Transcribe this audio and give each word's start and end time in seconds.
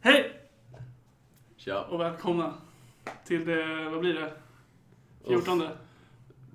Hej 0.00 0.32
Tja. 1.56 1.80
och 1.82 2.00
välkomna 2.00 2.54
till 3.24 3.44
det, 3.46 3.88
vad 3.90 4.00
blir 4.00 4.14
det? 4.14 4.32
14. 5.26 5.62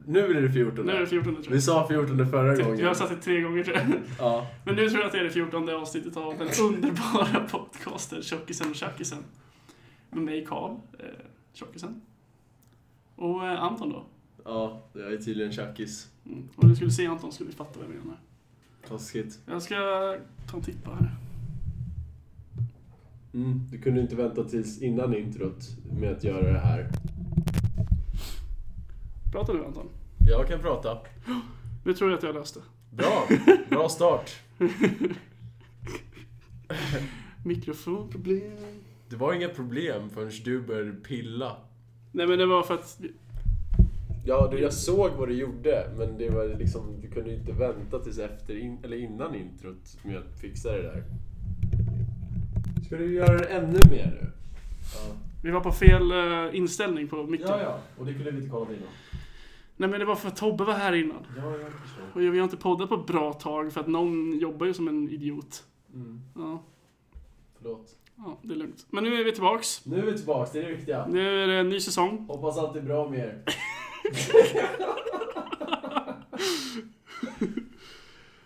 Nu 0.06 0.20
är 0.38 0.42
det 0.42 0.50
14. 0.52 0.86
Nu 0.86 0.92
är 0.92 1.00
det 1.00 1.08
14 1.08 1.36
tror 1.36 1.44
Vi 1.50 1.54
jag. 1.54 1.64
sa 1.64 1.88
14 1.88 2.30
förra 2.30 2.56
gången. 2.56 2.80
Jag 2.80 2.88
har 2.88 2.94
sagt 2.94 3.10
det 3.10 3.16
tre 3.22 3.42
gånger 3.42 3.64
tror 3.64 3.78
jag. 3.78 3.86
Ja. 4.20 4.48
Men 4.66 4.76
nu 4.76 4.90
tror 4.90 5.00
jag 5.02 5.06
att 5.08 5.12
det 5.14 5.20
är 5.20 5.24
det 5.24 5.30
14 5.30 5.70
avsnittet 5.70 6.18
av 6.18 6.38
den 6.38 6.48
underbara 6.62 7.48
podcasten 7.52 8.22
Tjockisen 8.24 8.70
och 8.70 8.76
Tjackisen. 8.76 9.24
Med 10.10 10.24
mig 10.24 10.46
Karl, 10.46 10.72
eh, 11.00 11.06
Tjockisen. 11.54 12.02
Och 13.16 13.48
eh, 13.48 13.64
Anton 13.64 13.90
då. 13.90 14.06
ja, 14.46 14.82
jag 14.94 15.14
är 15.14 15.18
tydligen 15.18 15.52
tjackis. 15.52 16.10
Mm. 16.26 16.50
Om 16.56 16.70
du 16.70 16.76
skulle 16.76 16.92
se 16.92 17.08
Anton 17.08 17.32
skulle 17.32 17.50
du 17.50 17.56
fatta 17.56 17.80
vad 17.80 17.88
jag 17.96 17.96
menar. 18.06 18.18
Taskigt. 18.88 19.40
Jag 19.46 19.62
ska 19.62 19.76
ta 20.48 20.58
en 20.58 20.64
titt 20.64 20.84
på 20.84 20.92
här. 20.92 21.16
Mm. 23.34 23.62
Du 23.72 23.78
kunde 23.78 24.02
inte 24.02 24.16
vänta 24.16 24.44
tills 24.44 24.82
innan 24.82 25.16
introt 25.16 25.70
med 26.00 26.12
att 26.12 26.24
göra 26.24 26.54
det 26.54 26.60
här. 26.60 26.90
Prata 29.32 29.54
du 29.54 29.66
Anton. 29.66 29.90
Jag 30.28 30.48
kan 30.48 30.60
prata. 30.60 30.98
Nu 31.86 31.94
tror 31.94 32.10
jag 32.10 32.18
att 32.18 32.24
jag 32.24 32.36
löste. 32.36 32.60
Bra. 32.92 33.28
Bra 33.70 33.90
start. 33.90 34.32
Mikrofonproblem. 37.46 38.82
Det 39.10 39.16
var 39.16 39.34
inga 39.34 39.50
problem 39.50 40.10
förrän 40.10 40.32
du 40.44 40.62
började 40.62 40.92
pilla. 40.92 41.56
Nej 42.12 42.28
men 42.28 42.40
det 42.40 42.46
var 42.46 42.64
för 42.64 42.74
att 42.74 43.02
Ja, 44.26 44.48
du, 44.52 44.60
jag 44.60 44.74
såg 44.74 45.12
vad 45.12 45.28
du 45.28 45.34
gjorde, 45.34 45.90
men 45.98 46.18
det 46.18 46.30
var 46.30 46.46
liksom, 46.58 47.02
du 47.02 47.08
kunde 47.08 47.30
ju 47.30 47.36
inte 47.36 47.52
vänta 47.52 48.00
tills 48.00 48.20
efter, 48.20 48.58
in, 48.58 48.78
eller 48.84 48.98
innan 48.98 49.36
introt 49.36 49.98
med 50.04 50.18
att 50.18 50.40
fixa 50.42 50.72
det 50.72 50.82
där. 50.82 51.04
Ska 52.86 52.98
du 52.98 53.14
göra 53.14 53.38
det 53.38 53.46
ännu 53.46 53.80
mer 53.90 54.20
nu? 54.22 54.32
Ja. 54.96 55.16
vi 55.44 55.52
var 55.52 55.60
på 55.62 55.72
fel 55.72 56.12
eh, 56.12 56.56
inställning 56.58 57.08
på 57.08 57.24
micken. 57.24 57.48
Ja, 57.50 57.62
ja. 57.62 57.80
Och 57.98 58.06
det 58.06 58.14
kunde 58.14 58.32
vi 58.32 58.38
inte 58.38 58.50
kolla 58.50 58.66
på 58.66 58.74
innan. 58.74 58.88
Nej 59.78 59.90
men 59.90 60.00
det 60.00 60.06
var 60.06 60.16
för 60.16 60.28
att 60.28 60.36
Tobbe 60.36 60.64
var 60.64 60.74
här 60.74 60.94
innan. 60.94 61.26
Ja, 61.38 61.52
jag 61.58 61.72
förstår. 61.72 62.04
Och 62.14 62.22
vi 62.22 62.38
har 62.38 62.44
inte 62.44 62.58
poddat 62.58 62.90
på 62.90 62.96
ett 62.96 63.06
bra 63.08 63.34
tag 63.34 63.74
för 63.74 63.80
att 63.82 63.88
någon 63.88 64.40
jobbar 64.40 64.66
ju 64.66 64.74
som 64.74 64.88
en 64.88 65.10
idiot. 65.10 65.64
Mm. 65.94 66.22
Ja, 66.36 66.64
Förlåt. 67.58 67.96
ja 68.16 68.40
det 68.42 68.54
är 68.54 68.58
lugnt. 68.58 68.86
Men 68.90 69.04
nu 69.04 69.20
är 69.20 69.24
vi 69.24 69.32
tillbaks. 69.32 69.86
Nu 69.86 69.98
är 70.00 70.06
vi 70.06 70.18
tillbaks, 70.18 70.52
det 70.52 70.60
är 70.60 70.64
det 70.64 70.76
viktiga. 70.76 71.08
Nu 71.08 71.44
är 71.44 71.48
det 71.48 71.54
en 71.56 71.70
ny 71.70 71.80
säsong. 71.80 72.26
Hoppas 72.30 72.58
allt 72.58 72.76
är 72.76 72.82
bra 72.82 73.10
med 73.10 73.20
er. 73.20 73.44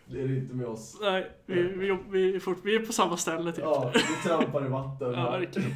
Det 0.07 0.21
är 0.21 0.27
det 0.27 0.35
inte 0.37 0.53
med 0.55 0.65
oss. 0.67 0.97
Nej, 1.01 1.31
vi, 1.45 1.61
vi, 1.63 1.97
vi, 2.09 2.35
är, 2.35 2.39
fort, 2.39 2.57
vi 2.63 2.75
är 2.75 2.79
på 2.85 2.93
samma 2.93 3.17
ställe 3.17 3.51
typ. 3.51 3.63
Ja, 3.63 3.91
vi 3.93 4.29
trampar 4.29 4.65
i 4.65 4.69
vatten. 4.69 5.11
Ja, 5.13 5.31
verkligen. 5.31 5.71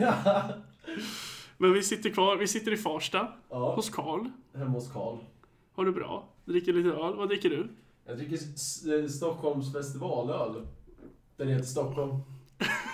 Men 1.57 1.73
vi 1.73 1.83
sitter 1.83 2.09
kvar, 2.09 2.35
vi 2.37 2.47
sitter 2.47 2.71
i 2.71 2.77
Farsta, 2.77 3.27
ja, 3.49 3.75
hos 3.75 3.89
Karl. 3.89 4.25
hemma 4.55 4.71
hos 4.71 4.91
Karl. 4.91 5.17
Har 5.75 5.85
du 5.85 5.91
bra? 5.91 6.27
Dricker 6.45 6.73
lite 6.73 6.89
öl. 6.89 7.15
Vad 7.15 7.27
dricker 7.29 7.49
du? 7.49 7.67
Jag 8.05 8.17
dricker 8.17 8.35
S- 8.35 8.85
eh, 8.85 9.07
Stockholms 9.07 9.73
festivalöl. 9.73 10.67
Den 11.37 11.47
heter 11.47 11.65
Stockholm. 11.65 12.13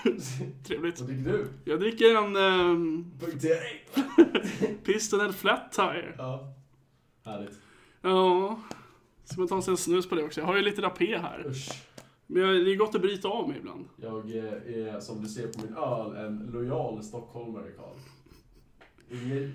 Trevligt. 0.68 1.00
Vad 1.00 1.10
dricker 1.10 1.32
du? 1.32 1.48
Jag 1.66 1.80
dricker 1.80 2.16
en 2.16 2.36
um, 2.36 3.12
Punktering. 3.20 3.80
Pistonel 4.84 5.34
Flat 5.34 5.72
Tire. 5.72 6.16
Ja. 6.18 6.54
Härligt. 7.26 7.60
Ja. 8.02 8.60
Ska 9.24 9.40
man 9.42 9.48
ta 9.48 9.62
sig 9.62 9.72
en 9.72 9.78
snus 9.78 10.10
på 10.10 10.16
det 10.16 10.24
också? 10.24 10.40
Jag 10.42 10.48
har 10.48 10.56
ju 10.56 10.62
lite 10.62 10.82
rapé 10.82 11.18
här. 11.18 11.44
Usch. 11.48 11.84
Men 12.28 12.42
jag, 12.42 12.66
det 12.66 12.72
är 12.72 12.76
gott 12.76 12.96
att 12.96 13.02
bryta 13.02 13.28
av 13.28 13.48
mig 13.50 13.58
ibland. 13.58 13.86
Jag 14.02 14.36
eh, 14.36 14.44
är, 14.94 15.00
som 15.00 15.22
du 15.22 15.28
ser 15.30 15.48
på 15.48 15.62
min 15.62 15.78
öl, 15.78 16.16
en 16.16 16.50
lojal 16.54 17.04
stockholmare, 17.04 17.72
Karl. 17.72 17.98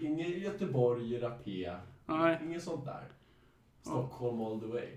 Inget, 0.05 0.39
Göteborg, 0.39 1.19
rapé. 1.21 1.73
Nej. 2.07 2.41
Inget 2.45 2.63
sånt 2.63 2.85
där. 2.85 3.05
Stockholm 3.83 4.41
all 4.41 4.61
the 4.61 4.67
way. 4.67 4.89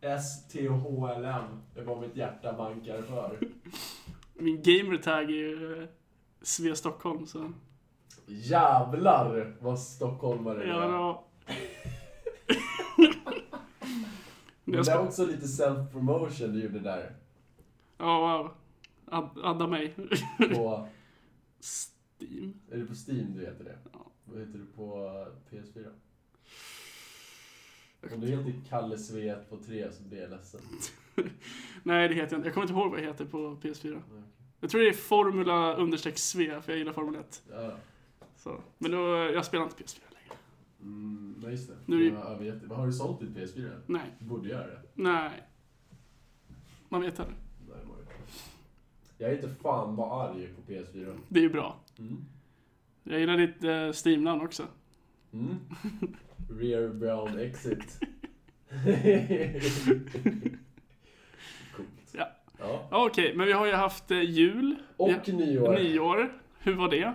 S-T-H-L-M 0.00 1.44
är 1.76 1.82
vad 1.84 2.00
mitt 2.00 2.16
hjärta 2.16 2.52
bankar 2.52 3.02
för. 3.02 3.38
Min 4.34 4.62
gamertag 4.62 5.22
är 5.24 5.28
ju 5.28 5.82
eh, 5.82 5.88
Svea 6.42 6.74
Stockholm 6.74 7.26
så... 7.26 7.52
Jävlar 8.26 9.56
vad 9.60 9.78
stockholmare 9.78 10.66
Ja, 10.68 10.82
är. 10.82 10.88
ja. 10.88 11.24
Men 14.70 14.76
Jag 14.76 14.86
det 14.86 14.92
är 14.92 14.98
också 15.06 15.26
lite 15.26 15.46
self-promotion 15.46 16.46
du 16.52 16.62
gjorde 16.62 16.78
där. 16.80 17.14
ja, 17.98 18.18
wow. 18.38 18.50
Ad, 19.04 19.30
adda 19.42 19.66
mig. 19.66 19.94
På, 20.54 20.88
Steam. 21.60 22.54
är 22.70 22.76
det 22.78 22.84
på 22.86 22.94
Steam 23.08 23.34
du 23.34 23.40
heter 23.40 23.64
det? 23.64 23.78
Ja. 23.92 24.06
Vad 24.24 24.38
heter 24.40 24.58
du 24.58 24.66
på 24.76 24.86
PS4? 25.50 25.86
Om 28.14 28.20
du 28.20 28.26
heter 28.26 28.52
Kalle 28.68 28.98
Svet 28.98 29.50
på 29.50 29.56
3 29.56 29.92
så 29.92 30.02
blir 30.02 30.20
jag 30.20 30.30
ledsen. 30.30 30.60
Nej, 31.82 32.08
det 32.08 32.14
heter 32.14 32.32
jag 32.32 32.38
inte. 32.38 32.48
Jag 32.48 32.54
kommer 32.54 32.64
inte 32.66 32.74
ihåg 32.80 32.90
vad 32.90 33.00
det 33.00 33.06
heter 33.06 33.24
på 33.24 33.38
PS4. 33.62 34.02
Nej. 34.12 34.22
Jag 34.60 34.70
tror 34.70 34.80
det 34.80 34.88
är 34.88 34.92
Formula 34.92 35.74
understreck 35.74 36.18
Svea, 36.18 36.62
för 36.62 36.72
jag 36.72 36.78
gillar 36.78 36.92
Formel 36.92 37.20
1. 37.20 37.42
Ja. 37.50 37.76
Så. 38.36 38.60
Men 38.78 38.90
då, 38.90 38.98
jag 39.16 39.44
spelar 39.44 39.64
inte 39.64 39.76
PS4 39.76 39.98
längre. 40.00 40.09
Mm, 40.82 41.34
nej, 41.42 41.50
just 41.50 41.68
det. 41.68 41.74
Nu 41.86 42.06
är 42.06 42.10
det- 42.10 42.16
jag 42.18 42.38
vet. 42.38 42.62
Men 42.62 42.76
har 42.76 42.86
du 42.86 42.92
sålt 42.92 43.20
ditt 43.20 43.30
PS4? 43.36 43.70
Nej. 43.86 44.02
Du 44.18 44.24
borde 44.24 44.48
göra 44.48 44.66
det. 44.66 44.80
Nej. 44.94 45.30
Man 46.88 47.00
vet 47.00 47.20
aldrig. 47.20 47.36
Nej, 47.68 47.78
det 47.82 47.88
var 47.88 47.96
det. 47.96 48.04
Jag 49.24 49.30
är 49.30 49.34
inte 49.34 49.48
fan 49.62 49.96
vad 49.96 50.26
arg 50.30 50.48
på 50.56 50.72
PS4. 50.72 51.16
Det 51.28 51.40
är 51.40 51.42
ju 51.44 51.48
bra. 51.50 51.76
Mm. 51.98 52.24
Jag 53.04 53.20
gillar 53.20 53.36
ditt 53.36 53.64
eh, 53.64 53.90
Steam-namn 54.06 54.40
också. 54.42 54.62
Mm. 55.32 55.54
Rear 56.60 56.88
Brown 56.88 57.38
Exit. 57.38 58.00
Coolt. 61.76 61.88
Ja. 62.12 62.28
ja. 62.58 62.88
Ja, 62.90 63.06
Okej, 63.06 63.36
men 63.36 63.46
vi 63.46 63.52
har 63.52 63.66
ju 63.66 63.72
haft 63.72 64.10
eh, 64.10 64.20
jul. 64.22 64.76
Och 64.96 65.10
Ja. 65.10 65.32
nyår. 65.32 65.74
Nyår. 65.74 66.32
Hur 66.58 66.74
var 66.74 66.88
det? 66.90 67.14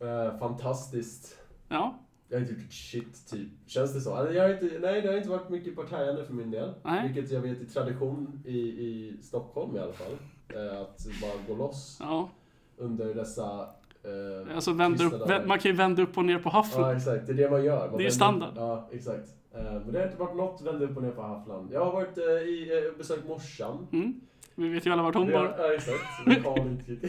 Eh, 0.00 0.38
fantastiskt. 0.38 1.38
Ja. 1.68 2.00
Jag 2.28 2.36
har 2.36 2.40
inte 2.40 2.52
gjort 2.52 2.62
ett 2.62 2.72
shit, 2.72 3.26
typ. 3.30 3.48
Känns 3.66 3.94
det 3.94 4.00
så? 4.00 4.14
Alltså, 4.14 4.34
jag 4.34 4.42
har 4.42 4.50
inte, 4.50 4.78
nej, 4.80 5.02
det 5.02 5.08
har 5.08 5.16
inte 5.16 5.28
varit 5.28 5.48
mycket 5.48 5.76
partajande 5.76 6.24
för 6.24 6.32
min 6.34 6.50
del. 6.50 6.74
Nej. 6.84 7.08
Vilket 7.12 7.32
jag 7.32 7.40
vet 7.40 7.60
är 7.60 7.64
tradition 7.64 8.42
i, 8.44 8.58
i 8.58 9.16
Stockholm 9.22 9.76
i 9.76 9.78
alla 9.78 9.92
fall. 9.92 10.12
Eh, 10.48 10.80
att 10.80 11.06
bara 11.22 11.32
gå 11.48 11.54
loss 11.64 11.96
Ja. 12.00 12.28
under 12.76 13.14
dessa... 13.14 13.68
Eh, 14.04 14.54
Alltså 14.54 14.70
tysta 14.90 15.04
upp, 15.04 15.12
dagar. 15.28 15.46
man 15.46 15.58
kan 15.58 15.70
ju 15.70 15.76
vända 15.76 16.02
upp 16.02 16.18
och 16.18 16.24
ner 16.24 16.38
på 16.38 16.48
Ja, 16.48 16.50
hafflen. 16.50 16.96
exakt. 16.96 17.26
Det 17.26 17.32
är 17.32 17.36
det 17.36 17.50
man 17.50 17.64
gör. 17.64 17.78
Man 17.78 17.88
Det 17.88 17.94
är 17.94 17.96
vänder- 17.96 18.10
standard. 18.10 18.52
Ja, 18.56 18.88
exakt. 18.92 19.28
Eh, 19.54 19.62
men 19.62 19.92
det 19.92 19.98
har 19.98 20.06
inte 20.06 20.18
varit 20.18 20.36
något 20.36 20.62
vända 20.62 20.84
upp 20.84 20.96
och 20.96 21.02
ner 21.02 21.10
på 21.10 21.22
hafflan. 21.22 21.68
Jag 21.72 21.84
har 21.84 21.92
varit 21.92 22.18
eh, 22.18 22.24
i, 22.24 22.84
eh, 22.92 22.98
besökt 22.98 23.28
morsan. 23.28 23.86
Mm. 23.92 24.20
Vi 24.54 24.68
vet 24.68 24.86
ju 24.86 24.90
alla 24.92 25.02
vart 25.02 25.14
hon 25.14 25.28
Ja, 25.28 25.38
bor. 25.42 25.54
Ja, 25.58 25.72
exakt. 25.74 26.26
Men 26.26 26.42
Karl 26.42 26.58
inte 26.66 27.08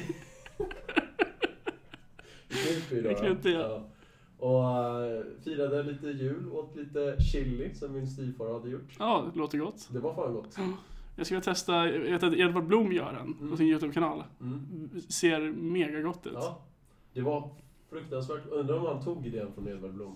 Knutby 2.50 3.02
då. 3.02 3.12
I 3.12 3.16
Knutby, 3.16 3.54
ja. 3.54 3.60
ja. 3.60 3.82
Och 4.38 4.64
eh, 5.04 5.24
firade 5.44 5.84
lite 5.84 6.08
jul, 6.08 6.52
åt 6.52 6.76
lite 6.76 7.16
chili 7.32 7.76
som 7.76 7.94
min 7.94 8.08
styvfar 8.08 8.54
hade 8.54 8.70
gjort. 8.70 8.96
Ja, 9.00 9.26
det 9.34 9.40
låter 9.40 9.58
gott. 9.58 9.90
Det 9.92 10.00
var 10.00 10.14
fan 10.14 10.34
gott. 10.34 10.58
Jag 11.16 11.26
ska 11.26 11.42
testa, 11.42 11.90
jag 11.90 12.00
vet 12.00 12.24
att 12.24 12.34
Edvard 12.34 12.64
Blom 12.66 12.92
gör 12.92 13.14
en 13.14 13.34
Mm. 13.34 13.52
på 13.52 13.58
sin 13.58 13.68
YouTube-kanal. 13.68 14.24
Mm. 14.42 14.90
Ser 15.10 15.40
mega 15.52 16.02
gott 16.02 16.28
ut. 16.28 16.34
Ja, 16.36 16.62
det 17.14 17.22
var 17.22 17.50
fruktansvärt. 17.90 18.48
Undrar 18.52 18.78
om 18.78 18.86
han 18.86 19.04
tog 19.04 19.26
idén 19.28 19.52
från 19.54 19.68
Edvard 19.68 19.94
Blom. 19.94 20.16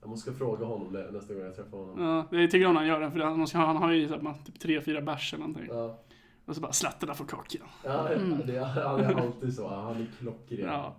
Jag 0.00 0.10
måste 0.10 0.32
fråga 0.32 0.64
honom 0.66 0.92
det 0.92 1.10
nästa 1.10 1.34
gång 1.34 1.42
jag 1.42 1.56
träffar 1.56 1.78
honom. 1.78 2.04
Ja, 2.30 2.38
jag 2.38 2.50
tycker 2.50 2.66
om 2.66 2.72
när 2.74 2.80
han 2.80 2.88
gör 2.88 3.00
den, 3.00 3.12
för 3.12 3.18
han, 3.20 3.46
han 3.66 3.76
har 3.76 3.92
ju 3.92 4.08
här, 4.08 4.34
typ 4.46 4.60
tre, 4.60 4.80
fyra 4.80 5.00
bärs 5.00 5.34
eller 5.34 5.46
någonting. 5.46 5.66
Ja, 5.70 5.98
Och 6.44 6.54
så 6.54 6.60
bara 6.60 6.72
slattarna 6.72 7.14
får 7.14 7.24
kakan. 7.24 7.66
ja 7.84 8.08
det, 8.46 8.58
han 8.64 9.00
är 9.00 9.14
alltid 9.14 9.54
så. 9.54 9.68
Han 9.68 9.96
är 9.96 10.06
klockren. 10.18 10.60
Ja. 10.68 10.94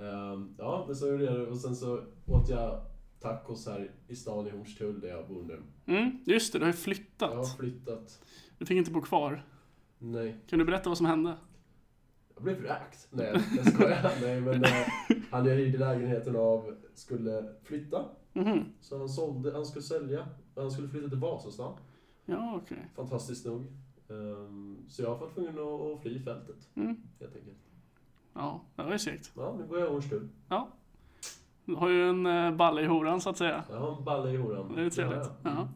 Ehm, 0.00 0.54
ja, 0.58 0.84
men 0.86 0.96
så 0.96 1.08
gjorde 1.08 1.24
jag 1.24 1.34
det. 1.34 1.46
Och 1.46 1.58
sen 1.58 1.76
så 1.76 2.00
åt 2.26 2.48
jag 2.48 2.80
tacos 3.20 3.66
här 3.66 3.90
i 4.08 4.16
stan 4.16 4.46
i 4.46 4.50
Hornstull 4.50 5.00
där 5.00 5.08
jag 5.08 5.28
bor 5.28 5.42
nu. 5.42 5.62
Mm, 5.86 6.10
just 6.26 6.52
det, 6.52 6.58
du 6.58 6.64
har 6.64 6.72
ju 6.72 6.76
Jag 6.76 6.78
flyttat. 6.82 7.34
har 7.34 7.44
flyttat. 7.44 8.22
Du 8.58 8.66
fick 8.66 8.76
inte 8.76 8.90
bo 8.90 9.00
kvar. 9.00 9.44
Nej, 9.98 10.36
Kan 10.46 10.58
du 10.58 10.64
berätta 10.64 10.88
vad 10.90 10.96
som 10.96 11.06
hände? 11.06 11.36
jag 12.34 12.42
blev 12.44 12.60
vräkt. 12.60 13.08
Nej, 13.10 13.34
jag 13.56 13.72
skojar. 13.72 14.10
Nej, 14.22 14.40
men 14.40 14.64
eh, 14.64 14.70
han 15.30 15.46
jag 15.46 15.54
hyrde 15.56 15.78
lägenheten 15.78 16.36
av 16.36 16.76
skulle 16.94 17.54
flytta. 17.62 18.04
Mhm. 18.32 18.64
Så 18.80 18.98
han 18.98 19.08
sålde, 19.08 19.52
han 19.52 19.66
skulle 19.66 19.82
sälja. 19.82 20.28
Han 20.54 20.70
skulle 20.70 20.88
flytta 20.88 21.08
till 21.08 21.18
Vasastan. 21.18 21.78
Ja, 22.26 22.60
okej. 22.62 22.90
Fantastiskt 22.96 23.46
nog. 23.46 23.66
Ehm, 24.10 24.76
så 24.88 25.02
jag 25.02 25.08
har 25.08 25.18
fått 25.18 25.34
tvungen 25.34 25.58
att, 25.58 25.80
att 25.96 26.02
fly 26.02 26.20
fältet, 26.24 26.68
Mm. 26.74 26.96
helt 27.20 27.36
enkelt. 27.36 27.56
Ja, 28.34 28.64
det 28.76 28.82
var 28.82 28.92
ju 28.92 28.98
segt. 28.98 29.32
Ja, 29.36 29.56
nu 29.58 29.66
går 29.66 29.78
jag 29.78 29.88
i 29.88 29.90
Hornstull. 29.90 30.28
Du 31.64 31.74
har 31.74 31.88
ju 31.88 32.08
en 32.08 32.26
uh, 32.26 32.56
balle 32.56 32.82
i 32.82 32.86
horan 32.86 33.20
så 33.20 33.30
att 33.30 33.36
säga. 33.36 33.64
Jag 33.70 33.78
har 33.78 33.96
en 33.96 34.04
balle 34.04 34.30
i 34.30 34.36
horan. 34.36 34.72
Det 34.74 34.82
är 34.82 34.90
trevligt. 34.90 35.18
Ja, 35.18 35.32
ja. 35.42 35.50
Ja. 35.50 35.68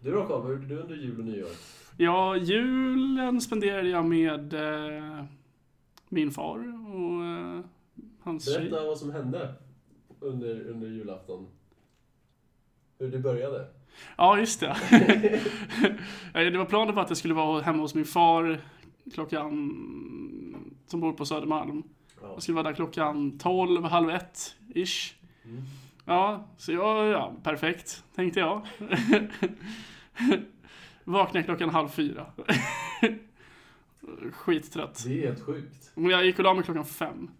Du 0.00 0.12
då 0.12 0.26
Karl, 0.26 0.42
vad 0.42 0.52
gjorde 0.52 0.66
du 0.66 0.78
under 0.78 0.96
jul 0.96 1.18
och 1.18 1.24
nyår? 1.24 1.48
Ja, 1.96 2.36
julen 2.36 3.40
spenderade 3.40 3.88
jag 3.88 4.04
med 4.04 4.54
eh, 4.54 5.24
min 6.08 6.30
far 6.30 6.58
och 6.94 7.24
eh, 7.24 7.60
hans 8.22 8.54
tjej. 8.54 8.70
Berätta 8.70 8.86
vad 8.86 8.98
som 8.98 9.10
hände 9.10 9.54
under, 10.20 10.68
under 10.68 10.88
julafton. 10.88 11.46
Hur 12.98 13.10
det 13.10 13.18
började. 13.18 13.66
Ja, 14.16 14.38
just 14.38 14.60
det. 14.60 14.76
Eh, 16.34 16.52
det 16.52 16.58
var 16.58 16.64
planen 16.64 16.94
på 16.94 17.00
att 17.00 17.10
jag 17.10 17.16
skulle 17.16 17.34
vara 17.34 17.62
hemma 17.62 17.82
hos 17.82 17.94
min 17.94 18.04
far 18.04 18.60
klockan, 19.14 19.72
som 20.86 21.00
bor 21.00 21.12
på 21.12 21.24
Södermalm. 21.26 21.82
Ja. 22.22 22.28
Jag 22.32 22.42
skulle 22.42 22.54
vara 22.56 22.68
där 22.68 22.74
klockan 22.74 23.38
12, 23.38 23.84
halv 23.84 24.10
ett 24.10 24.56
ish. 24.74 25.14
Mm. 25.44 25.62
Ja, 26.04 26.44
så 26.56 26.72
jag, 26.72 27.06
ja, 27.06 27.32
perfekt, 27.42 28.04
tänkte 28.14 28.40
jag. 28.40 28.62
Vaknade 31.04 31.44
klockan 31.44 31.70
halv 31.70 31.88
fyra. 31.88 32.26
Skittrött. 34.32 35.04
Det 35.06 35.22
är 35.22 35.26
helt 35.28 35.40
sjukt. 35.40 35.90
Men 35.94 36.10
jag 36.10 36.26
gick 36.26 36.38
och 36.38 36.44
la 36.44 36.54
mig 36.54 36.64
klockan 36.64 36.84
fem. 36.84 37.30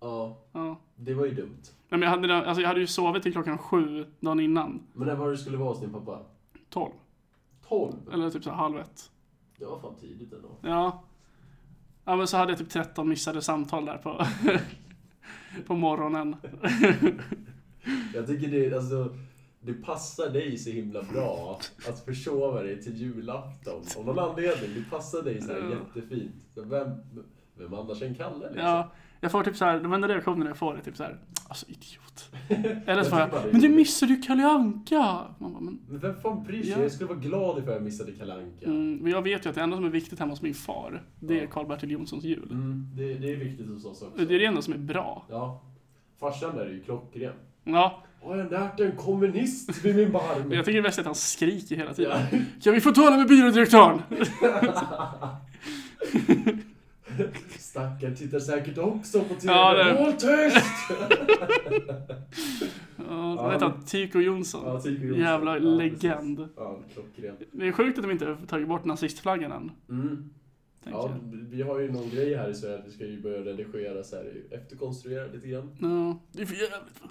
Ja, 0.00 0.38
Ja. 0.52 0.80
det 0.96 1.14
var 1.14 1.26
ju 1.26 1.34
dumt. 1.34 1.62
Nej, 1.88 2.00
men 2.00 2.02
jag, 2.02 2.10
hade, 2.10 2.36
alltså 2.46 2.60
jag 2.60 2.68
hade 2.68 2.80
ju 2.80 2.86
sovit 2.86 3.22
till 3.22 3.32
klockan 3.32 3.58
sju 3.58 4.06
dagen 4.20 4.40
innan. 4.40 4.82
Men 4.92 5.08
när 5.08 5.14
var 5.14 5.30
du 5.30 5.36
skulle 5.36 5.56
vara 5.56 5.68
hos 5.68 5.80
din 5.80 5.92
pappa? 5.92 6.20
Tolv. 6.70 6.92
12? 7.68 7.92
Eller 8.12 8.30
typ 8.30 8.44
så 8.44 8.50
halv 8.50 8.78
ett. 8.78 9.10
Det 9.58 9.64
var 9.64 9.80
fan 9.80 9.94
tidigt 10.00 10.32
ändå. 10.32 10.48
Ja. 10.62 11.02
Ja 12.04 12.16
men 12.16 12.26
så 12.26 12.36
hade 12.36 12.52
jag 12.52 12.58
typ 12.58 12.70
13 12.70 13.08
missade 13.08 13.42
samtal 13.42 13.84
där 13.84 13.98
på, 13.98 14.26
på 15.66 15.74
morgonen. 15.74 16.36
Jag 18.14 18.26
tycker 18.26 18.48
det, 18.48 18.76
alltså, 18.76 19.16
det 19.60 19.74
passar 19.74 20.30
dig 20.30 20.58
så 20.58 20.70
himla 20.70 21.02
bra 21.02 21.60
att 21.88 22.04
försova 22.04 22.62
dig 22.62 22.82
till 22.82 22.96
julafton. 22.96 23.82
Av 23.98 24.06
någon 24.06 24.18
anledning. 24.18 24.70
Det 24.74 24.90
passar 24.90 25.22
dig 25.22 25.40
så 25.40 25.52
här 25.52 25.70
jättefint. 25.70 26.32
Så 26.54 26.62
vem, 26.62 26.88
vem 27.58 27.74
annars 27.74 28.02
än 28.02 28.14
Kalle 28.14 28.46
liksom? 28.46 28.64
Ja, 28.66 28.92
jag 29.20 29.32
får 29.32 29.42
typ 29.44 29.56
så 29.56 29.64
här, 29.64 29.80
de 29.80 29.92
enda 29.92 30.08
reaktionerna 30.08 30.50
jag 30.50 30.56
får 30.56 30.76
är 30.78 30.80
typ 30.80 30.96
så 30.96 31.02
här, 31.02 31.18
alltså 31.48 31.66
idiot. 31.68 32.30
Eller 32.86 33.02
så 33.02 33.10
får 33.10 33.18
Jag 33.18 33.30
men 33.52 33.60
du 33.60 33.68
missade 33.68 34.12
ju 34.12 34.22
Kalle 34.22 34.46
Anka. 34.46 35.18
Man 35.38 35.52
bara, 35.52 35.60
men, 35.60 35.78
Men 35.88 35.98
vem 35.98 36.20
fan 36.20 36.44
bryr 36.44 36.62
sig? 36.62 36.70
Ja. 36.70 36.82
Jag 36.82 36.92
skulle 36.92 37.08
vara 37.08 37.18
glad 37.18 37.58
ifall 37.58 37.72
jag 37.74 37.82
missade 37.82 38.12
Kalle 38.12 38.34
Anka. 38.34 38.66
mm, 38.66 38.96
men 38.96 39.12
jag 39.12 39.22
vet 39.22 39.44
ju 39.46 39.48
att 39.48 39.54
det 39.54 39.60
enda 39.62 39.76
som 39.76 39.84
är 39.84 39.90
viktigt 39.90 40.18
hemma 40.18 40.32
hos 40.32 40.42
min 40.42 40.54
far, 40.54 41.02
det 41.20 41.40
är. 41.40 41.46
Karl-Bertil 41.46 41.90
Jonssons 41.90 42.24
jul. 42.24 42.48
Mm, 42.50 42.86
det, 42.94 43.14
det 43.14 43.32
är 43.32 43.36
viktigt 43.36 43.68
hos 43.68 43.84
oss 43.84 44.02
också. 44.02 44.24
Det 44.24 44.34
är 44.34 44.38
det 44.38 44.44
enda 44.46 44.62
som 44.62 44.74
är 44.74 44.78
bra. 44.78 45.26
Ja. 45.30 45.62
Farsan 46.20 46.56
där 46.56 46.66
är 46.66 46.70
ju 46.70 46.82
klockren. 46.82 47.32
Ja, 47.64 48.02
Har 48.22 48.36
jag 48.36 48.50
lärt 48.50 48.80
en 48.80 48.96
kommunist 48.96 49.84
vid 49.84 49.96
min 49.96 50.12
barm? 50.12 50.52
jag 50.52 50.64
tycker 50.64 50.76
det 50.76 50.82
bästa 50.82 51.00
är 51.00 51.02
att 51.02 51.06
han 51.06 51.14
skriker 51.14 51.76
hela 51.76 51.94
tiden. 51.94 52.20
Ja. 52.32 52.38
Kan 52.62 52.72
vi 52.72 52.80
få 52.80 52.90
tala 52.90 53.16
med 53.16 53.28
byrådirektören? 53.28 54.02
Stackaren 57.58 58.16
tittar 58.16 58.40
säkert 58.40 58.78
också 58.78 59.20
på 59.24 59.34
TV. 59.34 59.52
Ja, 59.52 59.74
det- 59.74 59.92
Håll 59.92 60.12
tyst! 60.12 60.66
Ja, 63.08 63.34
vad 63.34 63.52
heter 63.52 63.66
han? 63.66 63.84
Tyko 63.84 64.18
Jonsson. 64.20 64.62
Ja, 64.66 64.80
Tycho 64.80 65.02
Jonsson. 65.04 65.20
Jävla 65.24 65.52
Ja, 65.58 65.58
legend. 65.58 66.48
Ja, 66.56 66.80
klockren. 66.94 67.36
Det 67.52 67.68
är 67.68 67.72
sjukt 67.72 67.98
att 67.98 68.04
de 68.04 68.10
inte 68.10 68.26
har 68.26 68.36
tagit 68.46 68.68
bort 68.68 68.84
nazistflaggan 68.84 69.52
än. 69.52 69.70
Mm. 69.88 70.30
Ja, 70.84 71.14
vi 71.50 71.62
har 71.62 71.80
ju 71.80 71.92
någon 71.92 72.10
grej 72.10 72.34
här 72.34 72.50
i 72.50 72.54
Sverige 72.54 72.78
att 72.78 72.86
vi 72.86 72.90
ska 72.90 73.06
ju 73.06 73.20
börja 73.22 73.38
redigera 73.40 74.02
så 74.04 74.16
här, 74.16 74.32
efterkonstruera 74.50 75.26
lite 75.32 75.48
grann. 75.48 75.70
Ja, 75.80 76.18
det 76.32 76.42
är 76.42 76.46
för 76.46 76.54
jävligt. 76.54 77.02
va? 77.02 77.08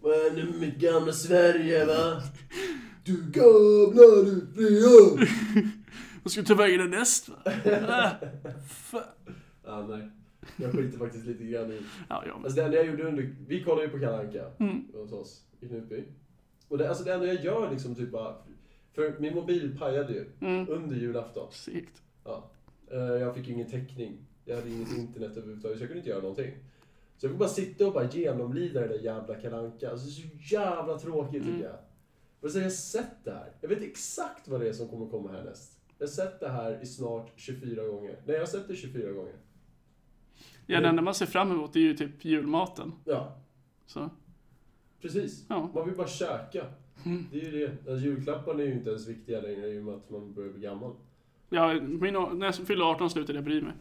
Vad 0.00 0.12
är 0.12 0.30
nu 0.36 0.44
med 0.50 0.60
mitt 0.60 0.76
gamla 0.76 1.12
Sverige 1.12 1.84
va? 1.86 2.22
Du 3.04 3.22
gamla 3.30 4.02
du 4.24 4.46
fria! 4.54 5.26
Vad 6.22 6.32
ska 6.32 6.40
vi 6.40 6.46
ta 6.46 6.54
vägen 6.54 6.80
härnäst 6.80 7.28
va? 7.28 7.36
Äh, 7.64 8.10
fan. 8.68 9.02
Ja, 9.68 9.86
nej. 9.86 10.08
Jag 10.56 10.72
skiter 10.72 10.98
faktiskt 10.98 11.26
lite 11.26 11.44
grann 11.44 11.72
i... 11.72 11.80
Ja, 12.08 12.22
ja, 12.26 12.34
men. 12.36 12.44
Alltså 12.44 12.56
det 12.60 12.64
enda 12.64 12.76
jag 12.76 12.86
gjorde 12.86 13.02
under... 13.08 13.34
Vi 13.48 13.64
kollade 13.64 13.82
ju 13.86 13.88
på 13.92 13.98
Kalle 13.98 14.18
Anka 14.18 14.44
Mm. 14.58 14.84
hos 14.94 15.12
oss 15.12 15.44
i 15.60 15.68
Knutby. 15.68 16.04
Och 16.68 16.78
det, 16.78 16.88
alltså 16.88 17.04
det 17.04 17.12
enda 17.14 17.26
jag 17.26 17.44
gör 17.44 17.70
liksom 17.70 17.94
typ 17.94 18.10
bara... 18.10 18.34
För 18.92 19.14
min 19.18 19.34
mobil 19.34 19.78
pajade 19.78 20.12
ju 20.12 20.24
Mm. 20.40 20.68
under 20.68 20.96
julafton. 20.96 21.46
Segt. 21.52 22.02
Ja. 22.24 22.50
Eh, 22.90 22.98
Jag 22.98 23.34
fick 23.34 23.46
ju 23.48 23.54
ingen 23.54 23.70
täckning. 23.70 24.18
Jag 24.44 24.56
hade 24.56 24.68
inget 24.70 24.96
internet 24.98 25.36
överhuvudtaget, 25.36 25.78
så 25.78 25.82
jag 25.82 25.88
kunde 25.88 25.98
inte 25.98 26.10
göra 26.10 26.20
någonting. 26.22 26.54
Så 27.16 27.26
jag 27.26 27.30
fick 27.32 27.38
bara 27.38 27.48
sitta 27.48 27.86
och 27.86 27.92
bara 27.92 28.08
genomlida 28.10 28.80
det 28.80 28.88
där 28.88 28.98
jävla 28.98 29.34
Kalle 29.34 29.56
Anka. 29.56 29.90
Alltså 29.90 30.06
så 30.10 30.22
jävla 30.54 30.98
tråkigt 30.98 31.42
tycker 31.42 31.48
Mm. 31.48 31.62
jag. 31.62 31.76
Och 32.40 32.50
så 32.50 32.58
har 32.58 32.62
jag 32.62 32.72
sett 32.72 33.24
det 33.24 33.30
här. 33.30 33.52
Jag 33.60 33.68
vet 33.68 33.82
exakt 33.82 34.48
vad 34.48 34.60
det 34.60 34.68
är 34.68 34.72
som 34.72 34.88
kommer 34.88 35.06
komma 35.10 35.32
härnäst. 35.32 35.78
Jag 35.98 36.06
har 36.06 36.10
sett 36.12 36.40
det 36.40 36.48
här 36.48 36.82
i 36.82 36.86
snart 36.86 37.32
24 37.36 37.84
gånger. 37.84 38.16
Nej, 38.24 38.34
jag 38.34 38.40
har 38.42 38.46
sett 38.46 38.68
det 38.68 38.76
24 38.76 39.12
gånger. 39.12 39.32
Ja, 40.70 40.80
det 40.80 40.88
enda 40.88 41.02
man 41.02 41.14
ser 41.14 41.26
fram 41.26 41.50
emot 41.52 41.76
är 41.76 41.80
ju 41.80 41.94
typ 41.96 42.24
julmaten. 42.24 42.92
Ja, 43.04 43.36
Så, 43.86 44.10
precis. 45.02 45.44
ja. 45.48 45.70
Man 45.74 45.86
vill 45.86 45.96
bara 45.96 46.06
käka. 46.08 46.64
Mm. 47.04 47.26
Det 47.32 47.40
är 47.40 47.44
ju 47.44 47.50
det. 47.58 47.90
Alltså, 47.90 48.06
julklapparna 48.06 48.62
är 48.62 48.66
ju 48.66 48.72
inte 48.72 48.90
ens 48.90 49.08
viktiga 49.08 49.40
längre 49.40 49.68
i 49.68 49.78
och 49.80 49.84
med 49.84 49.94
att 49.94 50.10
man 50.10 50.32
börjar 50.34 50.52
bli 50.52 50.60
gammal. 50.62 50.92
ja 51.48 51.74
min, 51.80 52.14
när 52.14 52.46
jag 52.46 52.54
fyller 52.54 52.84
18 52.84 53.10
slutade 53.10 53.38
jag 53.38 53.44
bry 53.44 53.62
mig. 53.62 53.72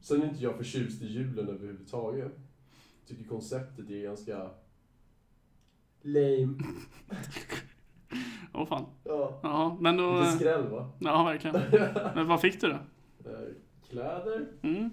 Sen 0.00 0.22
är 0.22 0.26
inte 0.28 0.42
jag 0.42 0.56
förtjust 0.56 1.02
i 1.02 1.06
julen 1.06 1.48
överhuvudtaget. 1.48 2.32
Tycker 3.06 3.24
konceptet 3.24 3.90
är 3.90 4.02
ganska... 4.02 4.50
Lame. 6.02 6.54
Åh 8.54 8.66
fan. 8.66 8.84
Ja. 9.04 9.40
Ja, 9.42 9.76
men 9.80 9.96
då... 9.96 10.20
Lite 10.20 10.32
skräll 10.32 10.68
va? 10.68 10.90
Ja, 10.98 11.24
verkligen. 11.24 11.56
Men 12.14 12.26
vad 12.26 12.40
fick 12.40 12.60
du 12.60 12.68
då? 12.68 12.74
Eh, 13.30 13.38
Kläder 13.90 14.46
Mm. 14.62 14.90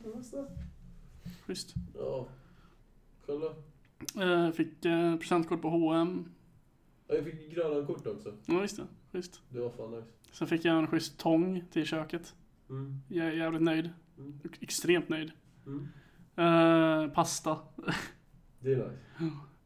Schysst. 1.47 1.73
Ja. 1.95 2.27
Kolla. 3.25 3.45
Eh, 4.25 4.51
fick 4.51 4.85
eh, 4.85 5.15
presentkort 5.15 5.61
på 5.61 5.69
H&M. 5.69 6.25
Ja, 7.07 7.15
jag 7.15 7.23
fick 7.25 7.51
gröna 7.55 7.85
kort 7.85 8.07
också. 8.07 8.33
Ja, 8.45 8.59
visst 8.59 8.77
det. 8.77 8.87
Schysst. 9.11 9.41
Det 9.49 9.59
var 9.59 9.69
fan 9.69 9.91
nice. 9.91 10.07
Sen 10.31 10.47
fick 10.47 10.65
jag 10.65 10.77
en 10.77 10.87
schysst 10.87 11.17
tång 11.19 11.63
till 11.71 11.85
köket. 11.85 12.35
Mm. 12.69 12.99
Jag 13.07 13.27
är 13.27 13.31
jävligt 13.31 13.61
nöjd. 13.61 13.89
Mm. 14.17 14.39
Extremt 14.59 15.09
nöjd. 15.09 15.31
Mm. 15.65 15.87
Eh, 16.35 17.13
pasta. 17.13 17.57
Det 18.59 18.73
är 18.73 18.77
nice. 18.77 18.97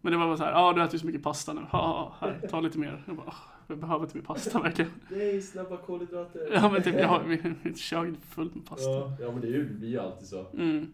Men 0.02 0.12
det 0.12 0.18
var 0.18 0.26
bara 0.28 0.38
så 0.38 0.44
här, 0.44 0.52
ja 0.52 0.74
du 0.74 0.82
äter 0.84 0.94
ju 0.94 1.00
så 1.00 1.06
mycket 1.06 1.24
pasta 1.24 1.54
nu. 1.54 1.62
Ja, 1.72 2.16
här, 2.20 2.48
ta 2.50 2.62
lite 2.62 2.80
mer. 2.80 3.04
Jag 3.08 3.16
bara, 3.16 3.28
"Åh, 3.28 3.36
jag 3.68 3.80
behöver 3.80 4.06
inte 4.06 4.18
mer 4.18 4.24
pasta 4.24 4.60
verkligen. 4.64 4.92
Nej, 5.10 5.42
snabba 5.42 5.78
kolhydrater. 5.78 6.50
Ja 6.54 6.70
men 6.72 6.84
typ, 6.84 6.96
jag 6.96 7.08
har 7.08 7.24
mitt 7.64 7.78
kök 7.78 8.16
fullt 8.30 8.56
med 8.56 8.66
pasta. 8.66 8.90
Ja, 8.90 9.18
ja 9.20 9.32
men 9.32 9.42
det, 9.42 9.48
är 9.48 9.52
ju, 9.52 9.68
det 9.68 9.74
blir 9.74 9.90
ju 9.90 10.00
alltid 10.00 10.28
så. 10.28 10.46
Mm. 10.54 10.92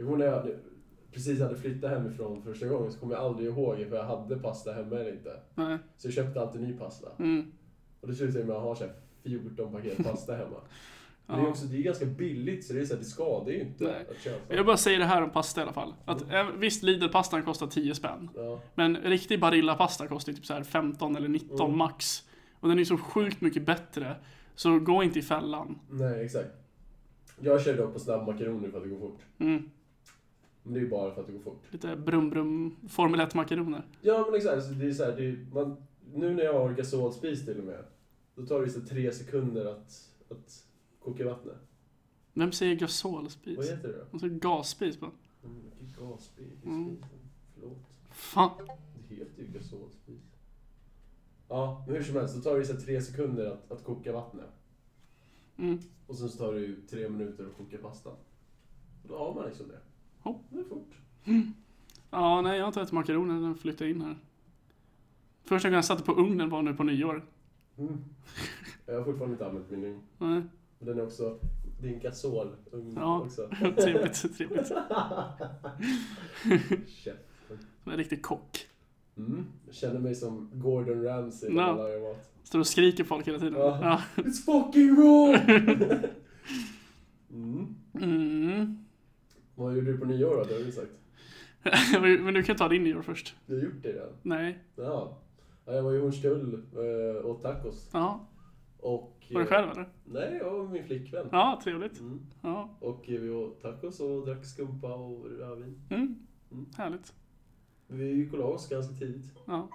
Jag 0.00 0.06
kommer 0.08 0.18
när 0.18 0.26
jag 0.26 0.46
precis 1.12 1.40
hade 1.40 1.56
flyttat 1.56 1.90
hemifrån 1.90 2.42
första 2.42 2.66
gången 2.66 2.92
så 2.92 3.00
kommer 3.00 3.14
jag 3.14 3.24
aldrig 3.24 3.48
ihåg 3.48 3.80
ifall 3.80 3.96
jag 3.98 4.04
hade 4.04 4.36
pasta 4.38 4.72
hemma 4.72 4.96
eller 4.96 5.12
inte. 5.12 5.40
Nej. 5.54 5.78
Så 5.96 6.06
jag 6.06 6.14
köpte 6.14 6.40
alltid 6.40 6.60
ny 6.60 6.72
pasta. 6.72 7.08
Mm. 7.18 7.52
Och 8.00 8.08
det 8.08 8.14
slutade 8.14 8.44
med 8.44 8.56
att 8.56 8.62
ha 8.62 8.76
så 8.76 8.84
här 8.84 8.92
14 9.22 9.72
paket 9.72 9.96
pasta 10.04 10.32
hemma. 10.34 10.56
Men 11.26 11.36
Det 11.36 11.42
är 11.42 11.46
Ja. 11.46 11.50
också 11.50 11.66
det 11.66 11.76
är 11.76 11.82
ganska 11.82 12.04
billigt 12.06 12.64
så 12.66 12.72
det 12.72 12.80
är 12.80 12.84
så 12.84 12.94
här, 12.94 13.00
det 13.00 13.06
skadar 13.06 13.52
ju 13.52 13.60
inte 13.60 13.84
Nej. 13.84 14.06
att 14.10 14.18
köpa. 14.22 14.54
Jag 14.54 14.66
bara 14.66 14.76
säger 14.76 14.98
det 14.98 15.04
här 15.04 15.22
om 15.22 15.30
pasta 15.30 15.60
i 15.60 15.62
alla 15.62 15.72
fall. 15.72 15.94
Att, 16.04 16.32
eh, 16.32 16.46
visst, 16.58 16.82
Lidl-pastan 16.82 17.42
kostar 17.42 17.66
10 17.66 17.94
spänn. 17.94 18.28
Ja, 18.36 18.60
Men 18.74 18.96
riktig 18.96 19.40
Barilla-pasta 19.40 20.06
kostar 20.08 20.32
typ 20.32 20.46
så 20.46 20.54
här 20.54 20.62
15 20.62 21.16
eller 21.16 21.28
19 21.28 21.60
Mm. 21.66 21.78
max. 21.78 22.28
Och 22.60 22.68
den 22.68 22.78
är 22.78 22.84
så 22.84 22.96
sjukt 22.96 23.40
mycket 23.40 23.66
bättre. 23.66 24.16
Så 24.54 24.78
gå 24.78 25.02
inte 25.02 25.18
i 25.18 25.22
fällan. 25.22 25.78
nej 25.90 26.24
exakt. 26.24 26.50
Jag 27.40 27.62
kör 27.62 27.76
dock 27.76 27.92
på 27.92 27.98
snabbmakaroner 27.98 28.68
för 28.70 28.76
att 28.78 28.84
det 28.84 28.90
går 28.90 28.98
fort. 28.98 29.20
Mm. 29.38 29.70
Men 30.62 30.72
det 30.72 30.78
är 30.78 30.82
ju 30.82 30.88
bara 30.90 31.14
för 31.14 31.20
att 31.20 31.26
det 31.26 31.32
går 31.32 31.40
fort. 31.40 31.62
Lite 31.70 31.96
brum-brum 31.96 32.76
Formel 32.88 33.20
1-makaroner. 33.20 33.82
Ja 34.00 34.24
men 34.26 34.34
exakt, 34.34 34.64
så 34.64 34.72
det 34.72 34.86
är 34.86 34.92
så 34.92 35.04
här, 35.04 35.16
det 35.16 35.26
är, 35.26 35.46
man, 35.52 35.76
nu 36.14 36.34
när 36.34 36.42
jag 36.44 36.52
har 36.52 36.72
gasolspis 36.72 37.44
till 37.44 37.58
och 37.58 37.64
med. 37.64 37.84
Då 38.34 38.46
tar 38.46 38.60
det 38.60 38.70
så 38.70 38.80
tre 38.80 39.12
sekunder 39.12 39.66
att, 39.66 40.10
att 40.28 40.64
koka 41.00 41.24
vattnet. 41.24 41.56
Vem 42.34 42.52
säger 42.52 42.72
Vad 42.72 42.80
gassolspis? 42.80 43.58
heter 43.70 43.88
det 43.88 43.98
då? 43.98 44.04
Alltså 44.12 44.28
gasspis 44.28 45.00
bara. 45.00 45.10
Mm, 45.44 45.62
gasspis? 45.98 46.64
Mm. 46.64 46.96
Förlåt. 47.54 47.78
Fan. 48.10 48.50
Det 49.08 49.14
heter 49.14 49.42
ju 49.42 49.48
gasolspis. 49.48 50.20
Ja, 51.48 51.84
men 51.86 51.96
hur 51.96 52.02
som 52.02 52.16
helst, 52.16 52.36
då 52.36 52.40
tar 52.40 52.58
det 52.58 52.64
så 52.64 52.76
tre 52.76 53.02
sekunder 53.02 53.46
att, 53.46 53.70
att 53.72 53.84
koka 53.84 54.12
vattnet. 54.12 54.50
Mm. 55.56 55.78
Och 56.06 56.16
sen 56.16 56.28
så 56.28 56.38
tar 56.38 56.52
det 56.52 56.60
ju 56.60 56.76
tre 56.90 57.08
minuter 57.08 57.46
att 57.46 57.56
koka 57.56 57.78
pastan. 57.78 58.16
Och 59.02 59.08
då 59.08 59.18
har 59.18 59.34
man 59.34 59.46
liksom 59.46 59.68
det. 59.68 59.78
Ja. 60.22 60.40
Det 60.48 60.58
är 60.60 60.64
fort. 60.64 60.90
Ja, 62.10 62.40
nej 62.40 62.56
jag 62.56 62.62
har 62.64 62.68
inte 62.68 62.80
ätit 62.80 62.92
makaroner 62.92 63.34
när 63.34 63.48
jag 63.48 63.58
flyttade 63.58 63.90
in 63.90 64.00
här. 64.02 64.16
Första 65.44 65.68
gången 65.68 65.74
jag 65.76 65.84
satte 65.84 66.02
på 66.02 66.12
ugnen 66.12 66.50
var 66.50 66.62
nu 66.62 66.74
på 66.74 66.82
nyår. 66.82 67.24
Mm. 67.78 68.04
Jag 68.86 68.94
har 68.94 69.04
fortfarande 69.04 69.32
inte 69.34 69.46
använt 69.46 69.70
min 69.70 69.84
ugn. 69.84 70.00
Nej, 70.18 70.42
den 70.78 70.98
är 70.98 71.02
också, 71.06 71.38
en 71.82 72.00
gasolugn 72.00 72.56
Ja. 72.96 73.20
också. 73.20 73.48
trevligt, 73.76 74.36
trevligt. 74.36 74.66
Som 77.82 77.92
en 77.92 77.96
riktig 77.98 78.22
kock. 78.22 78.66
Mm. 79.16 79.46
Jag 79.66 79.74
känner 79.74 80.00
mig 80.00 80.14
som 80.14 80.50
Gordon 80.54 81.02
Ramsay 81.02 81.50
när 81.52 81.62
Ja. 81.62 81.68
jag 81.68 81.76
lagar 81.76 82.00
mat. 82.08 82.30
Står 82.42 82.58
och 82.58 82.66
skriker 82.66 83.04
folk 83.04 83.28
hela 83.28 83.38
tiden. 83.38 83.54
Ja. 83.60 83.78
Ja. 84.16 84.22
It's 84.22 84.44
fucking 84.44 84.96
raw! 84.96 85.38
mm. 87.32 87.74
Mm. 87.94 88.79
Vad 89.60 89.74
gjorde 89.74 89.92
du 89.92 89.98
på 89.98 90.04
nyår 90.04 90.36
då? 90.36 90.44
Det 90.44 90.54
har 90.54 90.64
du 90.64 90.72
sagt. 90.72 90.90
Men 92.22 92.34
du 92.34 92.42
kan 92.42 92.56
ta 92.56 92.68
din 92.68 92.84
nyår 92.84 93.02
först. 93.02 93.36
Du 93.46 93.56
har 93.56 93.64
gjort 93.64 93.82
det 93.82 93.92
redan? 93.92 94.12
Nej. 94.22 94.58
Ja. 94.76 95.18
ja 95.66 95.72
jag 95.72 95.82
var 95.82 95.94
i 95.94 95.98
Hornstull 95.98 96.62
och 97.24 97.30
åt 97.30 97.42
tacos. 97.42 97.90
Ja. 97.92 98.28
Och... 98.78 99.26
Var 99.30 99.40
du 99.40 99.46
själv 99.46 99.70
eller? 99.70 99.88
Nej, 100.04 100.38
jag 100.40 100.50
var 100.50 100.62
med 100.62 100.72
min 100.72 100.84
flickvän. 100.84 101.28
Ja, 101.32 101.60
trevligt. 101.64 102.00
Mm. 102.00 102.20
Ja. 102.42 102.76
Och 102.80 103.04
vi 103.08 103.30
åt 103.30 103.62
tacos 103.62 104.00
och 104.00 104.26
drack 104.26 104.44
skumpa 104.44 104.94
och 104.94 105.26
rödvin. 105.30 105.80
Mm. 105.90 106.16
Mm. 106.52 106.66
Härligt. 106.76 107.12
Vi 107.86 108.12
gick 108.12 108.32
och 108.32 108.38
la 108.38 108.44
oss 108.44 108.68
ganska 108.68 108.94
tidigt. 108.94 109.32
Ja. 109.46 109.68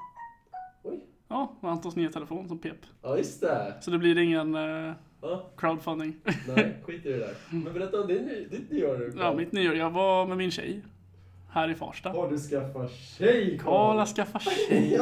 Oj. 0.84 1.06
Ja, 1.28 1.56
och 1.60 1.72
Antons 1.72 1.96
nya 1.96 2.10
telefon 2.10 2.48
som 2.48 2.60
pep. 2.60 2.80
Ja, 3.02 3.18
just 3.18 3.42
det. 3.42 3.76
Så 3.82 3.92
det 3.92 3.98
blir 3.98 4.18
ingen 4.18 4.56
eh, 4.56 4.94
Ja, 5.30 5.50
crowdfunding. 5.58 6.16
nej, 6.56 6.78
skit 6.84 7.06
i 7.06 7.12
det 7.12 7.18
där. 7.18 7.34
Men 7.50 7.74
berätta 7.74 8.02
om 8.02 8.08
din, 8.08 8.48
ditt 8.52 8.72
nyår. 8.72 9.14
Ja, 9.18 9.34
mitt 9.34 9.52
nyår. 9.52 9.76
Jag 9.76 9.90
var 9.90 10.26
med 10.26 10.38
min 10.38 10.52
tjej. 10.52 10.82
Här 11.50 11.70
i 11.70 11.76
Farsta. 11.76 12.10
Har 12.10 12.32
du 12.32 12.38
skaffat 12.40 12.92
tjej, 12.92 13.60
Karl 13.64 13.98
har 13.98 14.06
skaffat 14.06 14.42
tjej. 14.70 15.00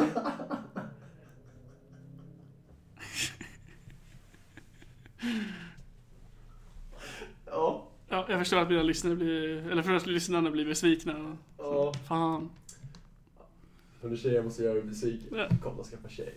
Ja. 7.46 7.88
Ja, 8.08 8.26
jag 8.28 8.38
förstår 8.38 8.58
att 8.58 8.68
mina 8.68 8.82
lyssnare 8.82 9.16
blir, 9.16 9.70
eller 9.70 9.82
för 9.82 9.92
att 9.92 10.06
lyssnarna 10.06 10.50
blir 10.50 10.64
besvikna. 10.64 11.36
Ja. 11.58 11.92
Fan. 12.08 12.50
Under 14.00 14.16
tjejer 14.16 14.42
måste 14.42 14.62
jag 14.62 14.74
göra 14.76 14.84
besviken. 14.86 15.38
Ja. 15.38 15.48
Kom 15.62 15.78
och 15.78 15.86
skaffa 15.86 16.08
tjej. 16.08 16.34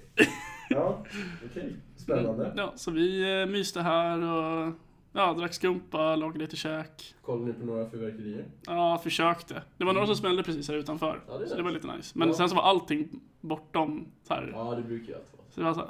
Ja, 0.70 1.06
okej. 1.52 1.76
Spännande. 2.08 2.54
Ja, 2.58 2.74
så 2.76 2.92
vi 2.92 3.40
eh, 3.42 3.46
myste 3.46 3.82
här 3.82 4.22
och 4.24 4.74
ja, 5.14 5.34
drack 5.34 5.54
skumpa, 5.54 6.16
lagade 6.16 6.40
lite 6.40 6.56
käk. 6.56 7.16
Kollar 7.22 7.46
ni 7.46 7.54
på 7.54 7.66
några 7.66 7.90
fyrverkerier? 7.90 8.46
Ja, 8.66 8.98
försökte. 9.04 9.64
Det 9.78 9.86
var 9.86 9.94
några 9.94 10.08
som 10.08 10.16
smällde 10.16 10.44
precis 10.44 10.70
här 10.70 10.76
utanför. 10.76 11.10
Mm. 11.10 11.22
Ja, 11.28 11.38
det 11.38 11.48
så 11.50 11.56
det 11.56 11.64
var 11.64 11.72
lite 11.72 11.96
nice. 11.96 12.12
Men 12.20 12.28
Ja. 12.28 12.34
sen 12.34 12.50
så 12.50 12.56
var 12.56 12.64
allting 12.64 13.20
bortom 13.42 14.08
så 14.24 14.34
här. 14.34 14.52
Ja, 14.54 14.76
det 14.76 14.82
brukar 14.82 15.08
ju 15.08 15.14
alltid 15.16 15.38
vara. 15.38 15.48
Så 15.50 15.60
det 15.60 15.66
var 15.66 15.74
så 15.74 15.80
här, 15.80 15.90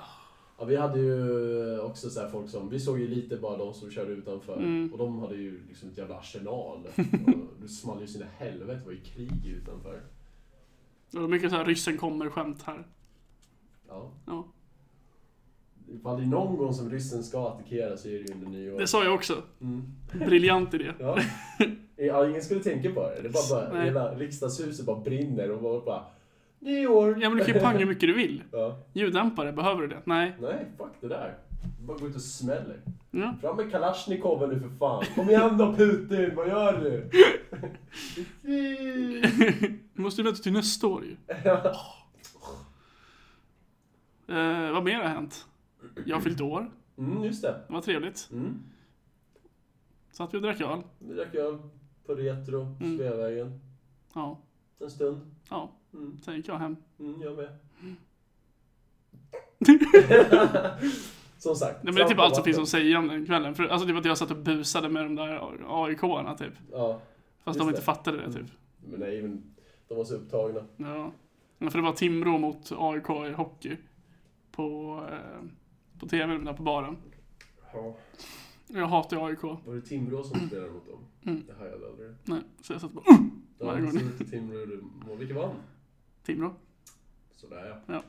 Ja, 0.59 0.65
vi 0.65 0.75
hade 0.75 0.99
ju 0.99 1.79
också 1.79 2.09
så 2.09 2.19
här 2.21 2.29
folk 2.29 2.49
som, 2.49 2.69
vi 2.69 2.79
såg 2.79 2.99
ju 2.99 3.07
lite 3.07 3.37
bara 3.37 3.57
de 3.57 3.73
som 3.73 3.91
körde 3.91 4.11
utanför. 4.11 4.57
Mm. 4.57 4.89
Och 4.93 4.97
de 4.97 5.19
hade 5.19 5.35
ju 5.35 5.61
liksom 5.67 5.89
ett 5.89 5.97
jävla 5.97 6.17
arsenal. 6.17 6.87
det 7.61 7.67
small 7.67 8.01
ju 8.01 8.07
sina 8.07 8.25
helvete, 8.37 8.79
det 8.79 8.85
var 8.85 8.91
ju 8.91 8.99
krig 8.99 9.45
utanför. 9.61 10.01
det 11.11 11.19
var 11.19 11.27
mycket 11.27 11.49
så 11.51 11.57
här 11.57 11.65
ryssen 11.65 11.97
kommer 11.97 12.29
skämt 12.29 12.61
här. 12.63 12.87
Ja. 13.87 14.11
Ja. 14.25 14.45
Ifall 15.87 16.17
det 16.17 16.23
är 16.23 16.27
någon 16.27 16.57
gång 16.57 16.73
som 16.73 16.89
ryssen 16.89 17.23
ska 17.23 17.47
attackera 17.47 17.97
så 17.97 18.07
är 18.07 18.11
det 18.11 18.17
ju 18.17 18.33
under 18.33 18.47
nyår. 18.47 18.79
Det 18.79 18.87
sa 18.87 19.03
jag 19.03 19.13
också. 19.13 19.41
Mm. 19.61 19.83
Briljant 20.13 20.73
idé. 20.73 20.91
Ja. 20.99 21.19
ja, 21.95 22.29
ingen 22.29 22.41
skulle 22.41 22.63
tänka 22.63 22.91
på 22.91 23.01
det. 23.01 23.21
Det 23.21 23.29
bara, 23.29 23.69
bara 23.69 23.81
hela 23.81 24.15
riksdagshuset 24.15 24.85
bara 24.85 24.99
brinner 24.99 25.51
och 25.51 25.61
bara, 25.61 25.79
bara 25.79 26.03
nyår. 26.59 27.17
Ja 27.21 27.29
men 27.29 27.37
du 27.37 27.45
kan 27.45 27.53
ju 27.53 27.59
panga 27.59 27.79
hur 27.79 27.85
mycket 27.85 28.01
du 28.01 28.13
vill. 28.13 28.43
Ja. 28.51 28.79
Ljuddämpare, 28.93 29.53
behöver 29.53 29.81
du 29.81 29.87
det? 29.87 30.01
Nej. 30.03 30.35
Nej, 30.41 30.65
fuck 30.77 30.91
det 31.01 31.07
där. 31.07 31.37
Bara 31.87 31.97
gå 31.97 32.07
ut 32.07 32.15
och 32.15 32.21
smäller. 32.21 32.81
Ja. 33.11 33.35
Fram 33.41 33.57
med 33.57 33.71
Kalashnikoven 33.71 34.49
nu 34.49 34.59
för 34.59 34.69
fan. 34.69 35.03
Kom 35.15 35.29
igen 35.29 35.57
då 35.57 35.73
Putin, 35.73 36.35
vad 36.35 36.47
gör 36.47 36.81
du? 36.81 37.09
Du 39.93 40.01
måste 40.01 40.21
ju 40.21 40.25
vänta 40.25 40.43
till 40.43 40.53
nästa 40.53 40.87
år 40.87 41.03
ju. 41.03 41.15
Eh, 44.29 44.71
vad 44.73 44.83
mer 44.83 44.95
har 44.95 45.03
hänt? 45.03 45.45
Jag 46.05 46.15
har 46.15 46.21
fyllt 46.21 46.41
år. 46.41 46.71
mm, 46.97 47.23
just 47.23 47.41
det. 47.41 47.61
Det 47.67 47.73
var 47.73 47.81
trevligt. 47.81 48.29
Mm. 48.31 48.59
Satt 50.11 50.33
vi 50.33 50.37
och 50.37 50.41
drack 50.41 50.61
öl. 50.61 50.81
Vi 50.99 51.13
drack 51.13 51.35
öl 51.35 51.57
på 52.05 52.15
Retro, 52.15 52.75
Mm. 52.81 52.97
Sveavägen. 52.97 53.59
Ja. 54.13 54.39
En 54.79 54.89
stund. 54.91 55.21
Ja. 55.49 55.71
Mm. 55.93 56.17
Sen 56.21 56.35
gick 56.35 56.47
jag 56.47 56.57
hem. 56.57 56.75
Mm, 56.99 57.21
jag 57.21 57.37
med. 57.37 57.49
som 61.37 61.55
sagt. 61.55 61.83
Nej, 61.83 61.93
men 61.93 61.95
det 61.95 62.01
är 62.01 62.07
typ 62.07 62.19
allt 62.19 62.35
som 62.35 62.43
finns 62.43 62.57
att 62.57 62.69
säga 62.69 62.99
om 62.99 63.07
den 63.07 63.25
kvällen. 63.25 63.55
För, 63.55 63.63
alltså 63.67 63.87
typ 63.87 63.97
att 63.97 64.05
jag 64.05 64.17
satt 64.17 64.31
och 64.31 64.37
busade 64.37 64.89
med 64.89 65.03
de 65.05 65.15
där 65.15 65.39
AIK-arna 65.85 66.37
typ. 66.37 66.53
Ja, 66.71 67.01
Fast 67.43 67.59
de 67.59 67.65
det. 67.67 67.69
inte 67.71 67.81
fattade 67.81 68.17
det 68.17 68.33
typ. 68.33 68.51
men 68.85 68.99
nej, 68.99 69.21
men 69.21 69.43
de 69.87 69.97
var 69.97 70.05
så 70.05 70.15
upptagna. 70.15 70.61
Ja. 70.77 71.11
Men 71.57 71.71
för 71.71 71.79
det 71.79 71.83
var 71.85 71.93
Timrå 71.93 72.37
mot 72.37 72.71
AIK 72.77 73.09
i 73.29 73.33
hockey. 73.33 73.77
På, 74.51 74.99
eh, 75.11 75.43
på 75.99 76.07
TV, 76.07 76.37
där 76.37 76.53
på 76.53 76.63
baren. 76.63 76.97
Ja. 77.73 77.97
Jag 78.67 78.87
hatar 78.87 79.27
AIK. 79.27 79.43
Var 79.43 79.75
det 79.75 79.81
Timrå 79.81 80.23
som 80.23 80.47
spelade 80.47 80.71
mot 80.71 80.85
dem? 80.87 80.99
Mm. 81.25 81.43
Det 81.47 81.53
hajade 81.53 81.77
jag 81.81 81.89
aldrig. 81.91 82.09
Nej, 82.23 82.41
så 82.61 82.73
jag 82.73 82.81
satt 82.81 82.91
bara 82.91 83.05
Ja, 83.59 83.65
Varje 83.65 83.81
gång. 83.81 84.11
Timrå 84.29 84.59
gjorde 84.59 84.77
mål. 85.07 85.17
Vilka 85.17 85.33
vann? 85.33 85.55
Timrå. 86.25 86.53
Sådär 87.35 87.81
Ja. 87.85 88.03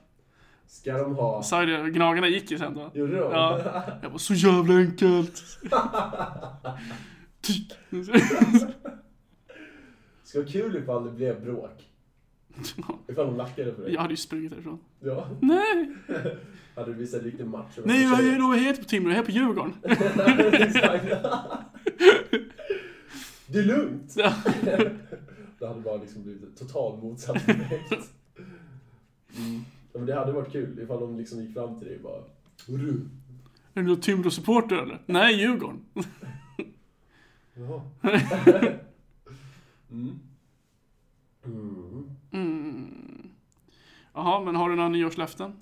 Ska 0.66 0.98
de 0.98 1.14
ha... 1.14 1.42
Sa 1.42 1.64
ju 1.64 1.76
det, 1.76 1.90
Gnagarna 1.90 2.28
gick 2.28 2.50
ju 2.50 2.58
sen 2.58 2.74
då. 2.74 2.90
Gjorde 2.94 3.12
de? 3.12 3.32
Ja. 3.32 3.82
Jag 4.02 4.10
var 4.10 4.18
så 4.18 4.34
jävla 4.34 4.74
enkelt. 4.74 5.42
Tyck. 7.40 7.72
Ska 10.24 10.38
vara 10.38 10.48
kul 10.48 10.76
ifall 10.76 11.04
det 11.04 11.10
blev 11.10 11.44
bråk. 11.44 11.88
Ifall 13.08 13.26
de 13.26 13.36
lackade 13.36 13.74
för 13.74 13.82
dig. 13.82 13.92
Jag 13.94 14.00
hade 14.00 14.12
ju 14.12 14.16
sprungit 14.16 14.50
därifrån. 14.50 14.78
Ja. 15.00 15.28
Nej! 15.40 15.94
Hade 16.78 16.92
du 16.92 16.98
visat 16.98 17.22
riktig 17.22 17.46
match? 17.46 17.78
Nej, 17.84 18.04
är 18.04 18.16
det 18.16 18.38
jag 18.38 18.58
heter 18.58 18.82
på 18.82 18.88
Timrå? 18.88 19.10
Jag 19.10 19.18
är 19.18 19.24
på 19.24 19.30
Djurgården. 19.30 19.74
Det 23.46 23.58
är 23.58 23.62
lugnt. 23.62 24.14
Ja. 24.16 24.34
Det 25.58 25.66
hade 25.66 25.80
bara 25.80 25.96
liksom 25.96 26.22
blivit 26.22 26.58
total 26.58 26.98
motsatt 27.02 27.36
effekt. 27.36 27.92
Mm. 29.36 29.64
Ja, 29.92 29.98
men 29.98 30.06
det 30.06 30.14
hade 30.14 30.32
varit 30.32 30.52
kul 30.52 30.80
ifall 30.80 31.00
de 31.00 31.18
liksom 31.18 31.42
gick 31.42 31.54
fram 31.54 31.78
till 31.78 31.88
dig 31.88 31.96
och 31.96 32.02
bara 32.02 32.22
Hörru. 32.68 33.00
Är 33.74 33.82
du 33.82 33.96
Timrå-supporter 33.96 34.76
eller? 34.76 35.02
Nej, 35.06 35.40
Djurgården. 35.40 35.80
Jaha. 37.54 37.82
mm. 39.90 40.20
Mm. 41.44 42.16
Mm. 42.32 43.28
Jaha, 44.14 44.44
men 44.44 44.56
har 44.56 44.70
du 44.70 44.76
några 44.76 44.88
nyårslöften? 44.88 45.52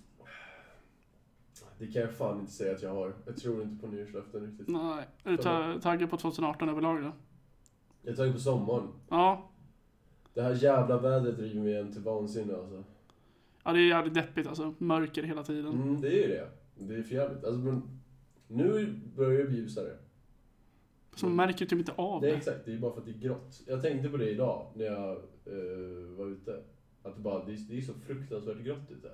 Det 1.78 1.86
kan 1.86 2.02
jag 2.02 2.14
fan 2.16 2.40
inte 2.40 2.52
säga 2.52 2.74
att 2.74 2.82
jag 2.82 2.90
har. 2.94 3.14
Jag 3.26 3.36
tror 3.36 3.62
inte 3.62 3.86
på 3.86 3.92
nyårslöften 3.92 4.46
riktigt. 4.46 4.68
Nej. 4.68 5.04
Är 5.24 5.30
du 5.30 5.36
ta- 5.36 5.78
taggad 5.82 6.10
på 6.10 6.16
2018 6.16 6.68
överlag 6.68 7.02
då? 7.02 7.12
Jag 8.02 8.12
har 8.12 8.16
tagit 8.16 8.32
på 8.34 8.40
sommaren. 8.40 8.88
Ja. 9.08 9.50
Det 10.34 10.42
här 10.42 10.54
jävla 10.64 10.98
vädret 10.98 11.36
driver 11.36 11.60
mig 11.60 11.72
igen 11.72 11.92
till 11.92 12.02
vansinne 12.02 12.54
alltså. 12.56 12.84
Ja, 13.64 13.72
det 13.72 13.78
är 13.78 13.82
jävligt 13.88 14.14
deppigt 14.14 14.46
alltså. 14.46 14.74
Mörker 14.78 15.22
hela 15.22 15.42
tiden. 15.42 15.72
Mm, 15.82 16.00
det 16.00 16.08
är 16.08 16.28
ju 16.28 16.28
det. 16.28 16.48
Det 16.78 16.94
är 16.94 17.02
för 17.02 17.14
jävligt. 17.14 17.44
Alltså, 17.44 17.60
men 17.60 17.82
nu 18.48 19.00
börjar 19.16 19.38
det 19.38 19.44
bli 19.44 19.56
ljusare. 19.56 19.96
Så 21.14 21.26
man 21.26 21.36
märker 21.36 21.66
typ 21.66 21.78
inte 21.78 21.92
av 21.96 22.20
Det 22.20 22.26
är 22.28 22.30
det. 22.30 22.36
exakt, 22.36 22.64
det 22.64 22.72
är 22.74 22.78
bara 22.78 22.92
för 22.92 23.00
att 23.00 23.06
det 23.06 23.12
är 23.12 23.18
grått. 23.18 23.62
Jag 23.66 23.82
tänkte 23.82 24.08
på 24.08 24.16
det 24.16 24.30
idag 24.30 24.66
när 24.74 24.84
jag 24.84 25.10
eh, 25.46 26.16
var 26.18 26.26
ute. 26.26 26.62
Att 27.02 27.14
det, 27.16 27.20
bara, 27.22 27.44
det, 27.44 27.52
är, 27.52 27.58
det 27.68 27.78
är 27.78 27.82
så 27.82 27.92
fruktansvärt 27.94 28.58
grått 28.58 28.90
ute. 28.90 29.10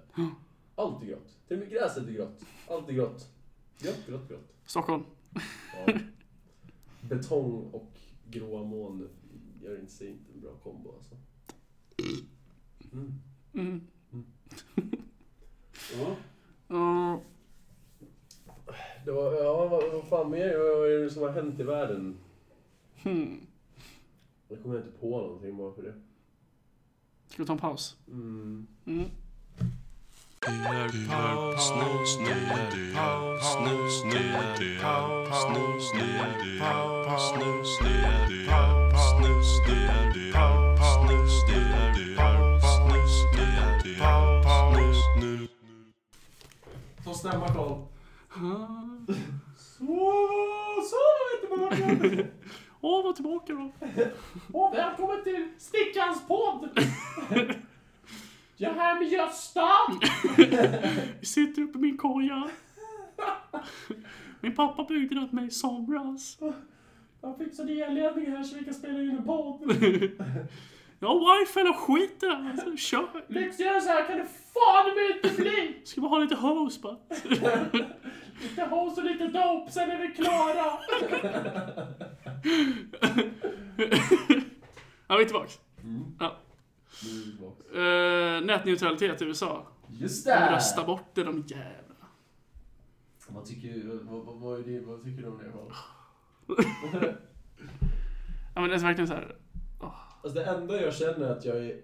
Allt 0.74 1.02
är 1.02 1.06
grått. 1.06 1.38
Till 1.48 1.56
och 1.56 1.60
med 1.60 1.70
gräset 1.70 2.08
är 2.08 2.12
grått. 2.12 2.44
Allt 2.68 2.88
är 2.88 2.92
grått. 2.92 3.28
Grått, 3.78 4.06
grått, 4.06 4.28
grått. 4.28 4.54
Stockholm. 4.66 5.04
Ja. 5.86 5.98
Betong 7.00 7.70
och 7.72 7.92
gråa 8.30 8.64
moln 8.64 9.08
gör 9.62 9.80
inte 9.80 9.92
sig 9.92 10.08
inte 10.08 10.32
en 10.34 10.40
bra 10.40 10.50
kombo 10.62 10.94
alltså. 10.96 11.16
Mm. 12.92 13.20
Mm. 13.52 13.86
Ja. 15.98 16.16
Ja. 16.68 17.20
Det 19.04 19.10
var, 19.10 19.32
ja, 19.32 19.68
vad, 19.68 19.92
vad 19.92 20.04
fan 20.04 20.30
mer 20.30 20.58
vad 20.58 20.90
är 20.90 20.98
det 20.98 21.10
som 21.10 21.22
har 21.22 21.30
hänt 21.30 21.60
i 21.60 21.62
världen? 21.62 22.18
Hmm. 23.02 23.46
Jag 24.48 24.62
kommer 24.62 24.76
inte 24.76 24.90
på 25.00 25.20
någonting 25.20 25.56
bara 25.56 25.72
för 25.72 25.82
det. 25.82 25.94
Ska 27.26 27.42
vi 27.42 27.46
ta 27.46 27.52
en 27.52 27.58
paus? 27.58 27.96
Mm. 28.08 28.66
Mm. 28.86 29.04
Ta 47.04 47.14
stämma 47.14 47.48
Karl. 47.48 47.78
Så, 49.56 49.86
så 50.90 50.96
är 50.96 51.30
vi 51.30 51.46
tillbaka! 51.46 52.28
Åh, 52.80 53.04
var 53.04 53.12
tillbaka 53.12 53.52
då. 53.52 53.72
Och 54.52 54.74
välkommen 54.74 55.24
till 55.24 55.48
Stickans 55.58 56.26
podd! 56.28 56.68
Jag 58.62 58.72
är 58.72 58.80
här 58.80 58.98
med 59.00 59.08
Gösta! 59.08 59.68
Vi 61.20 61.26
sitter 61.26 61.62
uppe 61.62 61.78
i 61.78 61.80
min 61.82 61.96
koja. 61.96 62.48
Min 64.40 64.54
pappa 64.54 64.84
byggde 64.84 65.14
den 65.14 65.24
åt 65.24 65.32
mig 65.32 65.46
i 65.46 65.50
somras. 65.50 66.38
Jag 67.20 67.38
fixade 67.38 67.72
elledning 67.72 68.30
här 68.30 68.42
så 68.42 68.58
vi 68.58 68.64
kan 68.64 68.74
spela 68.74 69.00
in 69.00 69.10
en 69.10 69.24
podd. 69.24 69.62
Jag 71.00 71.08
har 71.08 71.40
wifi 71.40 71.60
eller 71.60 71.72
skit 71.72 72.22
i 72.22 72.26
det 72.26 72.34
här. 72.34 72.50
Alltså, 72.50 72.76
Kör. 72.76 73.24
Lyxigare 73.28 73.80
så 73.80 73.88
här 73.88 74.06
kan 74.06 74.18
det 74.18 74.26
fan 74.54 74.94
mig 74.94 75.12
inte 75.16 75.42
bli! 75.42 75.80
Ska 75.84 76.00
bara 76.00 76.08
ha 76.08 76.18
lite 76.18 76.34
hose 76.34 76.80
bara. 76.80 76.96
Lite 78.42 78.64
hos 78.64 78.98
och 78.98 79.04
lite 79.04 79.24
dope, 79.24 79.72
sen 79.72 79.90
är 79.90 79.98
vi 79.98 80.08
klara! 80.14 80.72
Ja, 85.08 85.16
vi 85.16 85.22
är 85.22 85.26
tillbaks. 85.26 85.58
Mm. 85.84 86.04
Ja. 86.20 86.36
Uh, 87.74 88.46
nätneutralitet 88.46 89.22
i 89.22 89.24
USA. 89.24 89.66
Just 89.88 90.24
De 90.26 90.30
det! 90.30 90.52
röstar 90.52 90.86
bort 90.86 91.14
det, 91.14 91.24
de 91.24 91.44
jävlarna. 91.46 92.06
Vad 93.28 93.44
tycker, 93.44 93.88
vad, 94.02 94.24
vad, 94.24 94.40
vad, 94.40 94.64
det, 94.64 94.80
vad 94.80 95.04
tycker 95.04 95.22
du 95.22 95.28
om 95.28 95.38
det? 95.38 95.52
Ja, 98.54 98.60
men 98.60 98.70
det 98.70 98.76
är 98.76 98.80
verkligen 98.80 99.08
så 99.08 99.14
här. 99.14 99.36
Alltså 99.80 100.38
det 100.38 100.44
enda 100.44 100.82
jag 100.82 100.94
känner 100.94 101.28
att 101.28 101.44
jag 101.44 101.56
är... 101.56 101.80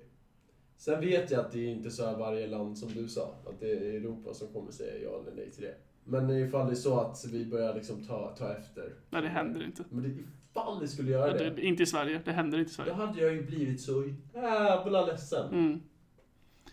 Sen 0.76 1.00
vet 1.00 1.30
jag 1.30 1.40
att 1.40 1.52
det 1.52 1.58
är 1.58 1.68
inte 1.68 1.90
så 1.90 2.06
här 2.06 2.18
varje 2.18 2.46
land 2.46 2.78
som 2.78 2.88
du 2.92 3.08
sa, 3.08 3.34
att 3.46 3.60
det 3.60 3.70
är 3.70 3.94
Europa 3.94 4.34
som 4.34 4.48
kommer 4.52 4.72
säga 4.72 5.02
ja 5.02 5.20
eller 5.22 5.36
nej 5.36 5.50
till 5.50 5.62
det. 5.62 5.74
Men 6.04 6.30
ifall 6.30 6.66
det 6.66 6.72
är 6.72 6.74
så 6.74 7.00
att 7.00 7.24
vi 7.32 7.46
börjar 7.46 7.74
liksom 7.74 8.04
ta, 8.06 8.34
ta 8.38 8.56
efter. 8.56 8.94
Nej, 9.10 9.22
det 9.22 9.28
händer 9.28 9.64
inte. 9.64 9.84
Men 9.90 10.02
det, 10.02 10.22
ifall 10.50 10.80
det 10.80 10.88
skulle 10.88 11.10
göra 11.10 11.32
Det, 11.32 11.50
det, 11.50 11.62
inte 11.62 11.82
i 11.82 11.86
Sverige. 11.86 12.20
Det 12.24 12.32
händer 12.32 12.58
inte 12.58 12.68
i 12.70 12.74
då 12.76 12.82
Sverige. 12.82 12.92
hade 12.92 13.20
jag 13.20 13.34
ju 13.34 13.46
blivit 13.46 13.80
så 13.80 14.04
jävla 14.34 15.06
ledsen. 15.06 15.52
Mm. 15.52 15.80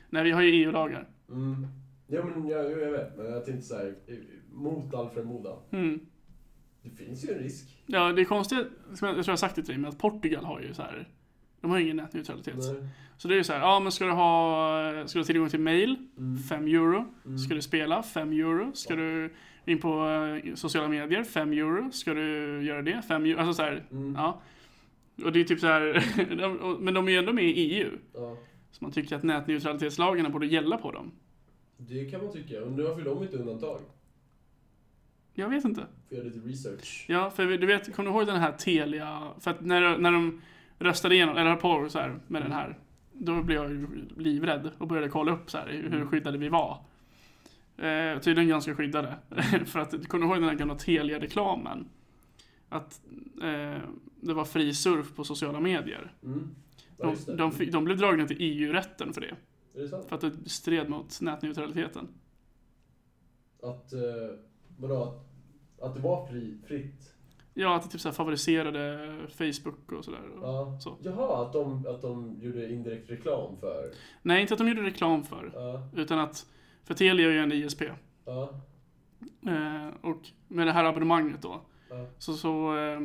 Nej, 0.09 0.23
vi 0.23 0.31
har 0.31 0.41
ju 0.41 0.51
EU-lagar. 0.51 1.07
Mm. 1.29 1.67
Ja 2.07 2.23
men 2.25 2.47
jag, 2.47 2.71
jag 2.71 2.91
vet, 2.91 3.17
men 3.17 3.25
jag 3.25 3.45
tänkte 3.45 3.65
så 3.65 3.75
här, 3.75 3.95
mot 4.53 4.93
all 4.93 5.09
förmodan. 5.09 5.57
Mm. 5.71 5.99
Det 6.83 6.89
finns 6.89 7.25
ju 7.25 7.33
en 7.33 7.39
risk. 7.39 7.83
Ja, 7.85 8.11
det 8.13 8.21
är 8.21 8.25
konstigt, 8.25 8.67
som 8.93 9.07
jag, 9.07 9.17
jag 9.17 9.25
tror 9.25 9.25
jag 9.25 9.31
har 9.31 9.37
sagt 9.37 9.55
det 9.55 9.61
till 9.61 9.73
dig, 9.73 9.77
men 9.81 9.89
att 9.89 9.97
Portugal 9.97 10.45
har 10.45 10.61
ju 10.61 10.73
så 10.73 10.81
här. 10.81 11.09
De 11.61 11.71
har 11.71 11.77
ju 11.77 11.83
ingen 11.83 11.97
nätneutralitet. 11.97 12.55
Nej. 12.57 12.87
Så 13.17 13.27
det 13.27 13.33
är 13.33 13.37
ju 13.37 13.43
så 13.43 13.53
här, 13.53 13.59
ja 13.59 13.79
men 13.79 13.91
ska 13.91 14.05
du 14.05 14.11
ha, 14.11 15.03
ska 15.07 15.19
du 15.19 15.23
ha 15.23 15.25
tillgång 15.25 15.49
till 15.49 15.59
mail, 15.59 15.95
Mm. 16.17 16.37
5 16.37 16.67
euro. 16.67 17.05
Mm. 17.25 17.37
Ska 17.37 17.55
du 17.55 17.61
spela, 17.61 18.03
5 18.03 18.31
euro. 18.31 18.71
Ska 18.73 18.95
du 18.95 19.33
in 19.65 19.79
på 19.79 20.07
eh, 20.45 20.53
sociala 20.55 20.87
medier, 20.87 21.23
5 21.23 21.51
euro. 21.53 21.91
Ska 21.91 22.13
du 22.13 22.61
göra 22.63 22.81
det, 22.81 23.01
5 23.07 23.25
euro. 23.25 23.39
Alltså 23.39 23.53
så 23.53 23.61
här, 23.63 23.85
Mm. 23.91 24.15
ja. 24.17 24.41
Och 25.23 25.31
det 25.31 25.39
är 25.39 25.43
typ 25.43 25.59
så 25.59 25.67
här, 25.67 26.77
men 26.79 26.93
de 26.93 27.07
är 27.07 27.11
ju 27.11 27.17
ändå 27.17 27.33
med 27.33 27.43
i 27.45 27.51
EU. 27.51 27.89
Ja. 28.13 28.37
Så 28.71 28.83
man 28.83 28.91
tycker 28.91 29.15
att 29.15 29.23
nätneutralitetslagarna 29.23 30.29
borde 30.29 30.45
gälla 30.47 30.77
på 30.77 30.91
dem. 30.91 31.11
Det 31.77 32.05
kan 32.05 32.23
man 32.23 32.33
tycka. 32.33 32.57
Undrar 32.59 32.83
varför 32.85 33.01
de 33.01 33.23
inte 33.23 33.37
undantag? 33.37 33.79
Jag 35.33 35.49
vet 35.49 35.65
inte. 35.65 35.85
Får 36.09 36.17
göra 36.17 36.27
lite 36.27 36.39
research. 36.47 37.05
Ja, 37.07 37.29
för 37.29 37.45
du 37.45 37.67
vet, 37.67 37.95
kommer 37.95 38.09
du 38.11 38.17
ihåg 38.17 38.27
den 38.27 38.35
här 38.39 38.51
Telia? 38.51 39.31
För 39.39 39.51
att 39.51 39.61
när, 39.61 39.97
när 39.97 40.11
de 40.11 40.41
röstade 40.79 41.15
igenom, 41.15 41.37
eller 41.37 41.49
höll 41.49 41.59
på 41.59 41.89
så 41.89 41.99
här 41.99 42.19
med 42.27 42.41
den 42.41 42.51
här, 42.51 42.77
då 43.13 43.41
blev 43.43 43.61
jag 43.61 43.71
ju 43.71 43.87
livrädd 44.17 44.71
och 44.77 44.87
började 44.87 45.09
kolla 45.09 45.31
upp 45.31 45.51
så 45.51 45.57
här 45.57 45.67
hur 45.91 46.05
skyddade 46.05 46.37
vi 46.37 46.49
var. 46.49 46.85
Eh, 47.77 48.19
tydligen 48.19 48.49
ganska 48.49 48.75
skyddade. 48.75 49.15
för 49.65 49.79
att, 49.79 50.07
kommer 50.07 50.25
du 50.25 50.31
ihåg 50.31 50.41
den 50.41 50.49
här 50.49 50.55
gamla 50.55 50.75
Telia-reklamen? 50.75 51.89
Att 52.69 53.01
eh, 53.41 53.81
det 54.21 54.33
var 54.33 54.45
fri 54.45 54.73
surf 54.73 55.15
på 55.15 55.23
sociala 55.23 55.59
medier. 55.59 56.13
Mm. 56.23 56.55
De, 56.97 57.15
de, 57.37 57.51
fick, 57.51 57.71
de 57.71 57.85
blev 57.85 57.97
dragna 57.97 58.27
till 58.27 58.37
EU-rätten 58.39 59.13
för 59.13 59.21
det. 59.21 59.35
Det? 59.73 59.89
För 59.89 60.15
att 60.15 60.21
det 60.21 60.49
stred 60.49 60.89
mot 60.89 61.21
nätneutraliteten. 61.21 62.07
Att, 63.61 63.93
eh, 63.93 63.99
vadå? 64.77 65.03
Att, 65.03 65.81
att 65.81 65.95
det 65.95 66.01
var 66.01 66.27
fri, 66.27 66.57
fritt? 66.67 67.15
Ja, 67.57 67.75
att 67.75 67.83
det 67.83 67.89
typ 67.89 68.01
så 68.01 68.11
favoriserade 68.11 69.09
Facebook 69.29 69.91
och 69.91 70.05
sådär. 70.05 70.21
Ja. 70.41 70.77
Så. 70.81 70.97
Jaha, 71.01 71.45
att 71.45 71.53
de, 71.53 71.87
att 71.87 72.01
de 72.01 72.37
gjorde 72.41 72.73
indirekt 72.73 73.09
reklam 73.09 73.57
för... 73.59 73.91
Nej, 74.21 74.41
inte 74.41 74.53
att 74.53 74.57
de 74.57 74.67
gjorde 74.67 74.81
reklam 74.81 75.23
för. 75.23 75.51
Ja. 75.53 75.89
Utan 75.95 76.19
att, 76.19 76.45
för 76.85 76.93
Telia 76.93 77.27
är 77.27 77.31
ju 77.31 77.39
en 77.39 77.51
ISP. 77.51 77.81
Ja. 78.25 78.49
Eh, 79.47 79.87
och 80.01 80.21
med 80.47 80.67
det 80.67 80.73
här 80.73 80.83
abonnemanget 80.83 81.41
då, 81.41 81.61
Ja. 81.89 82.05
så, 82.17 82.33
så 82.33 82.77
eh, 82.77 82.99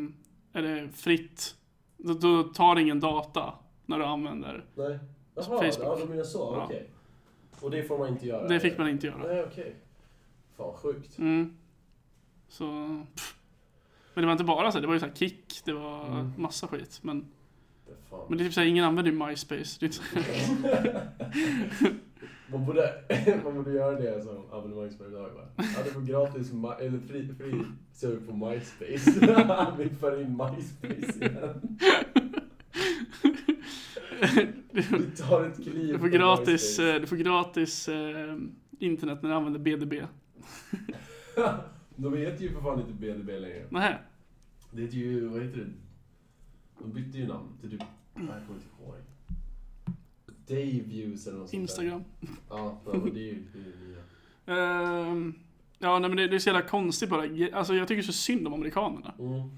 är 0.53 0.63
det 0.63 0.89
fritt. 0.95 1.55
Då, 1.97 2.15
då 2.15 2.43
tar 2.43 2.75
det 2.75 2.83
ingen 2.83 3.01
data 3.01 3.55
när 3.87 3.99
du 3.99 4.05
använder. 4.05 4.65
Nej. 4.75 4.99
Jaha, 5.35 5.45
Facebook. 5.45 5.75
ja, 5.81 5.97
de 6.01 6.09
menar 6.11 6.25
så. 6.25 6.39
Ja. 6.39 6.65
Okej. 6.65 6.91
Och 7.61 7.71
det 7.71 7.83
får 7.83 7.99
man 7.99 8.09
inte 8.09 8.27
göra? 8.27 8.49
Det 8.49 8.61
fick 8.61 8.79
man 8.79 8.89
inte 8.89 9.07
göra. 9.07 9.27
Nej, 9.33 9.45
okej. 9.45 9.75
Fan, 10.57 10.73
sjukt. 10.77 11.19
Mm. 11.19 11.57
Så... 12.49 12.65
Pff. 13.15 13.37
Men 14.15 14.23
det 14.23 14.27
var 14.27 14.33
inte 14.33 14.45
bara 14.45 14.73
så, 14.73 14.81
det 14.81 14.87
var 14.87 14.95
ju 14.95 15.01
så 15.01 15.07
här 15.07 15.15
kick, 15.15 15.61
det 15.65 15.73
var 15.73 16.07
Mm. 16.07 16.33
massa 16.37 16.67
skit. 16.67 16.99
Men, 17.03 17.27
Det 17.87 17.93
men 18.29 18.39
det 18.39 18.45
är 18.45 18.47
typ 18.47 18.55
så 18.55 18.61
här, 18.61 18.67
ingen 18.69 18.85
använder 18.85 19.13
ju 19.13 19.19
MySpace. 19.27 19.81
Man 22.53 22.65
borde, 22.65 22.95
man 23.45 23.55
borde 23.55 23.73
göra 23.73 24.01
det 24.01 24.23
som 24.23 24.45
abonnemangsföretag? 24.53 25.31
Ja, 25.57 25.83
det 25.85 25.91
får 25.91 26.01
gratis, 26.01 26.51
eller 26.81 26.99
fri, 26.99 27.29
fri 27.39 27.65
surf 27.93 28.27
på 28.27 28.37
MySpace. 28.37 29.75
Vi 29.79 29.89
för 29.89 30.21
in 30.21 30.31
MySpace 30.37 31.25
igen. 31.25 31.79
Vi 34.71 35.11
tar 35.17 35.45
ett 35.45 35.63
kliv 35.63 35.93
du 35.93 35.99
får 35.99 36.09
gratis, 36.09 36.79
eh, 36.79 37.01
du 37.01 37.07
får 37.07 37.17
gratis 37.17 37.89
eh, 37.89 38.37
internet 38.79 39.23
när 39.23 39.31
du 39.31 39.37
använder 39.37 39.61
BDB. 39.61 39.95
De 41.97 42.17
heter 42.17 42.43
ju 42.43 42.53
för 42.53 42.61
fan 42.61 42.81
inte 42.81 42.93
BDB 42.93 43.41
längre. 43.41 43.67
Nähä. 43.71 43.99
Det 44.71 44.83
heter 44.83 44.97
ju, 44.97 45.29
vad 45.29 45.43
heter 45.43 45.57
det? 45.57 45.71
De 46.79 46.93
bytte 46.93 47.19
ju 47.19 47.27
namn 47.27 47.49
till 47.61 47.71
typ, 47.71 47.83
jag 48.15 48.27
kommer 48.27 48.37
inte 48.37 48.67
ihåg. 48.83 48.95
Dayviews 50.51 51.27
eller 51.27 51.39
något 51.39 51.51
sånt 51.51 51.51
där. 51.51 51.59
Instagram. 51.59 52.05
Ja, 52.51 52.81
ja, 52.87 52.93
det 53.15 53.21
är 53.21 53.25
ju 53.25 53.43
det 53.53 54.53
är. 54.53 55.11
Ehm, 55.11 55.35
ja, 55.79 55.99
nej, 55.99 56.11
men 56.11 56.17
det, 56.17 56.29
det 56.29 56.37
är 56.37 56.39
så 56.39 56.49
jävla 56.49 56.63
konstigt 56.63 57.11
bara. 57.11 57.23
Alltså, 57.53 57.75
jag 57.75 57.89
tycker 57.89 58.03
så 58.03 58.13
synd 58.13 58.47
om 58.47 58.55
amerikanerna. 58.55 59.15
Mm. 59.19 59.51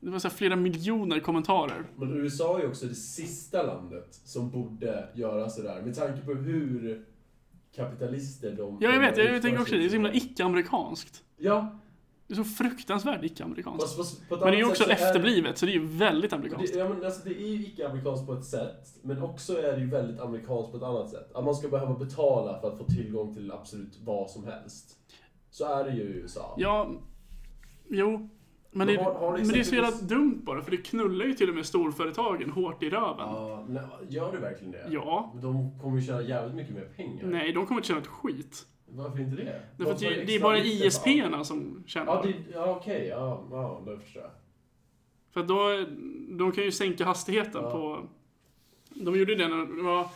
Det 0.00 0.10
var 0.10 0.18
så 0.18 0.30
flera 0.30 0.56
miljoner 0.56 1.20
kommentarer. 1.20 1.84
Men 1.96 2.16
USA 2.16 2.58
är 2.58 2.62
ju 2.62 2.68
också 2.68 2.86
det 2.86 2.94
sista 2.94 3.62
landet 3.62 4.20
som 4.24 4.50
borde 4.50 5.08
göra 5.14 5.50
sådär. 5.50 5.82
Med 5.82 5.94
tanke 5.94 6.26
på 6.26 6.34
hur 6.34 7.04
kapitalister 7.76 8.56
de... 8.56 8.78
Ja, 8.80 8.92
jag 8.92 9.00
vet. 9.00 9.16
Jag, 9.16 9.42
tänker 9.42 9.60
också 9.60 9.74
det. 9.74 9.78
Det 9.78 9.84
är 9.84 9.88
så 9.88 9.94
himla 9.94 10.12
icke-amerikanskt. 10.12 11.22
Ja. 11.36 11.80
Det 12.28 12.34
är 12.34 12.36
så 12.36 12.44
fruktansvärt 12.44 13.24
icke-amerikanskt. 13.24 13.98
Men 14.30 14.40
det 14.40 14.46
är 14.46 14.52
ju 14.52 14.64
också 14.64 14.84
så 14.84 14.90
är- 14.90 14.94
efterblivet, 14.94 15.58
så 15.58 15.66
det 15.66 15.72
är 15.72 15.74
ju 15.74 15.86
väldigt 15.86 16.32
amerikanskt. 16.32 16.72
Det, 16.72 16.78
ja, 16.78 16.88
men 16.88 17.04
alltså, 17.04 17.28
det 17.28 17.34
är 17.42 17.46
ju 17.48 17.62
icke-amerikanskt 17.66 18.26
på 18.26 18.32
ett 18.32 18.44
sätt, 18.44 18.98
men 19.02 19.22
också 19.22 19.62
är 19.62 19.72
det 19.72 19.80
ju 19.80 19.90
väldigt 19.90 20.20
amerikanskt 20.20 20.70
på 20.70 20.76
ett 20.76 20.82
annat 20.82 21.10
sätt. 21.10 21.32
Att 21.34 21.44
man 21.44 21.54
ska 21.54 21.68
behöva 21.68 21.94
betala 21.94 22.60
för 22.60 22.72
att 22.72 22.78
få 22.78 22.84
tillgång 22.84 23.34
till 23.34 23.52
absolut 23.52 23.98
vad 24.04 24.30
som 24.30 24.44
helst. 24.44 24.96
Så 25.50 25.64
är 25.78 25.84
det 25.84 25.90
ju 25.90 26.02
i 26.02 26.04
USA. 26.06 26.54
Ja, 26.58 26.90
jo. 27.88 28.10
Men, 28.70 28.86
Men 28.86 28.86
det, 28.86 29.02
har- 29.02 29.14
har 29.14 29.32
det 29.32 29.38
men 29.38 29.48
det 29.52 29.58
är 29.60 29.64
så 29.64 29.74
jävla 29.74 29.90
dumt 30.06 30.40
bara, 30.44 30.62
för 30.62 30.70
det 30.70 30.76
knullar 30.76 31.24
ju 31.26 31.34
till 31.34 31.48
och 31.48 31.54
med 31.54 31.66
storföretagen 31.66 32.50
hårt 32.50 32.82
i 32.82 32.90
röven. 32.90 33.16
Ja, 33.18 33.64
nej, 33.68 33.82
gör 34.08 34.32
det 34.32 34.38
verkligen 34.38 34.72
det? 34.72 34.86
Ja. 34.90 35.30
Men 35.34 35.42
de 35.42 35.78
kommer 35.80 35.98
ju 36.00 36.06
tjäna 36.06 36.22
jävligt 36.22 36.54
mycket 36.56 36.74
mer 36.74 36.88
pengar. 36.96 37.26
Nej, 37.26 37.52
de 37.52 37.66
kommer 37.66 37.80
inte 37.80 37.88
tjäna 37.88 38.00
ett 38.00 38.06
skit. 38.06 38.66
Varför 38.90 39.20
inte 39.20 39.36
det? 39.36 39.56
Att 39.78 39.86
Vad 39.88 40.00
det, 40.00 40.34
är 40.34 40.40
bara 40.40 40.56
för? 40.56 40.64
ISP-erna 40.66 41.44
som 41.44 41.82
tjänar. 41.86 42.14
Ja, 42.14 42.22
det, 42.22 42.34
ja 42.54 42.64
okej. 42.80 43.06
Ja, 43.08 43.44
ja, 43.50 43.82
då 43.86 43.96
förstår 43.98 44.22
jag. 44.22 44.30
För 45.32 45.40
att 45.40 45.48
då, 45.48 45.84
de 46.38 46.52
kan 46.52 46.64
ju 46.64 46.72
sänka 46.72 47.04
hastigheten 47.04 47.62
Ja. 47.64 47.70
på... 47.70 48.06
De 48.94 49.16
gjorde 49.18 49.34
det 49.34 49.48
när 49.48 49.76
det 49.76 49.82
var, 49.82 49.96
jag 49.98 50.08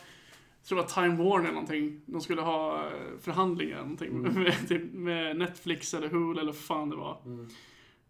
tror 0.68 0.78
det 0.78 0.82
var 0.82 0.88
Time 1.02 1.24
Warner 1.24 1.44
eller 1.44 1.52
någonting. 1.54 2.00
De 2.06 2.20
skulle 2.20 2.40
ha 2.42 2.76
eh, 2.86 2.92
förhandlingar 3.20 3.72
eller 3.76 3.82
någonting 3.82 4.08
Mm. 4.08 4.42
med, 4.42 4.68
typ 4.68 4.92
med 4.92 5.36
Netflix 5.36 5.94
eller 5.94 6.08
Hulu 6.08 6.40
eller 6.40 6.52
vad 6.52 6.56
fan 6.60 6.90
det 6.90 6.96
var. 6.96 7.16
Mm. 7.24 7.48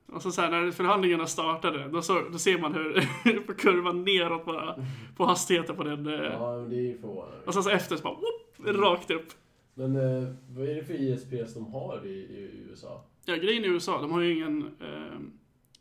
Och 0.06 0.22
så, 0.22 0.32
så 0.32 0.40
här, 0.42 0.50
när 0.50 0.70
förhandlingarna 0.70 1.26
startade, 1.26 1.88
då, 1.88 2.02
så, 2.02 2.20
då 2.32 2.38
ser 2.38 2.58
man 2.58 2.74
hur 2.74 3.40
på 3.46 3.54
kurvan 3.54 4.04
neråt 4.04 4.44
bara, 4.46 4.84
på 5.16 5.24
hastigheten 5.24 5.76
på 5.76 5.82
den. 5.82 6.06
eh, 6.06 6.14
Ja, 6.14 6.56
men 6.56 6.70
det 6.70 6.76
är 6.76 6.80
ju 6.80 6.98
förvånande. 6.98 7.36
Och 7.46 7.54
sen 7.54 7.62
så 7.62 7.70
efter 7.70 7.96
så 7.96 8.02
bara, 8.02 8.14
whoop, 8.14 8.76
rakt 8.76 9.10
upp. 9.10 9.26
Men 9.74 9.96
eh, 9.96 10.28
vad 10.50 10.68
är 10.68 10.74
det 10.74 10.84
för 10.84 10.94
ISPs 10.94 11.54
de 11.54 11.66
har 11.72 12.06
i, 12.06 12.10
i 12.10 12.64
USA? 12.70 13.04
Ja, 13.24 13.34
grejen 13.36 13.64
i 13.64 13.68
USA, 13.68 14.00
de 14.00 14.10
har 14.12 14.20
ju 14.20 14.34
ingen, 14.36 14.62
eh, 14.80 15.18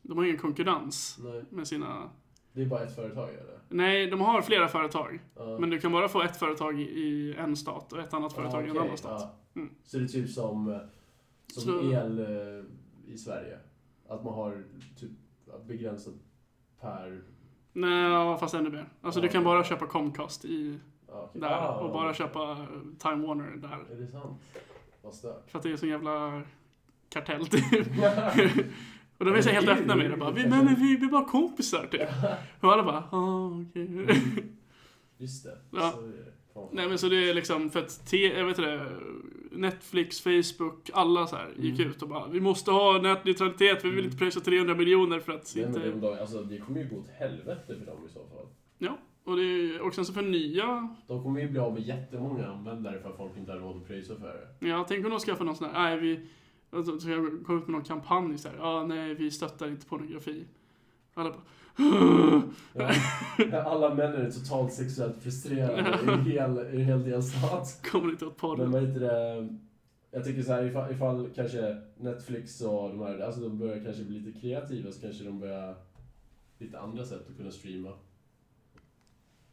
de 0.02 0.18
har 0.18 0.26
ingen 0.26 0.38
konkurrens 0.38 1.18
Nej, 1.24 1.44
med 1.50 1.68
sina... 1.68 2.10
det 2.54 2.62
är 2.62 2.66
bara 2.66 2.84
ett 2.84 2.96
företag 2.96 3.30
eller? 3.30 3.60
Nej, 3.70 4.08
de 4.08 4.22
har 4.22 4.42
flera 4.42 4.68
företag. 4.68 5.20
Ja. 5.36 5.58
Men 5.60 5.70
du 5.70 5.80
kan 5.80 5.92
bara 5.92 6.10
få 6.10 6.22
ett 6.22 6.38
företag 6.38 6.82
i- 6.82 7.36
en 7.38 7.56
stat 7.56 7.94
och 7.94 8.00
ett 8.00 8.14
annat 8.14 8.34
företag 8.34 8.68
i 8.68 8.70
en 8.70 8.78
annan 8.78 8.98
stat. 8.98 9.22
ja. 9.54 9.62
Mm. 9.62 9.74
Så 9.84 9.98
det 9.98 10.04
är 10.04 10.08
typ 10.08 10.30
som, 10.30 10.70
eh, 10.72 10.78
som 11.48 11.64
Så- 11.64 11.92
el 11.92 12.20
eh, 12.20 13.14
i 13.14 13.18
Sverige? 13.18 13.58
Att 14.08 14.24
man 14.24 14.34
har 14.34 14.64
typ 15.00 15.12
begränsat 15.68 16.14
per... 16.82 17.22
Nej, 17.74 18.38
fast 18.40 18.54
ännu 18.54 18.70
mer. 18.70 18.90
Alltså 19.02 19.20
Ja, 19.20 19.24
du 19.24 19.30
kan 19.30 19.44
bara 19.44 19.64
köpa 19.64 19.86
Comcast 19.88 20.46
i, 20.46 20.80
Ja, 21.12 21.26
okej. 21.30 21.42
där 21.42 21.50
Ah, 21.50 21.76
och 21.80 21.92
bara 21.94 22.14
köpa 22.14 22.58
Time 23.00 23.28
Warner 23.28 23.58
där. 23.58 23.96
Är 23.96 24.02
det 24.02 24.08
sant? 24.08 24.42
Vad 25.02 25.14
stört. 25.14 25.52
För 25.52 25.58
att 25.60 25.64
det 25.64 25.72
är 25.72 25.78
så 25.78 25.86
jävla 25.88 26.42
kartell 27.10 27.48
typ. 27.48 27.64
Och 29.18 29.26
de 29.26 29.34
är 29.36 29.42
så 29.42 29.50
helt 29.50 29.68
Ja, 29.68 29.74
det 29.74 29.78
är 29.78 29.82
öppna 29.82 29.96
med 29.96 30.12
det. 30.12 30.18
Bara, 30.18 30.32
vi, 30.32 30.48
men 30.48 30.76
vi 30.76 30.98
blir 30.98 31.10
bara 31.10 31.26
kompisar 31.26 31.88
typ. 31.92 32.02
Och 32.60 32.74
alla 32.74 32.84
bara, 32.84 33.04
ah, 33.12 33.50
okej. 33.70 34.08
Just 35.18 35.44
det. 35.44 35.58
Ja. 35.72 35.92
Så 35.96 36.02
är 36.02 36.08
det. 36.08 36.32
Fan. 36.54 36.68
Nej 36.72 36.88
men 36.90 36.98
så 36.98 37.10
det 37.10 37.30
är 37.30 37.34
liksom 37.34 37.70
för 37.70 37.80
att 37.80 38.06
te, 38.08 38.18
jag 38.38 38.46
vet 38.46 38.58
det, 38.58 38.86
Netflix, 39.52 40.22
Facebook, 40.22 40.90
alla 40.94 41.28
så 41.28 41.36
här 41.36 41.50
gick 41.58 41.80
Mm. 41.80 41.92
ut 41.92 42.02
och 42.02 42.08
bara 42.10 42.28
Vi 42.28 42.40
måste 42.40 42.72
ha 42.72 43.00
nätneutralitet, 43.02 43.86
vi 43.86 43.90
vill 43.90 44.00
Mm. 44.00 44.06
inte 44.06 44.18
pröjsa 44.18 44.40
300 44.40 44.76
miljoner 44.76 45.20
för 45.20 45.32
att 45.34 45.54
Nej, 45.56 45.66
men 45.66 45.76
inte... 45.86 46.08
de, 46.08 46.20
alltså, 46.20 46.42
det 46.44 46.58
kommer 46.58 46.80
ju 46.80 46.90
gå 46.90 46.96
åt 46.96 47.08
helvete 47.10 47.62
för 47.80 47.86
dem 47.86 48.06
i 48.06 48.10
så 48.14 48.20
fall. 48.20 48.48
Ja, 48.78 48.98
och, 49.24 49.38
det, 49.38 49.80
och 49.80 49.94
sen 49.96 50.06
så 50.06 50.14
för 50.14 50.22
nya, 50.22 50.96
De 51.08 51.24
kommer 51.24 51.42
ju 51.42 51.50
bli 51.50 51.60
av 51.60 51.74
med 51.74 51.84
jättemånga 51.84 52.48
användare 52.48 53.00
för 53.00 53.10
att 53.10 53.18
folk 53.18 53.38
inte 53.38 53.52
har 53.52 53.60
råd 53.60 53.78
att 53.78 53.88
pröjsa 53.88 54.16
för 54.16 54.48
det. 54.60 54.68
ja 54.68 54.86
tänk 54.88 55.06
om 55.06 55.12
de 55.12 55.20
skaffar 55.20 55.46
någon 55.46 55.56
sån 55.56 55.70
här, 55.70 55.74
nej 55.90 56.00
vi, 56.00 56.20
alltså, 56.72 57.00
så 57.00 57.10
jag 57.10 57.44
kom 57.46 57.58
ut 57.58 57.68
med 57.68 57.72
någon 57.74 57.84
kampanj 57.84 58.38
så 58.38 58.48
här, 58.50 58.56
ja 58.58 58.86
nej 58.88 59.14
vi 59.14 59.32
stöttar 59.32 59.68
inte 59.68 59.86
pornografi. 59.86 60.46
Alla 61.14 61.30
bara, 61.30 61.42
Ja. 62.74 63.62
Alla 63.66 63.96
män 63.96 64.14
är 64.14 64.32
totalt 64.32 64.74
sexuellt 64.74 65.18
frustrerade 65.24 66.00
i 66.06 66.14
en 66.14 66.26
hel, 66.26 66.58
i 66.74 66.82
en 66.82 66.86
hel 66.86 67.04
delstat. 67.04 67.88
kommer 67.92 68.10
inte 68.10 68.26
åt 68.26 68.38
porr. 68.38 68.58
Men 68.58 68.88
heter 68.88 69.00
det? 69.00 69.48
Jag 70.12 70.26
tycker 70.26 70.44
så 70.44 70.52
här, 70.52 70.64
ifall, 70.66 70.92
ifall 70.92 71.30
kanske 71.36 71.78
Netflix 71.98 72.62
och 72.62 72.90
de 72.90 73.00
här, 73.00 73.20
alltså 73.20 73.42
de 73.42 73.58
börjar 73.60 73.84
kanske 73.84 74.04
bli 74.04 74.20
lite 74.20 74.40
kreativa 74.40 74.92
så 74.92 75.02
kanske 75.02 75.24
de 75.24 75.40
börjar 75.40 75.76
lite 76.58 76.80
andra 76.80 77.06
sätt 77.06 77.30
att 77.30 77.38
kunna 77.38 77.52
streama. 77.52 77.90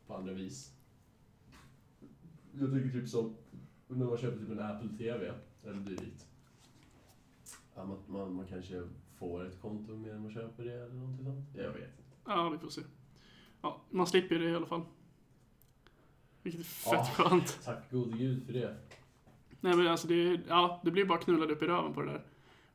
På 0.08 0.14
andra 0.14 0.32
vis. 0.32 0.72
Jag 2.52 2.72
tycker 2.72 2.90
typ 3.00 3.08
som 3.08 3.34
när 3.88 4.06
man 4.06 4.16
köper 4.18 4.38
typ 4.38 4.50
en 4.50 4.60
Apple 4.60 4.88
TV 4.98 5.32
eller 5.64 5.80
dylikt. 5.80 6.26
Ja, 7.74 7.84
man, 8.06 8.36
man, 8.36 8.46
kanske 8.46 8.82
får 9.18 9.46
ett 9.46 9.60
konto 9.60 9.96
mer 9.96 10.18
man 10.18 10.30
köper 10.32 10.64
det 10.64 10.72
eller 10.72 10.94
någonting 10.94 11.24
sånt. 11.24 11.46
Jag 11.56 11.72
vet 11.72 11.76
inte. 11.82 12.02
Ja, 12.24 12.48
vi 12.48 12.58
får 12.58 12.68
se. 12.68 12.80
Ja, 13.62 13.80
man 13.90 14.06
slipper 14.06 14.38
det 14.38 14.50
i 14.50 14.54
alla 14.54 14.66
fall. 14.66 14.82
Vilket 16.42 16.60
är 16.60 16.64
fett 16.64 16.92
Ja. 16.92 17.04
skönt. 17.14 17.60
Tack 17.64 17.90
gode 17.90 18.18
gud 18.18 18.46
för 18.46 18.52
det. 18.52 18.76
Nej 19.60 19.76
men 19.76 19.86
alltså 19.86 20.08
det, 20.08 20.40
ja, 20.48 20.80
det 20.84 20.90
blir 20.90 21.04
bara 21.04 21.18
knullad 21.18 21.50
upp 21.50 21.62
i 21.62 21.66
röven 21.66 21.92
på 21.94 22.02
det 22.02 22.12
där. 22.12 22.24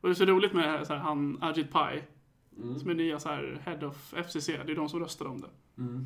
Och 0.00 0.08
det 0.08 0.12
är 0.12 0.14
så 0.14 0.24
roligt 0.24 0.52
med 0.52 0.86
så 0.86 0.92
här, 0.92 1.00
han 1.00 1.42
Ajit 1.42 1.70
Pai, 1.72 2.02
Mm. 2.58 2.78
som 2.78 2.90
är 2.90 2.94
nya 2.94 3.18
så 3.20 3.28
här 3.28 3.60
head 3.64 3.86
of 3.86 4.14
FCC, 4.14 4.46
det 4.46 4.72
är 4.72 4.76
de 4.76 4.88
som 4.88 5.00
röstar 5.00 5.26
om 5.26 5.40
det. 5.40 5.48
Mm. 5.82 6.04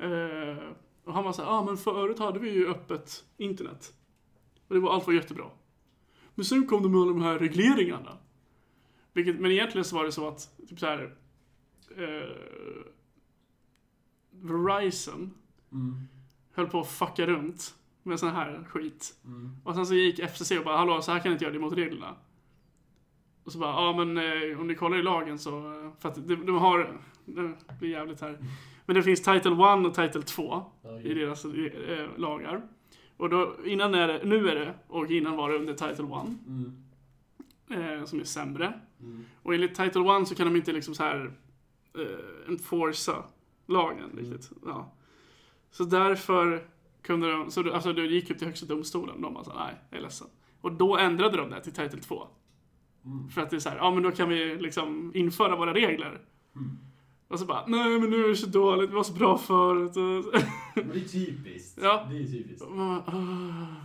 Eh, 0.00 0.58
och 1.04 1.14
han 1.14 1.24
var 1.24 1.32
så 1.32 1.42
här, 1.42 1.48
ja 1.48 1.56
ah, 1.56 1.64
men 1.64 1.76
förut 1.76 2.18
hade 2.18 2.38
vi 2.38 2.50
ju 2.50 2.68
öppet 2.68 3.24
internet. 3.36 3.92
Och 4.68 4.74
det 4.74 4.80
var, 4.80 4.94
allt 4.94 5.06
var 5.06 5.14
jättebra. 5.14 5.50
Men 6.34 6.44
sen 6.44 6.66
kom 6.66 6.82
de 6.82 6.92
med 6.92 7.00
alla 7.00 7.12
de 7.12 7.22
här 7.22 7.38
regleringarna. 7.38 8.18
Vilket, 9.12 9.40
men 9.40 9.50
egentligen 9.50 9.84
så 9.84 9.96
var 9.96 10.04
det 10.04 10.12
så 10.12 10.28
att, 10.28 10.56
typ 10.68 10.78
så 10.80 10.86
här, 10.86 11.16
eh, 11.96 12.36
Verizon 14.30 15.34
Mm. 15.72 16.08
höll 16.52 16.66
på 16.66 16.80
att 16.80 16.90
fucka 16.90 17.26
runt 17.26 17.74
med 18.02 18.20
sån 18.20 18.30
här 18.30 18.64
skit. 18.68 19.14
Mm. 19.24 19.56
Och 19.64 19.74
sen 19.74 19.86
så 19.86 19.94
gick 19.94 20.18
FCC 20.18 20.58
och 20.58 20.64
bara, 20.64 20.76
hallå, 20.76 21.02
så 21.02 21.12
här 21.12 21.18
kan 21.18 21.30
ni 21.30 21.32
inte 21.32 21.44
göra, 21.44 21.54
det 21.54 21.60
mot 21.60 21.72
reglerna. 21.72 22.16
Och 23.44 23.52
så 23.52 23.58
bara, 23.58 23.70
ja 23.70 24.04
men 24.04 24.18
eh, 24.18 24.60
om 24.60 24.66
ni 24.66 24.74
kollar 24.74 24.98
i 24.98 25.02
lagen 25.02 25.38
så, 25.38 25.58
eh, 25.58 25.92
för 25.98 26.08
att 26.08 26.28
de, 26.28 26.46
de 26.46 26.56
har, 26.58 27.00
det 27.24 27.54
blir 27.78 27.90
jävligt 27.90 28.20
här. 28.20 28.38
Men 28.90 28.94
det 28.94 29.02
finns 29.02 29.22
Title 29.22 29.52
1 29.52 29.86
och 29.86 29.94
Title 29.94 30.22
2 30.22 30.62
Ja, 30.82 31.00
i 31.00 31.14
deras 31.14 31.44
eh, 31.44 32.06
lagar. 32.16 32.62
Och 33.16 33.30
då, 33.30 33.56
innan 33.64 33.94
är 33.94 34.08
det, 34.08 34.20
nu 34.24 34.48
är 34.48 34.54
det, 34.54 34.74
och 34.88 35.10
innan 35.10 35.36
var 35.36 35.50
det 35.50 35.56
under 35.56 35.72
Title 35.74 36.04
1, 36.04 36.26
Mm. 36.46 36.74
eh, 38.00 38.04
som 38.04 38.20
är 38.20 38.24
sämre. 38.24 38.80
Mm. 39.00 39.24
Och 39.42 39.54
enligt 39.54 39.74
Title 39.74 40.16
1 40.22 40.28
så 40.28 40.34
kan 40.34 40.46
de 40.46 40.56
inte 40.56 40.72
liksom 40.72 40.94
så 40.94 41.02
här 41.02 41.32
eh, 41.98 42.48
enforca 42.48 43.24
lagen 43.66 44.04
Mm. 44.12 44.16
riktigt. 44.18 44.50
Ja. 44.66 44.92
Så 45.70 45.84
därför 45.84 46.64
kunde 47.02 47.32
de, 47.32 47.50
så 47.50 47.72
alltså 47.72 47.92
det 47.92 48.06
gick 48.06 48.30
upp 48.30 48.38
till 48.38 48.46
högsta 48.46 48.66
domstolen. 48.66 49.22
De 49.22 49.34
bara 49.34 49.44
så, 49.44 49.52
nej, 49.54 49.74
jag 49.90 49.98
är 49.98 50.02
ledsen. 50.02 50.28
Och 50.60 50.72
då 50.72 50.96
ändrade 50.96 51.36
de 51.36 51.50
det 51.50 51.60
till 51.60 51.72
Title 51.72 52.00
2. 52.00 52.26
Mm. 53.04 53.28
För 53.28 53.40
att 53.40 53.50
det 53.50 53.56
är 53.56 53.60
så 53.60 53.68
här, 53.68 53.76
ja 53.76 53.90
men 53.90 54.02
då 54.02 54.10
kan 54.10 54.28
vi 54.28 54.56
liksom 54.56 55.12
införa 55.14 55.56
våra 55.56 55.74
regler. 55.74 56.20
Mm. 56.56 56.78
Och 57.30 57.38
så 57.38 57.44
bara, 57.46 57.66
nej 57.66 57.98
men 57.98 58.10
nu 58.10 58.24
är 58.24 58.28
det 58.28 58.36
så 58.36 58.46
dåligt, 58.46 58.90
det 58.90 58.96
var 58.96 59.02
så 59.02 59.12
bra 59.12 59.38
förut. 59.38 59.92
Men 60.74 60.88
det 60.88 61.00
är 61.00 61.08
typiskt. 61.08 61.78
Ja. 61.82 62.06
Det 62.10 62.18
är 62.18 62.24
typiskt. 62.26 62.68
man 62.70 62.78
bara, 62.88 63.16
"Ah." 63.16 63.76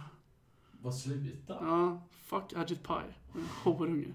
Vad 0.81 0.95
sluta. 0.95 1.53
Ja, 1.61 2.01
fuck 2.25 2.53
Ajit 2.55 2.83
Pai. 2.83 3.03
En 3.35 3.45
Horunge. 3.63 4.13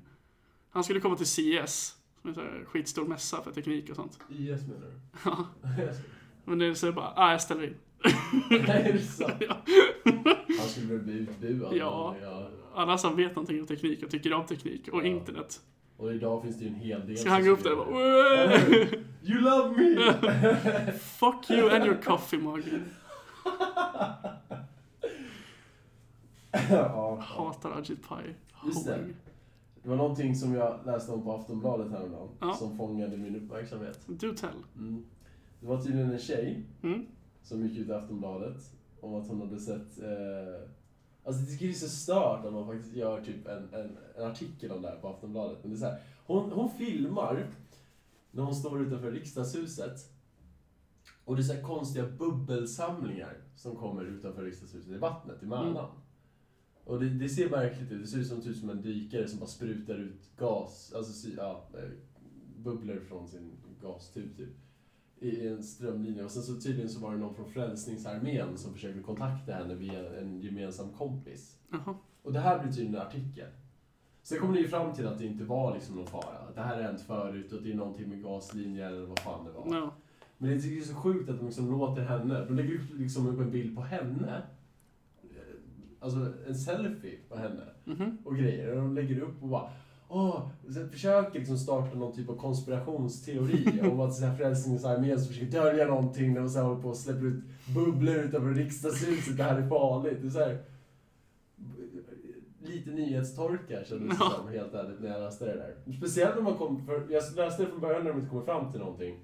Han 0.71 0.85
skulle 0.85 1.01
komma 1.01 1.17
till 1.17 1.27
CS, 1.27 1.97
som 2.23 2.31
är 2.31 2.39
en 2.59 2.65
skitstor 2.67 3.07
mässa 3.07 3.43
för 3.43 3.53
teknik 3.53 3.91
och 3.91 3.97
sånt. 3.97 4.19
IS 4.29 4.49
menar 4.63 4.81
du? 4.87 5.01
Ja. 5.25 5.47
Men 6.45 6.59
det 6.59 6.67
är 6.67 6.75
så 6.75 6.93
bara, 6.93 7.13
ah, 7.17 7.31
jag 7.33 7.43
ställer 7.43 7.65
in. 7.67 7.75
Nej, 8.51 8.61
är 8.89 8.93
det 8.93 8.99
sant? 9.03 9.33
Ja. 9.41 9.57
Han 10.59 10.69
skulle 10.69 10.99
bli 10.99 11.13
utbuad. 11.13 11.77
Ja. 11.77 12.17
Alla 12.75 12.99
som 12.99 13.17
vet 13.17 13.37
någonting 13.37 13.61
om 13.61 13.67
teknik 13.67 14.03
och 14.03 14.11
tycker 14.11 14.33
om 14.33 14.47
teknik 14.47 14.89
och 14.89 14.99
Ja. 15.01 15.05
internet. 15.07 15.61
Och 16.01 16.13
idag 16.15 16.43
finns 16.43 16.57
det 16.59 16.65
ju 16.65 16.69
en 16.69 16.75
hel 16.75 17.07
del. 17.07 17.17
Ska 17.19 17.31
han 17.31 17.45
gå 17.45 17.51
upp 17.51 17.63
där 17.63 17.79
och 17.79 17.87
bara! 17.87 18.59
You 19.23 19.41
love 19.41 19.77
me! 19.77 20.13
Fuck 20.93 21.51
you 21.51 21.71
and 21.71 21.85
your 21.85 22.03
coffee 22.03 22.39
mug. 22.39 22.65
ja. 26.71 27.19
Hatar 27.21 27.71
Ajit 27.79 28.09
Pai. 28.09 28.35
Just 28.67 28.87
det. 28.87 28.99
Det 29.83 29.89
var 29.89 29.97
någonting 29.97 30.35
som 30.37 30.55
jag 30.55 30.81
läste 30.87 31.13
om 31.13 31.23
på 31.25 31.33
Aftonbladet 31.33 31.91
häromdagen. 31.91 32.29
Ja. 32.41 32.55
Som 32.55 32.77
fångade 32.77 33.17
min 33.17 33.37
uppmärksamhet. 33.37 34.01
Do 34.07 34.33
tell. 34.35 34.51
Mm. 34.77 35.05
Det 35.61 35.67
var 35.67 35.79
tydligen 35.83 36.11
en 36.11 36.19
tjej 36.19 36.65
Mm. 36.83 37.07
som 37.43 37.63
gick 37.67 37.79
ut 37.79 37.89
i 37.89 37.93
Aftonbladet 37.93 38.57
om 39.01 39.15
att 39.15 39.29
hon 39.29 39.41
hade 39.41 39.61
sett... 39.61 39.99
Eh, 39.99 40.71
alltså 41.25 41.43
det 41.43 41.69
är 41.69 41.73
så 41.73 41.89
stört 41.89 42.45
att 42.45 42.53
man 42.53 42.67
faktiskt 42.67 42.97
gör 42.97 43.21
typ 43.21 43.47
en, 43.47 43.75
en, 43.75 43.99
en 44.17 44.25
artikel 44.25 44.73
om 44.73 44.83
det 44.83 44.89
här 44.89 44.97
på 44.97 45.09
Aftonbladet. 45.09 45.59
Men 45.63 45.71
det 45.71 45.77
är 45.77 45.79
så 45.79 45.87
här, 45.87 46.03
hon, 46.27 46.53
hon 46.53 46.71
filmar 46.71 47.47
när 48.31 48.43
hon 48.43 48.55
står 48.55 48.83
utanför 48.83 49.13
riksdagshuset 49.13 50.11
och 51.25 51.37
det 51.37 51.43
är 51.43 51.45
så 51.45 51.53
här 51.53 51.63
konstiga 51.63 52.07
bubbelsamlingar 52.07 53.37
som 53.57 53.77
kommer 53.77 54.05
utanför 54.05 54.45
riksdagshuset 54.45 54.91
i 54.91 54.99
vattnet, 54.99 55.43
i 55.43 55.47
Mälaren. 55.47 55.77
Mm. 55.77 55.87
Och 56.85 57.01
det, 57.01 57.09
det 57.09 57.29
ser 57.29 57.51
märkligt 57.51 57.93
ut. 57.93 58.03
Det 58.03 58.09
ser 58.09 58.19
ut 58.19 58.27
som, 58.27 58.41
typ 58.41 58.57
som 58.57 58.71
en 58.71 58.83
dykare 58.83 59.29
som 59.29 59.39
bara 59.39 59.47
sprutar 59.47 59.95
ut 59.95 60.37
gas, 60.37 60.93
alltså 60.97 61.29
ja, 61.37 61.69
eh, 61.75 61.91
bubblor 62.57 63.01
från 63.09 63.29
sin 63.29 63.51
gastub 63.83 64.37
typ. 64.37 64.57
I 65.23 65.47
en 65.49 65.63
strömlinje. 65.63 66.25
Och 66.25 66.31
sen 66.31 66.43
så 66.43 66.61
tydligen 66.61 66.91
så 66.91 67.01
var 67.01 67.13
det 67.13 67.19
någon 67.19 67.35
från 67.35 67.51
Frälsningsarmén 67.51 68.57
som 68.59 68.73
försökte 68.75 69.01
kontakta 69.03 69.53
henne 69.53 69.75
via 69.75 70.19
en 70.21 70.41
gemensam 70.41 70.89
kompis. 70.91 71.57
Jaha. 71.71 71.95
Och 72.23 72.33
det 72.33 72.41
här 72.41 72.59
blir 72.59 72.73
tydligen 72.73 72.95
en 72.95 73.01
artikel. 73.07 73.47
Sen 74.23 74.39
kommer 74.39 74.55
ni 74.55 74.61
ju 74.61 74.69
fram 74.69 74.93
till 74.95 75.07
att 75.07 75.19
det 75.19 75.27
inte 75.27 75.45
var 75.45 75.75
liksom 75.75 75.97
någon 75.97 76.07
fara. 76.07 76.39
Att 76.49 76.55
det 76.55 76.61
här 76.61 76.77
har 76.77 76.83
hänt 76.83 77.01
förut 77.01 77.53
och 77.53 77.63
det 77.63 77.71
är 77.73 77.77
någonting 77.77 78.09
med 78.09 78.23
gaslinjer 78.23 78.87
eller 78.87 79.07
vad 79.07 79.19
fan 79.19 79.45
det 79.45 79.53
var. 79.53 79.67
Ja. 79.77 79.95
Men 80.39 80.51
det 80.51 80.57
är 80.79 80.81
så 80.83 80.95
sjukt 80.95 81.31
att 81.31 81.39
de 81.39 81.47
liksom 81.47 81.71
låter 81.71 82.03
henne, 82.03 82.45
de 82.45 82.55
lägger 82.57 82.75
upp 82.75 82.99
liksom 82.99 83.41
en 83.41 83.51
bild 83.51 83.77
på 83.77 83.83
henne. 83.83 84.43
Alltså 86.01 86.33
en 86.47 86.55
selfie 86.55 87.19
på 87.29 87.37
henne 87.37 87.63
Mhm. 87.85 88.19
och 88.25 88.37
grejer. 88.37 88.71
Och 88.71 88.77
de 88.77 88.95
lägger 88.95 89.21
upp 89.21 89.43
och 89.43 89.49
bara 89.49 89.71
Åh, 90.13 90.49
så 90.75 90.89
försöker 90.89 91.39
liksom 91.39 91.59
starta 91.59 91.99
någon 91.99 92.13
typ 92.13 92.29
av 92.29 92.37
konspirationsteori 92.37 93.81
om 93.91 94.01
att 94.01 94.15
så 94.15 94.25
här 94.25 94.37
Frälsningsarmén 94.37 95.19
som 95.19 95.29
försöker 95.29 95.53
dölja 95.53 95.87
någonting 95.87 96.35
när 96.35 96.41
de 96.41 96.49
så 96.49 96.61
håller 96.61 96.83
på 96.83 96.89
och 96.89 96.97
släpper 96.97 97.27
ut 97.27 97.45
bubblor 97.75 98.15
utanför 98.15 98.55
riksdagshuset. 98.55 99.37
Det 99.37 99.43
här 99.43 99.59
är 99.59 99.69
farligt. 99.69 100.19
Det 100.21 100.27
är 100.27 100.31
så 100.31 100.39
här, 100.39 100.59
lite 102.63 102.91
nyhetstorka 102.91 103.85
kändes 103.85 104.19
det 104.19 104.25
som, 104.25 104.49
helt 104.49 104.75
ärligt, 104.75 105.01
när 105.01 105.09
jag 105.09 105.21
läste 105.21 105.45
det 105.45 105.55
där. 105.55 105.93
Speciellt 105.97 106.35
när 106.37 106.43
man 106.43 106.55
kom, 106.55 106.87
för 106.87 106.95
jag 106.95 107.23
läste 107.37 107.63
det 107.63 107.69
från 107.69 107.81
början 107.81 108.05
när 108.05 108.11
de 108.11 108.19
inte 108.19 108.31
kommer 108.31 108.45
fram 108.45 108.73
till 108.73 108.81
någonting. 108.81 109.21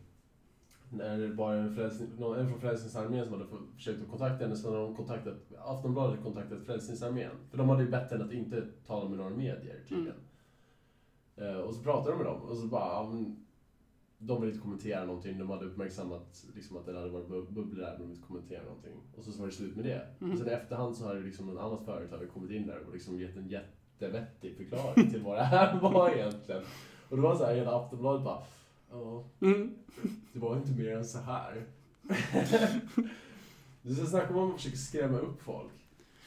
När 0.90 1.18
det 1.18 1.28
bara 1.28 1.54
en, 1.54 1.76
frälsning, 1.76 2.08
någon, 2.18 2.38
en 2.38 2.48
från 2.48 2.60
Frälsningsarmén 2.60 3.24
som 3.24 3.32
hade 3.32 3.46
försökt 3.76 4.02
att 4.02 4.10
kontakta 4.10 4.44
henne, 4.44 4.56
så 4.56 4.68
hade 4.68 4.82
de 4.82 4.96
kontaktat, 4.96 5.34
Aftonbladet 5.64 6.22
kontaktat 6.22 6.64
Frälsningsarmén. 6.66 7.30
För 7.50 7.58
de 7.58 7.68
hade 7.68 7.82
ju 7.82 7.90
bett 7.90 8.10
henne 8.10 8.24
att 8.24 8.32
inte 8.32 8.62
tala 8.86 9.08
med 9.08 9.18
några 9.18 9.30
medier 9.30 9.80
tydligen. 9.88 10.08
Eh, 10.08 10.25
och 11.66 11.74
så 11.74 11.82
pratade 11.82 12.10
de 12.10 12.16
med 12.16 12.26
dem 12.26 12.40
och 12.42 12.56
så 12.56 12.66
bara, 12.66 12.86
ja, 12.92 13.08
men, 13.12 13.36
de 14.18 14.40
ville 14.40 14.52
inte 14.52 14.62
kommentera 14.62 15.04
någonting. 15.04 15.38
De 15.38 15.50
hade 15.50 15.64
uppmärksammat 15.66 16.44
liksom, 16.54 16.76
att 16.76 16.86
det 16.86 16.94
hade 16.98 17.10
varit 17.10 17.28
bub- 17.28 17.50
bubblor 17.52 17.80
där, 17.82 17.90
men 17.90 17.98
de 17.98 18.02
ville 18.02 18.14
inte 18.16 18.26
kommentera 18.26 18.62
någonting. 18.64 18.92
Och 19.16 19.24
så, 19.24 19.32
så 19.32 19.38
var 19.40 19.46
det 19.46 19.52
slut 19.52 19.76
med 19.76 19.84
det. 19.84 20.06
Mhm. 20.18 20.32
Och 20.32 20.38
sen 20.38 20.48
i 20.48 20.50
efterhand 20.50 20.96
så 20.96 21.04
har 21.04 21.14
det 21.14 21.20
liksom 21.20 21.46
något 21.46 21.60
annat 21.62 21.84
företag 21.84 22.28
kommit 22.34 22.50
in 22.50 22.66
där 22.66 22.78
och 22.86 22.92
liksom 22.92 23.20
gett 23.20 23.36
en 23.36 23.48
jättevettig 23.48 24.56
förklaring 24.56 25.10
till 25.10 25.22
vad 25.22 25.36
det 25.38 25.42
här 25.44 25.80
var 25.82 26.10
egentligen. 26.10 26.62
Och 27.08 27.16
det 27.16 27.22
var 27.22 27.36
så 27.36 27.44
här, 27.44 27.54
hela 27.54 27.76
Aftonbladet 27.76 28.24
bara, 28.24 28.42
ja, 28.90 29.24
Mm. 29.40 29.74
det 30.32 30.38
var 30.38 30.56
inte 30.56 30.70
mer 30.82 30.96
än 30.96 31.04
så 31.04 31.18
här. 31.18 31.64
Du 33.82 33.94
ska 33.94 34.06
snacka 34.06 34.28
om 34.34 34.38
att 34.42 34.48
man 34.48 34.56
försöker 34.58 34.76
skrämma 34.76 35.18
upp 35.18 35.42
folk. 35.42 35.70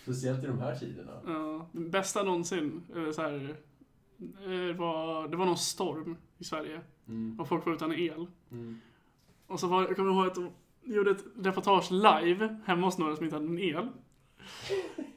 Speciellt 0.03 0.43
i 0.43 0.47
de 0.47 0.59
här 0.59 0.75
tiderna. 0.75 1.11
Ja, 1.27 1.65
bästa 1.71 2.23
någonsin. 2.23 2.81
Så 3.15 3.21
här, 3.21 3.55
eh, 4.21 4.75
var, 4.77 5.27
det 5.27 5.37
var 5.37 5.45
någon 5.45 5.57
storm 5.57 6.17
i 6.37 6.43
Sverige 6.43 6.81
Mm. 7.07 7.39
och 7.39 7.47
folk 7.47 7.65
var 7.65 7.73
utan 7.73 7.91
el. 7.93 8.27
Mm. 8.51 8.79
Och 9.47 9.59
så 9.59 9.67
var, 9.67 9.81
jag 9.81 9.95
kommer 9.95 10.11
ihåg 10.11 10.27
att 10.27 10.35
de 10.35 10.49
gjorde 10.83 11.11
ett 11.11 11.23
reportage 11.37 11.91
live 11.91 12.57
hemma 12.65 12.87
hos 12.87 12.97
några 12.97 13.15
som 13.15 13.25
inte 13.25 13.35
hade 13.35 13.45
någon 13.47 13.59
el. 13.59 13.87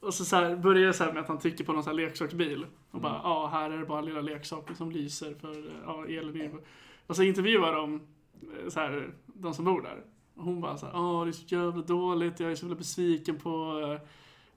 Och 0.00 0.14
så, 0.14 0.24
så 0.24 0.36
här, 0.36 0.56
börjar 0.56 0.86
det 0.86 0.92
så 0.92 1.04
med 1.04 1.18
att 1.18 1.28
han 1.28 1.38
trycker 1.38 1.64
på 1.64 1.72
någon 1.72 1.82
så 1.84 1.90
här 1.90 1.94
leksaksbil. 1.96 2.66
Och 2.90 3.00
bara, 3.00 3.20
ja 3.24 3.46
här 3.52 3.70
är 3.70 3.78
det 3.78 3.86
bara 3.86 4.00
lilla 4.00 4.20
leksaker 4.20 4.74
som 4.74 4.90
lyser 4.90 5.34
för 5.34 5.58
eh, 5.66 5.72
ja, 5.84 6.06
elen 6.06 6.40
är 6.40 6.44
ju-" 6.44 6.62
Och 7.06 7.16
så 7.16 7.22
intervjuar 7.22 7.72
de 7.72 7.94
eh, 8.42 8.68
så 8.68 8.80
här, 8.80 9.10
de 9.26 9.54
som 9.54 9.64
bor 9.64 9.82
där. 9.82 10.04
Och 10.34 10.44
hon 10.44 10.60
bara 10.60 10.76
så 10.76 10.86
här, 10.86 10.92
ja 10.92 11.24
det 11.24 11.30
är 11.30 11.32
så 11.32 11.54
jävla 11.54 11.82
dåligt, 11.82 12.40
jag 12.40 12.50
är 12.50 12.54
så 12.54 12.64
jävla 12.64 12.76
besviken 12.76 13.38
på 13.38 13.80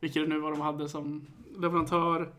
eh, 0.01 0.07
vilka 0.07 0.19
det 0.19 0.27
nu 0.27 0.39
var 0.39 0.51
de 0.51 0.61
hade 0.61 0.89
som 0.89 1.27
leverantör. 1.59 2.31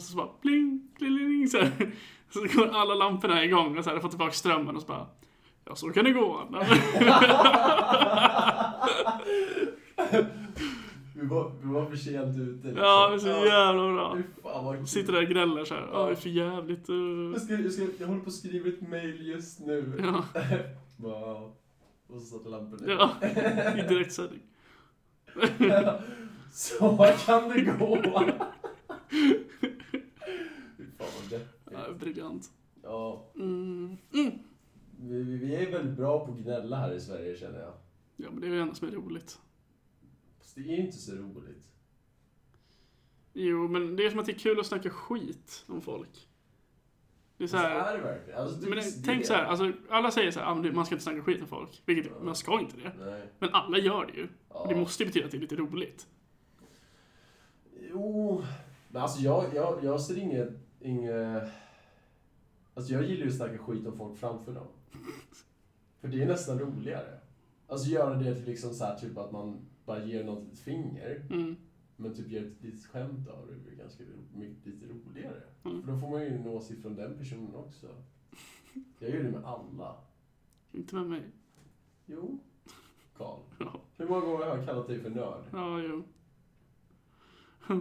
Så, 0.00 0.06
så 0.06 0.16
bara 0.16 0.28
pling, 0.42 0.88
pling, 0.98 1.16
pling, 1.16 1.48
så, 1.48 1.58
här. 1.58 1.92
så 2.30 2.40
går 2.40 2.68
alla 2.68 2.94
lamporna 2.94 3.44
igång 3.44 3.78
och 3.78 3.84
så 3.84 3.90
här, 3.90 4.00
får 4.00 4.08
tillbaka 4.08 4.32
strömmen 4.32 4.76
och 4.76 4.82
så 4.82 4.88
bara 4.88 5.06
Ja, 5.68 5.74
så 5.74 5.90
kan 5.90 6.04
det 6.04 6.12
gå. 6.12 6.48
Vi 11.14 11.26
var, 11.26 11.52
vi 11.62 11.68
var 11.68 11.86
för 11.86 11.96
sent 11.96 12.38
ute. 12.38 12.66
liksom. 12.68 12.84
Ja, 12.84 13.08
det 13.08 13.14
är 13.14 13.18
så 13.18 13.28
jävla 13.28 13.92
bra. 13.92 14.18
Fan. 14.42 14.86
Sitter 14.86 15.12
där 15.12 15.22
och 15.22 15.28
gnäller 15.28 15.64
så 15.64 15.74
här. 15.74 15.88
Ja, 15.92 16.04
det 16.06 16.10
är 16.10 16.14
för 16.14 16.28
jävligt. 16.28 16.90
uh." 16.90 17.32
Jag, 17.32 17.42
ska, 17.42 17.54
jag, 17.54 17.72
ska, 17.72 17.86
jag 17.98 18.06
håller 18.06 18.20
på 18.20 18.28
att 18.28 18.34
skriva 18.34 18.68
ett 18.68 18.88
mail 18.88 19.26
just 19.26 19.60
nu. 19.60 20.00
Ja, 20.02 20.24
Bara, 20.96 21.34
och 22.06 22.20
så 22.20 22.20
satte 22.20 22.48
lamporna 22.48 22.92
ja, 22.92 23.10
i 23.78 23.88
direktsändning. 23.88 24.40
Så 26.52 27.12
kan 27.26 27.48
det 27.48 27.60
gå. 27.62 27.96
Fy 30.76 30.84
fan 30.98 31.06
vad 31.20 31.30
deppigt. 31.30 31.70
Ja, 31.72 31.92
briljant. 32.00 32.50
Ja, 32.82 33.30
Mm. 33.34 33.96
Mm. 34.14 34.32
vi, 35.00 35.22
vi- 35.22 35.54
är 35.56 35.70
väldigt 35.72 35.96
bra 35.96 36.26
på 36.26 36.32
att 36.32 36.38
gnälla 36.38 36.76
här 36.76 36.92
i 36.94 37.00
Sverige 37.00 37.36
känner 37.36 37.60
jag. 37.60 37.72
Ja, 38.16 38.30
men 38.30 38.40
det 38.40 38.46
är 38.46 38.50
det 38.50 38.60
enda 38.60 38.74
som 38.74 38.88
är 38.88 38.92
roligt. 38.92 39.38
Fast 40.38 40.54
det 40.54 40.60
är 40.60 40.76
inte 40.78 40.96
så 40.96 41.12
roligt. 41.12 41.64
Jo, 43.32 43.68
men 43.68 43.96
det 43.96 44.06
är 44.06 44.10
som 44.10 44.18
att 44.18 44.26
det 44.26 44.32
är 44.32 44.38
kul 44.38 44.60
att 44.60 44.66
snacka 44.66 44.90
skit 44.90 45.64
om 45.68 45.80
folk. 45.80 46.28
Det 47.38 47.44
är 47.44 47.48
så 47.48 47.56
här. 47.56 47.92
är 47.94 47.96
det 47.98 48.02
verkligen? 48.04 48.40
Alltså, 48.40 48.56
det, 48.60 48.68
Men 48.68 48.78
det- 48.78 49.02
tänk 49.04 49.26
så 49.26 49.34
här, 49.34 49.44
alltså, 49.44 49.72
alla 49.90 50.10
säger 50.10 50.30
så 50.30 50.40
här, 50.40 50.46
"Ah, 50.46 50.54
man 50.54 50.86
ska 50.86 50.94
inte 50.94 51.04
snacka 51.04 51.22
skit 51.22 51.40
om 51.42 51.46
folk. 51.48 51.82
Vilket, 51.86 52.12
Ja. 52.18 52.24
man 52.24 52.34
ska 52.34 52.60
inte 52.60 52.76
det. 52.76 52.92
Nej. 53.04 53.22
Men 53.38 53.48
alla 53.52 53.78
gör 53.78 54.06
det 54.06 54.12
ju. 54.12 54.28
Ja. 54.48 54.54
Och 54.60 54.68
Det 54.68 54.76
måste 54.76 55.02
ju 55.02 55.06
betyda 55.06 55.24
att 55.26 55.30
det 55.32 55.36
är 55.38 55.40
lite 55.40 55.56
roligt. 55.56 56.06
Jo, 57.90 58.42
men 58.88 59.02
alltså 59.02 59.20
jag, 59.20 59.44
jag, 59.54 59.84
jag 59.84 60.00
ser 60.00 60.18
inget, 60.18 60.48
inget... 60.80 61.42
Alltså 62.74 62.92
jag 62.92 63.04
gillar 63.04 63.22
ju 63.22 63.28
att 63.28 63.36
snacka 63.36 63.58
skit 63.58 63.86
om 63.86 63.98
folk 63.98 64.18
framför 64.18 64.52
dem. 64.52 64.66
För 66.00 66.08
det 66.08 66.22
är 66.22 66.26
nästan 66.26 66.58
roligare. 66.58 67.18
Alltså 67.66 67.88
göra 67.90 68.14
det 68.14 68.34
till 68.34 68.44
liksom 68.44 68.74
så 68.74 68.84
här, 68.84 68.98
typ 68.98 69.18
att 69.18 69.32
man 69.32 69.58
bara 69.84 70.04
ger 70.04 70.24
något 70.24 70.52
ett 70.52 70.58
finger, 70.58 71.22
Mm. 71.30 71.56
Men 72.00 72.14
typ 72.14 72.30
gör 72.30 72.44
ett 72.44 72.62
litet 72.62 72.86
skämt 72.86 73.28
av 73.28 73.46
det, 73.46 73.54
blir 73.54 73.76
ganska 73.76 74.04
mycket, 74.34 74.66
lite 74.66 74.86
roligare. 74.86 75.42
Mm. 75.64 75.82
För 75.82 75.92
då 75.92 75.98
får 75.98 76.10
man 76.10 76.20
ju 76.20 76.28
en 76.28 76.46
åsikt 76.46 76.82
från 76.82 76.96
den 76.96 77.18
personen 77.18 77.54
också. 77.54 77.86
Jag 78.98 79.10
gör 79.10 79.22
det 79.22 79.30
med 79.30 79.44
alla. 79.44 79.96
Inte 80.72 80.94
med 80.94 81.06
mig. 81.06 81.22
Jo, 82.06 82.38
Karl. 83.16 83.40
Ja, 83.58 83.80
Hur 83.96 84.08
många 84.08 84.20
gånger 84.20 84.44
har 84.44 84.56
jag 84.56 84.66
kallat 84.66 84.86
dig 84.86 85.00
för 85.00 85.10
nörd? 85.10 85.44
ja 85.52 85.80
jo. 85.80 86.02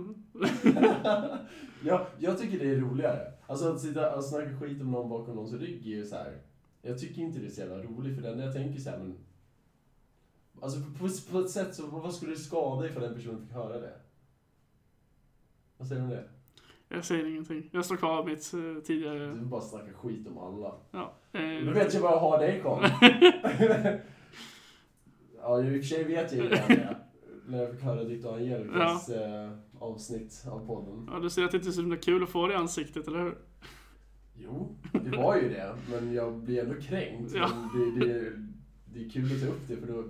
ja, 1.83 2.07
jag 2.19 2.37
tycker 2.39 2.59
det 2.59 2.69
är 2.69 2.79
roligare. 2.79 3.33
Alltså 3.47 3.73
att 3.73 3.81
sitta 3.81 4.15
och 4.15 4.23
snacka 4.23 4.59
skit 4.59 4.81
om 4.81 4.91
någon 4.91 5.09
bakom 5.09 5.35
någons 5.35 5.53
rygg 5.53 5.87
är 5.87 5.95
ju 5.95 6.05
så 6.05 6.15
här. 6.15 6.41
Jag 6.81 6.99
tycker 6.99 7.21
inte 7.21 7.39
det 7.39 7.45
är 7.45 7.51
så 7.51 7.61
jävla 7.61 7.83
roligt 7.83 8.15
för 8.15 8.21
den 8.21 8.39
jag 8.39 8.53
tänker 8.53 8.79
så 8.79 8.89
här, 8.89 8.97
men... 8.97 9.17
Alltså 10.61 10.79
på, 10.79 11.31
på 11.31 11.39
ett 11.39 11.49
sätt 11.49 11.75
så, 11.75 11.87
vad 11.87 12.15
skulle 12.15 12.31
det 12.31 12.39
skada 12.39 12.87
ifall 12.87 13.03
den 13.03 13.15
personen 13.15 13.41
fick 13.41 13.51
höra 13.51 13.79
det? 13.79 13.93
Vad 15.77 15.87
säger 15.87 16.01
du 16.01 16.05
om 16.07 16.11
det? 16.13 16.23
Jag 16.89 17.05
säger 17.05 17.25
ingenting. 17.25 17.69
Jag 17.71 17.85
står 17.85 17.95
kvar 17.95 18.23
vid 18.23 18.33
mitt 18.35 18.53
eh, 18.53 18.83
tidigare... 18.83 19.19
Du 19.27 19.31
vill 19.33 19.45
bara 19.45 19.61
snacka 19.61 19.93
skit 19.93 20.27
om 20.27 20.37
alla. 20.37 20.75
Ja. 20.91 21.13
Då 21.31 21.39
Eh, 21.39 21.73
vet 21.73 21.93
jag 21.93 22.01
var 22.01 22.11
jag 22.11 22.19
har 22.19 22.39
dig 22.39 22.59
Karl. 22.63 22.83
ja, 25.41 25.61
i 25.63 25.67
och 25.67 25.71
för 25.73 25.81
sig 25.81 26.03
vet 26.03 26.31
jag 26.33 26.43
ju 26.43 26.49
det. 26.49 26.97
När 27.47 27.57
jag 27.61 27.71
fick 27.71 27.81
höra 27.81 28.03
ditt 28.03 28.25
och 28.25 28.35
Angelicas 28.35 29.09
eh, 29.09 29.51
avsnitt 29.79 30.43
av 30.51 30.67
podden. 30.67 31.09
ja, 31.13 31.19
du 31.19 31.29
ser 31.29 31.43
att 31.43 31.51
det 31.51 31.57
inte 31.57 31.69
är 31.69 31.71
så 31.71 31.81
himla 31.81 31.97
kul 31.97 32.23
att 32.23 32.29
få 32.29 32.47
det 32.47 32.53
i 32.53 32.57
ansiktet, 32.57 33.07
eller 33.07 33.19
hur? 33.19 33.37
Jo, 34.35 34.75
det 34.91 35.17
var 35.17 35.35
ju 35.35 35.49
det. 35.49 35.75
Men 35.91 36.13
jag 36.13 36.33
blir 36.37 36.63
ändå 36.63 36.81
kränkt. 36.81 37.33
Ja. 37.35 37.49
Men 37.73 37.99
det, 37.99 38.05
det, 38.07 38.31
det 38.93 39.05
är 39.05 39.09
kul 39.09 39.33
att 39.35 39.41
ta 39.41 39.47
upp 39.47 39.67
det 39.67 39.77
för 39.77 39.87
då 39.87 40.03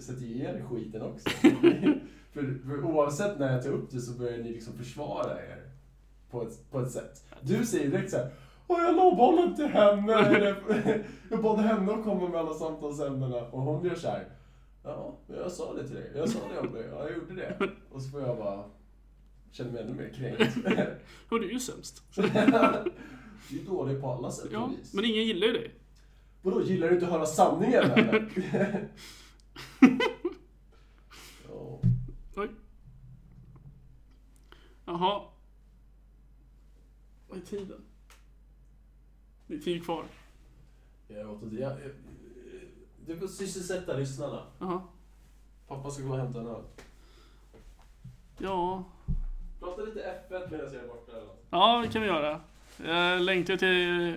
sätter 0.00 0.24
jag 0.24 0.54
er 0.54 0.64
skiten 0.70 1.02
också. 1.02 1.28
för, 2.32 2.66
för 2.66 2.84
oavsett 2.84 3.38
när 3.38 3.52
jag 3.52 3.62
tar 3.62 3.70
upp 3.70 3.90
det 3.90 4.00
så 4.00 4.18
börjar 4.18 4.38
ni 4.38 4.52
liksom 4.52 4.74
försvara 4.74 5.42
er. 5.42 5.62
På 6.30 6.42
ett, 6.42 6.70
på 6.70 6.80
ett 6.80 6.90
sätt. 6.90 7.24
Du 7.40 7.66
säger 7.66 7.90
direkt 7.90 8.10
såhär 8.10 8.30
Åh, 8.66 8.80
jag 8.80 9.16
bollen 9.16 9.54
till 9.54 9.66
henne. 9.66 10.12
Jag 11.30 11.42
bad 11.42 11.58
henne 11.58 11.92
att 11.92 12.04
komma 12.04 12.28
med 12.28 12.40
alla 12.40 12.54
samtalsämnena. 12.54 13.36
Och 13.36 13.62
hon 13.62 13.84
gör 13.84 13.94
så 13.94 14.08
här. 14.08 14.28
Ja, 14.84 15.16
jag 15.26 15.52
sa 15.52 15.74
det 15.74 15.86
till 15.86 15.94
dig. 15.94 16.12
Jag 16.16 16.28
sa 16.28 16.38
det 16.54 16.60
om 16.60 16.72
dig. 16.72 16.86
Ja, 16.90 17.08
jag 17.08 17.18
gjorde 17.18 17.34
det. 17.34 17.70
Och 17.90 18.02
så 18.02 18.10
får 18.10 18.20
jag 18.20 18.38
bara 18.38 18.64
känna 19.50 19.72
mig 19.72 19.82
ännu 19.82 19.94
mer 19.94 20.08
kränkt. 20.08 20.56
Och 21.28 21.40
du 21.40 21.48
är 21.48 21.52
ju 21.52 21.60
sämst. 21.60 22.02
Du 22.14 22.22
är 23.60 23.64
dålig 23.66 24.00
på 24.00 24.10
alla 24.10 24.30
sätt 24.30 24.48
Ja, 24.52 24.64
och 24.64 24.72
vis. 24.72 24.94
men 24.94 25.04
ingen 25.04 25.24
gillar 25.24 25.46
ju 25.46 25.52
dig. 25.52 25.74
Vadå, 26.42 26.62
gillar 26.62 26.88
du 26.88 26.94
inte 26.94 27.06
att 27.06 27.12
höra 27.12 27.26
sanningen 27.26 27.90
eller? 27.90 28.88
Ja. 31.48 31.78
Oj. 32.36 32.48
Jaha. 34.84 35.22
Vad 37.28 37.38
är 37.38 37.42
tiden? 37.42 37.80
Det 39.46 39.54
är 39.54 39.58
tid 39.58 39.84
kvar. 39.84 40.04
Jag 41.08 41.30
åt 41.30 41.42
inte, 41.42 41.56
jag, 41.56 41.72
jag- 41.72 41.90
du 43.06 43.18
får 43.18 43.26
sysselsätta 43.28 43.96
lyssnarna. 43.96 44.42
Jaha. 44.58 44.82
Pappa 45.68 45.90
ska 45.90 46.02
gå 46.02 46.10
och 46.12 46.18
hämta 46.18 46.40
en 46.40 46.46
öl. 46.46 46.62
Ja. 48.38 48.84
Prata 49.60 49.82
lite 49.82 50.24
F1 50.30 50.50
medan 50.50 50.74
jag 50.74 50.84
är 50.84 50.88
borta 50.88 51.12
eller. 51.12 51.28
Ja, 51.50 51.82
det 51.86 51.92
kan 51.92 52.02
vi 52.02 52.08
göra. 52.08 52.40
Jag 52.84 53.22
längtar 53.22 53.56
till 53.56 54.16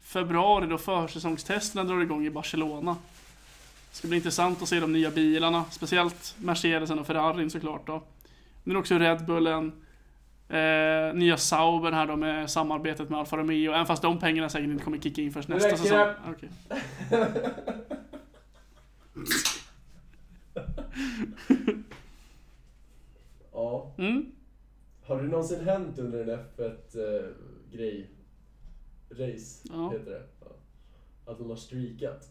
februari 0.00 0.66
då 0.66 0.78
försäsongstesterna 0.78 1.84
drar 1.84 2.00
igång 2.00 2.26
i 2.26 2.30
Barcelona. 2.30 2.96
Det 3.90 3.96
ska 3.96 4.08
bli 4.08 4.16
intressant 4.16 4.62
att 4.62 4.68
se 4.68 4.80
de 4.80 4.92
nya 4.92 5.10
bilarna, 5.10 5.64
speciellt 5.70 6.34
Mercedesen 6.38 6.98
och 6.98 7.06
Ferrarin 7.06 7.50
såklart 7.50 7.86
då. 7.86 8.02
Men 8.64 8.76
också 8.76 8.98
Red 8.98 9.26
Bullen, 9.26 9.72
eh, 10.48 11.14
nya 11.14 11.36
Sauber 11.36 11.92
här 11.92 12.06
då 12.06 12.16
med 12.16 12.50
samarbetet 12.50 13.10
med 13.10 13.18
Alfa 13.18 13.36
Romeo, 13.36 13.72
även 13.72 13.86
fast 13.86 14.02
de 14.02 14.18
pengarna 14.18 14.48
säkert 14.48 14.68
inte 14.70 14.84
kommer 14.84 14.98
kicka 14.98 15.22
in 15.22 15.32
Nu 15.48 15.54
nästa 15.54 15.76
säsong. 15.76 16.08
Okej. 16.28 16.48
Ja. 23.52 23.94
Mm. 23.98 24.32
Har 25.02 25.22
det 25.22 25.28
någonsin 25.28 25.64
hänt 25.64 25.98
under 25.98 26.20
en 26.28 26.38
F1-grej? 26.56 28.10
Race, 29.10 29.68
Ja. 29.70 29.90
heter 29.90 30.10
det. 30.10 30.22
Ja. 30.40 30.46
Att 31.32 31.38
de 31.38 31.48
har 31.48 31.56
streakat. 31.56 32.28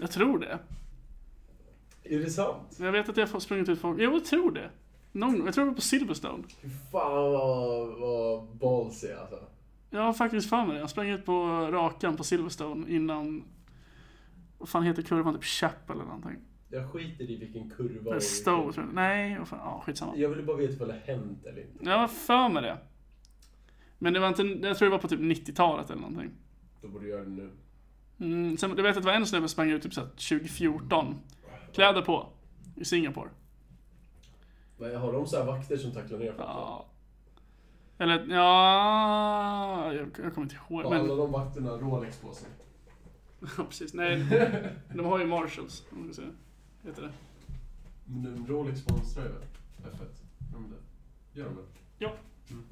Jag 0.00 0.10
tror 0.10 0.38
det. 0.38 0.58
Är 2.04 2.18
det 2.18 2.30
sant? 2.30 2.76
Jag 2.80 2.92
vet 2.92 3.08
att 3.08 3.16
jag 3.16 3.26
har 3.26 3.40
sprungit 3.40 3.68
ut 3.68 3.78
folk. 3.78 4.00
Jag 4.00 4.24
tror 4.24 4.50
det. 4.50 4.70
Någon, 5.12 5.44
jag 5.44 5.54
tror 5.54 5.64
det 5.64 5.70
var 5.70 5.76
på 5.76 5.82
Silverstone. 5.82 6.44
Fy 6.62 6.68
fan 6.92 7.32
vad, 7.32 7.98
vad 7.98 8.46
ballsy 8.56 9.12
alltså. 9.12 9.38
Jag 9.90 10.00
har 10.00 10.12
faktiskt 10.12 10.48
för 10.48 10.66
mig 10.66 10.74
det. 10.74 10.80
Jag 10.80 10.90
sprang 10.90 11.08
ut 11.08 11.24
på 11.24 11.46
rakan 11.72 12.16
på 12.16 12.24
Silverstone 12.24 12.90
innan... 12.90 13.44
Vad 14.58 14.68
fan 14.68 14.82
heter 14.82 15.02
kurvan? 15.02 15.34
Typ 15.34 15.44
Chap 15.44 15.90
eller 15.90 16.04
någonting. 16.04 16.36
Jag 16.68 16.92
skiter 16.92 17.30
i 17.30 17.36
vilken 17.36 17.70
kurva 17.70 18.10
Eller 18.10 18.20
Stowe 18.20 18.72
tror 18.72 18.86
jag. 18.86 18.94
Nej, 18.94 19.38
vad 19.38 19.48
fan. 19.48 19.58
Ja, 19.62 19.82
skitsamma. 19.86 20.16
Jag 20.16 20.28
ville 20.28 20.42
bara 20.42 20.56
veta 20.56 20.72
ifall 20.72 20.88
det 20.88 21.00
hänt 21.04 21.46
eller 21.46 21.62
inte. 21.62 21.84
Jag 21.84 21.98
har 21.98 22.08
för 22.08 22.48
mig 22.48 22.62
det. 22.62 22.78
Men 23.98 24.12
det 24.12 24.20
var 24.20 24.28
inte... 24.28 24.42
Jag 24.42 24.78
tror 24.78 24.86
det 24.86 24.92
var 24.92 24.98
på 24.98 25.08
typ 25.08 25.20
90-talet 25.20 25.90
eller 25.90 26.00
någonting. 26.00 26.30
Då 26.82 26.88
borde 26.88 27.04
du 27.04 27.10
göra 27.10 27.24
det 27.24 27.30
nu. 27.30 27.50
Mm, 28.18 28.56
sen, 28.56 28.76
du 28.76 28.82
vet 28.82 28.96
att 28.96 29.02
det 29.02 29.06
var 29.06 29.16
en 29.16 29.26
snubbe 29.26 29.48
som 29.48 29.52
sprang 29.52 29.70
ut 29.70 29.82
typ 29.82 29.94
så 29.94 30.00
här 30.00 30.08
2014. 30.08 31.20
Kläder 31.72 32.02
på. 32.02 32.28
I 32.76 32.84
Singapore. 32.84 33.30
Men 34.78 34.96
har 34.96 35.12
de 35.12 35.26
så 35.26 35.36
här 35.36 35.44
vakter 35.44 35.76
som 35.76 35.92
tacklar 35.92 36.18
ner 36.18 36.32
folk? 36.32 36.40
Ja. 36.40 36.86
Eller 37.98 38.26
ja... 38.26 39.92
Jag, 39.92 40.06
jag 40.06 40.34
kommer 40.34 40.42
inte 40.42 40.54
ihåg. 40.54 40.82
Har 40.82 40.90
Men 40.90 41.00
alla 41.00 41.14
de 41.14 41.32
vakterna 41.32 41.70
Rolex 41.70 42.18
på 42.18 42.32
sig? 42.32 42.48
Ja, 43.58 43.64
precis. 43.64 43.94
Nej, 43.94 44.26
de 44.94 45.06
har 45.06 45.18
ju 45.18 45.26
Marshalls, 45.26 45.82
om 45.92 46.04
man 46.04 46.14
säga. 46.14 46.28
Heter 46.84 47.02
det. 47.02 47.12
Men 48.04 48.46
Rolex 48.48 48.80
sponsrar 48.80 49.24
ju 49.24 49.28
väl 49.28 49.42
F1? 49.82 50.04
Gör 50.52 50.60
de 50.60 50.70
det? 50.70 51.40
Gör 51.40 51.46
de 51.46 51.54
det? 51.56 51.62
Ja. 51.98 52.12
Mm. 52.50 52.64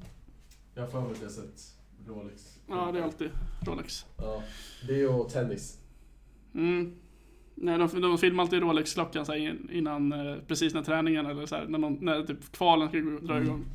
Jag 0.73 0.83
har 0.83 0.89
för 0.89 1.01
mig 1.01 1.11
att 1.11 1.21
jag 1.21 1.31
sett 1.31 1.75
Rolex. 2.07 2.59
Ja, 2.67 2.91
det 2.91 2.99
är 2.99 3.03
alltid 3.03 3.29
Rolex. 3.65 4.05
Ja, 4.17 4.43
det 4.87 5.07
och 5.07 5.29
tennis. 5.29 5.79
Mm. 6.53 6.95
Nej, 7.55 7.77
de, 7.77 8.01
de 8.01 8.17
filmar 8.17 8.43
alltid 8.43 8.61
Rolex-klockan 8.61 9.25
innan, 9.71 10.11
eh, 10.13 10.35
precis 10.47 10.73
när 10.73 10.83
träningen 10.83 11.25
eller 11.25 11.45
så 11.45 11.55
här, 11.55 11.65
när, 11.65 11.79
någon, 11.79 11.93
när 12.01 12.23
typ 12.23 12.51
kvalen 12.51 12.89
ska 12.89 12.99
gå- 12.99 13.19
dra 13.19 13.33
Mm. 13.35 13.43
igång. 13.47 13.65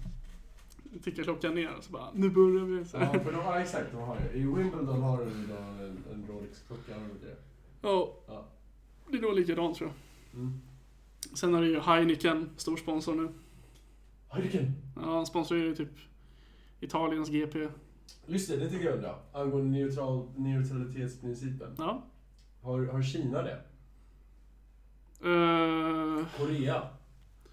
Tickar 1.03 1.23
klockan 1.23 1.55
ner 1.55 1.75
och 1.79 1.85
så 1.85 1.93
bara, 1.93 2.09
nu 2.15 2.31
börjar 2.31 2.65
vi. 2.65 2.85
Så 2.85 2.97
Ja, 2.97 3.13
för 3.13 3.33
de, 3.33 3.39
ja, 3.39 3.61
exakt. 3.61 3.93
De 3.93 3.97
har 4.01 4.17
ju. 4.35 4.39
I 4.39 4.43
Wimbledon 4.43 5.03
har 5.03 5.19
de 5.19 5.45
idag 5.45 5.59
en, 5.63 5.99
en 6.13 6.27
Rolex-klocka. 6.29 6.95
har 6.95 7.01
de 7.01 7.11
inte 7.11 7.27
det? 7.27 7.37
Ja, 7.83 8.15
Ja. 8.27 8.45
det 9.11 9.17
är 9.19 9.23
nog 9.23 9.35
likadant 9.35 9.77
tror 9.77 9.91
jag. 9.91 10.41
Mm. 10.41 10.61
Sen 11.35 11.55
har 11.55 11.61
du 11.63 11.69
ju 11.69 11.81
Heineken, 11.81 12.51
stor 12.57 12.77
sponsor 12.77 13.15
nu. 13.15 13.29
Hurricane. 14.29 14.73
Ja, 14.97 15.15
han 15.17 15.27
sponsrar 15.27 15.59
ju 15.59 15.75
typ 15.75 15.89
Italiens 16.81 17.29
GP. 17.31 17.69
Just 18.27 18.49
det, 18.51 18.57
det 18.57 18.71
tycker 18.71 18.85
jag 18.85 18.95
undrar. 18.95 19.19
Angående 19.33 19.79
neutral, 19.79 20.29
neutralitetsprincipen. 20.37 21.75
Ja. 21.79 22.03
Har, 22.63 22.87
har 22.87 23.03
Kina 23.03 23.43
det? 23.43 23.61
Uh, 25.25 26.27
Korea? 26.37 26.83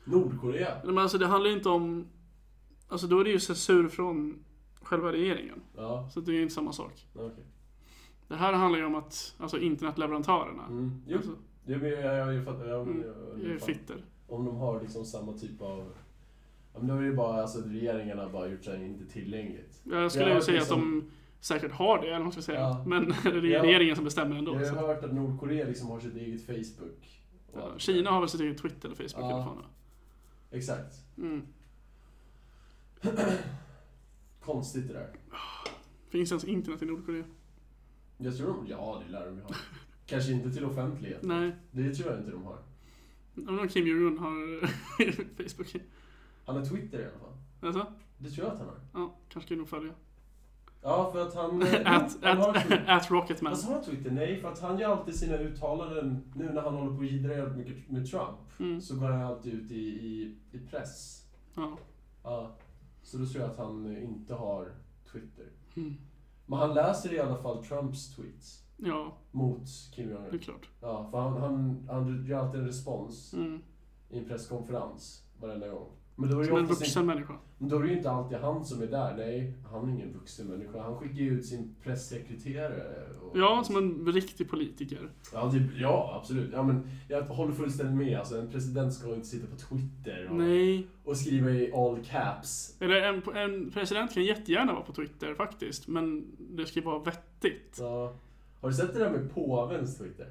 Nordkorea? 0.03 0.77
men 0.85 0.97
alltså 0.97 1.17
det 1.17 1.25
handlar 1.27 1.49
ju 1.49 1.55
inte 1.57 1.69
om... 1.69 2.07
Alltså 2.87 3.07
då 3.07 3.19
är 3.19 3.23
det 3.23 3.29
ju 3.29 3.39
censur 3.39 3.89
från 3.89 4.43
själva 4.81 5.11
regeringen. 5.11 5.61
Ja, 5.75 6.09
Så 6.13 6.19
det 6.21 6.31
är 6.31 6.35
ju 6.35 6.41
inte 6.41 6.53
samma 6.53 6.73
sak. 6.73 7.07
okej. 7.15 7.43
Det 8.27 8.35
här 8.35 8.53
handlar 8.53 8.79
ju 8.79 8.85
om 8.85 8.95
att, 8.95 9.35
alltså 9.39 9.59
internetleverantörerna. 9.59 10.65
Mm. 10.65 11.01
Jo, 11.07 11.17
Alltså, 11.17 11.31
jo, 11.65 11.77
jag, 11.85 11.99
jag, 12.17 12.33
jag. 12.35 12.67
Jag, 12.67 12.81
Mm, 12.81 13.01
jag, 13.01 13.39
det 13.39 13.45
är 13.45 13.51
jag, 13.51 13.59
fattar. 13.59 13.73
fitter. 13.73 14.05
Om 14.27 14.45
de 14.45 14.55
har 14.57 14.81
liksom 14.81 15.05
samma 15.05 15.33
typ 15.33 15.61
av... 15.61 15.79
Ja, 15.79 15.85
men 16.77 16.87
då 16.87 16.95
är 16.95 16.99
det 17.01 17.07
ju 17.07 17.15
bara 17.15 17.41
alltså, 17.41 17.59
att 17.59 17.65
regeringarna 17.67 18.23
har 18.23 18.29
bara 18.29 18.47
gjort 18.47 18.63
det 18.63 18.85
inte 18.85 19.05
tillgängligt. 19.05 19.81
Jag 19.83 20.11
skulle 20.11 20.29
Ja, 20.29 20.35
ju 20.35 20.41
säga 20.41 20.57
att 20.61 20.63
liksom- 20.69 21.01
de 21.01 21.11
säkert 21.39 21.71
har 21.71 21.97
det, 21.97 22.03
eller 22.03 22.13
vad 22.13 22.21
man 22.23 22.31
ska 22.31 22.41
säga. 22.41 22.59
Ja. 22.59 22.83
Men 22.87 23.05
det 23.23 23.29
är 23.29 23.61
regeringen 23.61 23.95
som 23.95 24.05
bestämmer 24.05 24.35
ändå. 24.35 24.53
Jag 24.53 24.59
har 24.59 24.65
Så. 24.65 24.75
hört 24.75 25.03
att 25.03 25.13
Nordkorea 25.13 25.65
liksom 25.67 25.87
har 25.87 25.99
sitt 25.99 26.15
eget 26.15 26.45
Facebook. 26.45 27.21
Ja, 27.53 27.73
Kina 27.77 28.11
har 28.11 28.19
väl 28.19 28.29
sitt 28.29 28.41
eget 28.41 28.57
Twitter 28.57 28.85
eller 28.87 28.95
Facebook 28.95 29.23
Ja. 29.23 29.31
eller 29.33 29.43
fan. 29.43 29.63
Exakt. 30.51 30.95
mm. 31.17 31.45
Konstigt 34.41 34.87
det 34.87 34.93
där. 34.93 35.07
Finns 36.09 36.31
ens 36.31 36.43
internet 36.43 36.81
i 36.81 36.85
Nordkorea? 36.85 37.23
Jag 38.17 38.37
tror 38.37 38.47
de... 38.47 38.67
Ja, 38.67 39.03
det 39.05 39.11
lär 39.11 39.25
de 39.25 39.35
ju 39.35 39.41
ha. 39.41 39.49
Kanske 40.05 40.31
inte 40.31 40.51
till 40.51 40.65
offentlighet. 40.65 41.23
Nej. 41.23 41.51
Det 41.71 41.95
tror 41.95 42.09
jag 42.11 42.19
inte 42.19 42.31
de 42.31 42.43
har. 42.43 42.57
Undrar 43.35 43.59
om 43.63 43.67
Kim 43.69 43.87
Jong-Un 43.87 44.17
har 44.17 44.67
Facebook. 45.49 45.75
Han 46.45 46.55
har 46.55 46.65
Twitter 46.65 46.99
i 46.99 47.03
alla 47.05 47.19
fall. 47.19 47.33
Alltså? 47.61 47.85
Det 48.17 48.29
tror 48.29 48.45
jag 48.47 48.53
att 48.53 48.59
han 48.59 48.67
har. 48.67 48.77
Ja, 48.93 49.15
kanske 49.29 49.53
jag 49.53 49.57
nog 49.57 49.67
följa. 49.69 49.93
Ja, 50.81 51.11
för 51.11 51.21
att 51.27 51.35
han... 51.35 51.61
At, 51.85 52.17
han 52.21 52.37
har 52.37 52.55
at, 52.55 52.65
at 52.87 53.11
Rocketman. 53.11 53.51
Alltså 53.51 53.71
har 53.71 53.81
Twitter? 53.81 54.11
Nej, 54.11 54.41
för 54.41 54.51
att 54.51 54.59
han 54.61 54.79
gör 54.79 54.89
alltid 54.89 55.15
sina 55.15 55.37
uttalanden, 55.37 56.33
nu 56.35 56.53
när 56.53 56.61
han 56.61 56.73
håller 56.75 56.91
på 56.91 56.97
och 56.97 57.05
jiddrar 57.05 57.49
mycket 57.49 57.89
med 57.89 58.05
Trump, 58.11 58.37
Mm. 58.59 58.81
så 58.81 58.95
går 58.99 59.07
han 59.07 59.21
alltid 59.21 59.53
ut 59.53 59.71
i, 59.71 59.75
i, 59.85 60.35
i 60.51 60.59
press. 60.59 61.25
Ja. 61.55 61.77
Ja. 62.23 62.55
Så 63.03 63.17
då 63.17 63.25
tror 63.25 63.41
jag 63.41 63.51
att 63.51 63.57
han 63.57 63.95
eh, 63.95 64.03
inte 64.03 64.33
har 64.33 64.71
Twitter. 65.11 65.45
Mm. 65.75 65.95
Men 66.45 66.59
han 66.59 66.73
läser 66.73 67.13
i 67.13 67.19
alla 67.19 67.37
fall 67.37 67.63
Trumps 67.65 68.15
tweets 68.15 68.63
ja, 68.77 69.17
mot 69.31 69.67
Kim 69.95 70.07
det 70.07 70.13
är 70.13 70.17
Jong-Un. 70.19 70.39
klart. 70.39 70.69
Ja, 70.81 71.07
för 71.11 71.17
han, 71.19 71.37
han, 71.41 71.87
han 71.89 72.25
gör 72.25 72.39
alltid 72.39 72.59
en 72.61 72.67
respons 72.67 73.33
Mm. 73.33 73.61
i 74.09 74.19
en 74.19 74.25
presskonferens 74.25 75.23
varenda 75.39 75.67
gång. 75.67 75.89
Men 76.17 76.29
då 76.29 76.35
är 76.35 76.41
det 76.41 76.47
Som 76.47 76.57
en 76.57 76.65
vuxen 76.65 77.03
inte, 77.03 77.15
människa. 77.15 77.33
men 77.57 77.69
då 77.69 77.77
är 77.77 77.83
det 77.83 77.89
ju 77.89 77.97
inte 77.97 78.11
alltid 78.11 78.37
han 78.37 78.65
som 78.65 78.81
är 78.81 78.87
där. 78.87 79.15
Nej, 79.17 79.53
han 79.71 79.89
är 79.89 79.93
ingen 79.93 80.13
vuxen 80.13 80.47
människa. 80.47 80.81
Han 80.81 80.95
skickar 80.97 81.15
ju 81.15 81.29
ut 81.39 81.45
sin 81.45 81.75
pressekreterare. 81.83 83.05
Och, 83.21 83.37
Ja, 83.37 83.63
som 83.65 83.75
en 83.77 84.11
riktig 84.13 84.49
politiker. 84.49 85.09
Ja, 85.33 85.51
typ, 85.51 85.71
ja, 85.77 86.17
absolut. 86.21 86.49
Ja, 86.53 86.63
men 86.63 86.89
jag 87.09 87.21
håller 87.21 87.53
fullständigt 87.53 88.07
med. 88.07 88.19
Alltså, 88.19 88.39
en 88.39 88.51
president 88.51 88.93
ska 88.93 89.13
inte 89.15 89.27
sitta 89.27 89.47
på 89.47 89.55
Twitter 89.55 90.27
och, 90.29 90.35
Nej. 90.35 90.87
och 91.03 91.17
skriva 91.17 91.49
i 91.51 91.73
all 91.73 92.03
caps. 92.05 92.77
Eller 92.79 93.01
en, 93.01 93.35
en 93.35 93.71
president 93.71 94.13
kan 94.13 94.23
jättegärna 94.23 94.73
vara 94.73 94.83
på 94.83 94.93
Twitter 94.93 95.33
faktiskt. 95.35 95.87
Men 95.87 96.25
det 96.37 96.65
ska 96.65 96.79
ju 96.79 96.85
vara 96.85 96.99
vettigt. 96.99 97.77
Ja. 97.79 98.13
Har 98.61 98.69
du 98.69 98.75
sett 98.75 98.93
det 98.93 98.99
där 98.99 99.11
med 99.11 99.33
påvens 99.33 99.97
Twitter? 99.97 100.27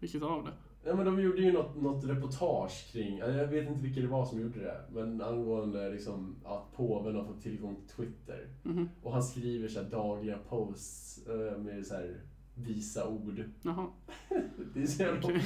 Vilket 0.00 0.22
av 0.22 0.44
det? 0.44 0.52
Ja, 0.86 0.94
men 0.94 1.06
de 1.06 1.20
gjorde 1.20 1.42
ju 1.42 1.52
något, 1.52 1.82
något 1.82 2.04
reportage 2.04 2.92
kring, 2.92 3.18
ja, 3.18 3.26
jag 3.30 3.46
vet 3.46 3.68
inte 3.68 3.82
vilka 3.82 4.00
det 4.00 4.06
var 4.06 4.26
som 4.26 4.40
gjorde 4.40 4.60
det, 4.60 4.80
men 4.92 5.20
angående 5.20 5.90
liksom 5.90 6.36
att 6.44 6.72
påven 6.72 7.16
har 7.16 7.24
fått 7.24 7.42
tillgång 7.42 7.76
till 7.76 7.88
Twitter. 7.96 8.48
Mhm. 8.62 8.88
Och 9.02 9.12
han 9.12 9.22
skriver 9.22 9.68
så 9.68 9.82
här 9.82 9.90
dagliga 9.90 10.38
posts 10.38 11.26
eh, 11.26 11.58
med 11.58 11.86
så 11.86 11.94
här 11.94 12.20
visa 12.54 13.08
ord. 13.08 13.44
Jaha. 13.62 13.86
Det 14.74 14.82
är 14.82 14.86
så 14.86 15.02
jävla. 15.02 15.40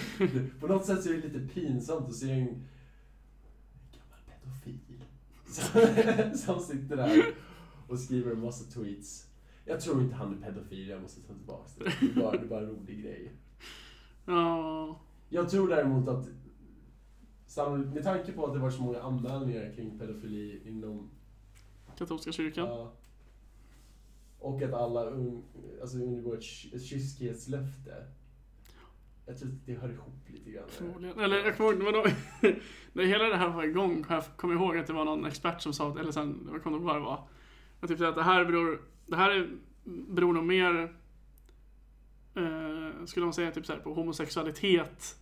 På 0.61 0.67
något 0.67 0.85
sätt 0.87 1.03
så 1.03 1.09
är 1.09 1.15
det 1.15 1.29
lite 1.29 1.55
pinsamt 1.55 2.09
att 2.09 2.15
se 2.15 2.31
en 2.31 2.47
gammal 3.93 4.21
pedofil 4.27 5.05
som, 5.47 6.39
som 6.39 6.61
sitter 6.61 6.97
där 6.97 7.25
och 7.89 7.99
skriver 7.99 8.33
en 8.33 8.41
massa 8.41 8.71
tweets. 8.71 9.27
Jag 9.65 9.81
tror 9.81 10.03
inte 10.03 10.15
han 10.15 10.33
är 10.33 10.47
pedofil, 10.47 10.89
jag 10.89 11.03
måste 11.03 11.21
ta 11.21 11.35
tillbaka 11.35 11.71
det. 11.79 11.85
Det 11.85 12.21
är 12.21 12.25
bara, 12.25 12.31
det 12.31 12.45
är 12.45 12.49
bara 12.49 12.61
en 12.61 12.67
rolig 12.67 13.03
grej. 13.03 13.33
Ja. 14.25 15.01
Jag 15.33 15.51
tror 15.51 15.69
däremot 15.69 16.09
att 16.09 16.29
med 17.95 18.03
tanke 18.05 18.33
på 18.33 18.47
att 18.47 18.53
det 18.55 18.59
var 18.59 18.71
så 18.71 18.83
många 18.83 19.01
anmälningar 19.01 19.73
kring 19.75 19.99
pedofili 19.99 20.69
inom 20.69 21.11
Katolska 21.99 22.33
kyrkan. 22.33 22.67
Ja. 22.69 22.93
Och 24.39 24.63
att 24.63 24.73
alla 24.73 25.05
un, 25.11 25.43
alltså 25.81 25.97
undergår 25.97 26.35
ett, 26.39 26.75
ett 26.75 26.85
kyskhetslöfte. 26.85 28.07
Jag 29.27 29.39
tror 29.39 29.49
att 29.49 29.67
det 29.67 29.75
hör 29.75 29.89
ihop 29.93 30.29
lite 30.29 30.51
grann. 30.51 30.65
Förmodligen. 30.69 31.19
Eller 31.21 31.37
jag 31.37 31.57
kommer 31.57 31.73
ihåg, 31.73 31.95
då, 31.95 32.05
när 32.93 33.05
hela 33.05 33.25
det 33.25 33.37
här 33.37 33.49
var 33.49 33.65
igång, 33.65 34.05
har 34.09 34.15
jag 34.15 34.25
kommer 34.37 34.55
ihåg 34.55 34.77
att 34.77 34.87
det 34.87 34.93
var 34.93 35.05
någon 35.05 35.25
expert 35.25 35.61
som 35.63 35.73
sa, 35.73 35.91
att- 35.91 35.99
eller 35.99 36.13
sen, 36.13 36.49
jag 36.53 36.63
kommer 36.63 36.77
inte 36.77 36.85
ihåg 36.85 36.95
vad 36.95 36.97
det 36.97 37.01
var. 37.01 37.29
Jag 37.81 37.89
tyckte 37.89 38.09
att 38.09 38.15
det 38.15 38.23
här 38.23 38.45
beror, 38.45 38.81
det 39.07 39.17
här 39.17 39.31
är, 39.31 39.51
beror 39.85 40.33
nog 40.33 40.45
mer, 40.45 40.95
eh, 42.35 43.05
skulle 43.05 43.27
man 43.27 43.33
säga, 43.35 43.51
typ 43.51 43.67
så 43.67 43.73
här, 43.73 43.81
på 43.81 43.95
homosexualitet 43.95 45.20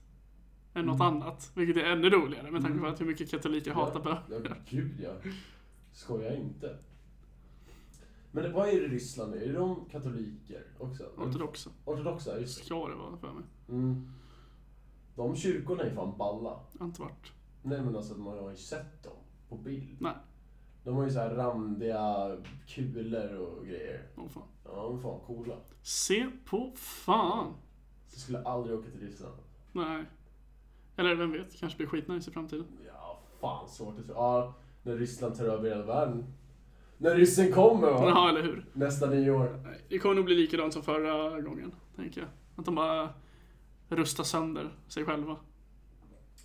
än 0.78 0.86
något 0.86 1.00
Mm. 1.00 1.06
annat. 1.22 1.50
Vilket 1.54 1.76
är 1.76 1.84
ännu 1.92 2.10
roligare 2.10 2.50
med 2.50 2.62
tanke 2.62 2.78
på 2.78 2.84
Mm. 2.84 2.92
att 2.94 3.00
hur 3.00 3.06
mycket 3.06 3.30
katoliker 3.30 3.72
hatar 3.72 4.00
Ja, 4.04 4.22
bögar. 4.28 4.62
gud 4.68 5.00
ja. 5.00 5.30
Skojar 5.92 6.36
inte. 6.36 6.78
Men 8.32 8.52
vad 8.52 8.68
är 8.68 8.80
det 8.80 8.88
Ryssland? 8.88 9.34
Är 9.34 9.52
de 9.52 9.84
katoliker 9.90 10.64
också? 10.78 11.04
Ortodoxa. 11.16 11.70
Ortodoxa, 11.84 12.40
just 12.40 12.58
det. 12.58 12.64
Ska 12.64 12.88
det 12.88 12.94
vara 12.94 13.16
för 13.16 13.32
mig. 13.32 13.44
Mm. 13.68 14.08
De 15.16 15.36
kyrkorna 15.36 15.82
är 15.82 15.94
fan 15.94 16.18
balla. 16.18 16.60
Jag 16.72 16.78
har 16.80 16.86
inte 16.86 17.00
varit. 17.02 17.32
Nej 17.62 17.80
men 17.82 17.96
alltså 17.96 18.14
man 18.14 18.38
har 18.38 18.50
ju 18.50 18.56
sett 18.56 19.02
dem 19.02 19.16
på 19.48 19.56
bild. 19.56 19.96
Nej. 20.00 20.12
De 20.84 20.94
har 20.96 21.04
ju 21.04 21.10
så 21.10 21.18
här 21.18 21.30
randiga 21.34 22.36
kulor 22.66 23.34
och 23.36 23.66
grejer. 23.66 24.06
Åh 24.16 24.28
fan. 24.28 24.42
Ja, 24.64 24.82
de 24.82 24.98
är 24.98 25.02
fan 25.02 25.20
coola. 25.26 25.56
Se 25.82 26.30
på 26.44 26.72
fan. 26.76 27.54
Så 28.08 28.20
skulle 28.20 28.42
aldrig 28.44 28.78
åka 28.78 28.90
till 28.90 29.00
Ryssland. 29.00 29.34
Nej. 29.72 30.04
Eller 30.98 31.14
vem 31.14 31.32
vet, 31.32 31.56
kanske 31.60 31.76
blir 31.76 31.86
skitnice 31.86 32.30
i 32.30 32.32
framtiden. 32.32 32.66
Ja, 32.86 33.20
fan 33.40 33.68
svårt 33.68 33.98
att 33.98 34.06
tro. 34.06 34.14
Ja, 34.14 34.54
när 34.82 34.96
Ryssland 34.96 35.36
tar 35.36 35.44
över 35.44 35.68
hela 35.68 35.84
världen. 35.84 36.24
När 36.98 37.14
ryssen 37.14 37.52
kommer 37.52 37.90
va? 37.90 38.08
Ja, 38.08 38.28
eller 38.28 38.42
hur? 38.42 38.64
Nästa 38.72 39.10
nio 39.10 39.30
år. 39.30 39.60
Nej, 39.64 39.80
Det 39.88 39.98
kommer 39.98 40.14
nog 40.14 40.24
bli 40.24 40.34
likadant 40.34 40.72
som 40.72 40.82
förra 40.82 41.40
gången, 41.40 41.72
tänker 41.96 42.20
jag. 42.20 42.30
Att 42.56 42.64
de 42.64 42.74
bara 42.74 43.08
rustar 43.88 44.24
sönder 44.24 44.70
sig 44.88 45.04
själva. 45.04 45.36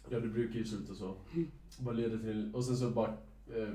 Ja, 0.10 0.20
det 0.20 0.28
brukar 0.28 0.56
ju 0.56 0.65
sluta 0.65 0.94
så. 0.94 1.15
Bara 1.80 1.96
leder 1.96 2.17
till... 2.17 2.56
Och 2.56 2.65
sen 2.65 2.77
så 2.77 2.90
bara... 2.90 3.10
Eh, 3.56 3.73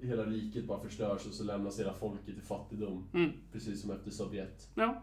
hela 0.00 0.24
riket 0.24 0.64
bara 0.66 0.80
förstörs 0.80 1.26
och 1.26 1.32
så 1.32 1.44
lämnas 1.44 1.80
hela 1.80 1.92
folket 1.94 2.38
i 2.38 2.40
fattigdom. 2.40 3.04
Mm. 3.14 3.30
Precis 3.52 3.82
som 3.82 3.90
efter 3.90 4.10
Sovjet. 4.10 4.68
Ja, 4.74 5.02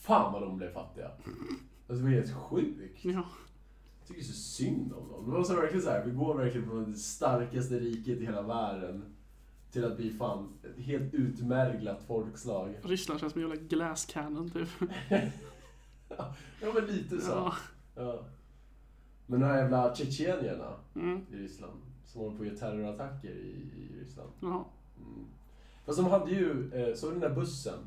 Fan 0.00 0.32
vad 0.32 0.42
de 0.42 0.56
blev 0.56 0.72
fattiga. 0.72 1.10
Alltså 1.88 2.04
det 2.04 2.10
var 2.10 2.10
helt 2.20 2.32
sjukt. 2.34 3.04
ja. 3.04 3.24
Jag 4.00 4.08
tycker 4.08 4.22
så 4.22 4.32
synd 4.32 4.92
om 4.92 5.08
dem. 5.08 5.24
Det 5.24 5.30
var 5.36 5.44
så 5.44 5.56
verkligen 5.56 5.82
så 5.84 5.90
här, 5.90 6.04
vi 6.06 6.10
går 6.12 6.34
verkligen 6.34 6.66
från 6.68 6.92
det 6.92 6.98
starkaste 6.98 7.78
riket 7.78 8.18
i 8.18 8.24
hela 8.24 8.42
världen 8.42 9.04
till 9.72 9.84
att 9.84 9.96
bli 9.96 10.10
fan 10.10 10.48
ett 10.62 10.84
helt 10.84 11.14
utmärglat 11.14 12.02
folkslag. 12.06 12.74
Ryssland 12.82 13.20
känns 13.20 13.32
som 13.32 13.42
en 13.42 13.48
jävla 13.48 13.62
glass 13.68 14.04
cannon, 14.04 14.50
typ. 14.50 14.68
Ja 16.60 16.72
men 16.74 16.86
lite 16.86 17.20
så. 17.20 17.30
Ja. 17.30 17.54
Ja. 17.96 18.24
Men 19.26 19.40
de 19.40 19.46
här 19.46 19.58
jävla 19.58 19.94
tjetjenierna 19.94 20.72
Mm. 20.94 21.20
i 21.32 21.36
Ryssland 21.36 21.80
som 22.06 22.20
håller 22.20 22.36
på 22.36 22.42
att 22.42 22.48
göra 22.48 22.58
terrorattacker 22.58 23.30
i, 23.30 23.70
i 23.76 24.00
Ryssland. 24.00 24.30
Jaha. 24.40 24.64
Mm. 25.00 25.24
Fast 25.86 25.98
de 25.98 26.06
hade 26.06 26.30
ju, 26.30 26.72
eh, 26.74 26.94
såg 26.94 27.10
du 27.10 27.20
den 27.20 27.30
där 27.30 27.40
bussen? 27.40 27.78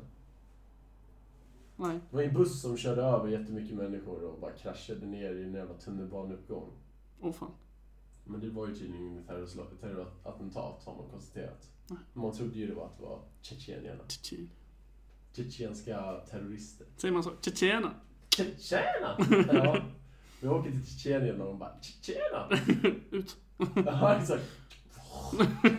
Nej. 1.80 2.00
Det 2.10 2.16
var 2.16 2.22
en 2.22 2.34
buss 2.34 2.60
som 2.62 2.76
körde 2.76 3.02
över 3.02 3.28
jättemycket 3.28 3.76
människor 3.76 4.24
och 4.24 4.40
bara 4.40 4.50
kraschade 4.52 5.06
ner 5.06 5.34
i 5.34 5.42
en 5.44 5.54
jävla 5.54 5.74
tunnelbaneuppgång. 5.74 6.70
Åh 7.20 7.32
fan. 7.32 7.50
Men 8.24 8.40
det 8.40 8.50
var 8.50 8.66
ju 8.68 8.74
tydligen 8.74 9.06
inget 9.06 9.26
terrorslag- 9.28 9.80
terrorattentat 9.80 10.82
har 10.84 10.94
man 10.96 11.08
konstaterat. 11.10 11.68
Nej. 11.86 11.98
Man 12.12 12.32
trodde 12.32 12.58
ju 12.58 12.66
det 12.66 12.74
var 12.74 12.84
att 12.84 12.96
det 12.98 13.02
var 13.02 13.18
tjetjenierna. 13.42 14.02
Tjetjen. 14.08 14.50
Tjetjenska 15.32 16.14
terrorister. 16.30 16.86
Säger 16.96 17.14
man 17.14 17.22
så? 17.22 17.30
Tjetjena. 17.40 17.90
Tjetjena! 18.36 19.16
Ja. 19.64 19.76
Vi 20.40 20.48
åker 20.48 20.70
till 20.70 20.86
Tjetjenien 20.86 21.40
och 21.40 21.46
de 21.46 21.58
bara 21.58 21.72
Tjetjena! 21.80 22.48
Ut. 23.10 23.36
Ja, 23.86 24.14
exakt. 24.14 24.44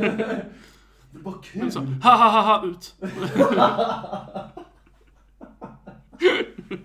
Det 1.13 1.19
var 1.23 1.41
kul! 1.43 1.61
Men 1.61 1.71
så, 1.71 1.79
ha 1.79 2.15
ha 2.17 2.29
ha 2.29 2.41
ha, 2.41 2.65
ut. 2.67 2.95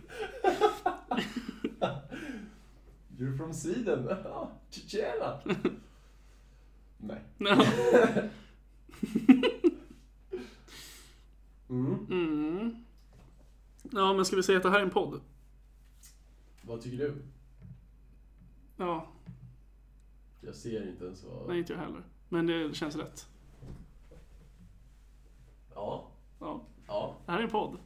You're 3.18 3.36
from 3.36 3.52
Sweden? 3.54 4.06
Ja, 4.24 4.50
Tjetjena! 4.70 5.40
Nej. 6.98 7.20
Mm. 11.68 12.06
Mm. 12.10 12.84
Ja, 13.92 14.12
men 14.14 14.24
ska 14.24 14.36
vi 14.36 14.42
säga 14.42 14.56
att 14.56 14.62
det 14.62 14.70
här 14.70 14.78
är 14.78 14.82
en 14.82 14.90
podd? 14.90 15.20
Vad 16.62 16.80
tycker 16.82 16.98
du? 16.98 17.22
Ja, 18.76 19.06
Jag 20.40 20.54
ser 20.54 20.88
inte 20.88 21.04
ens 21.04 21.24
vad... 21.24 21.48
nej 21.48 21.58
inte 21.58 21.72
jag 21.72 21.80
heller. 21.80 22.02
Men 22.28 22.46
det 22.46 22.76
känns 22.76 22.96
rätt. 22.96 23.28
Ja. 25.74 26.08
Ja, 26.40 26.62
Ja. 26.86 27.16
det 27.26 27.32
här 27.32 27.38
är 27.38 27.42
en 27.42 27.50
podd. 27.50 27.78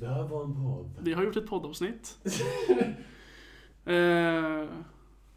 Det 0.00 0.06
här 0.06 0.22
var 0.22 0.44
en 0.44 0.54
podd. 0.54 0.90
Vi 1.00 1.12
har 1.12 1.24
gjort 1.24 1.36
ett 1.36 1.46
poddavsnitt. 1.46 2.18
eh, 3.84 4.64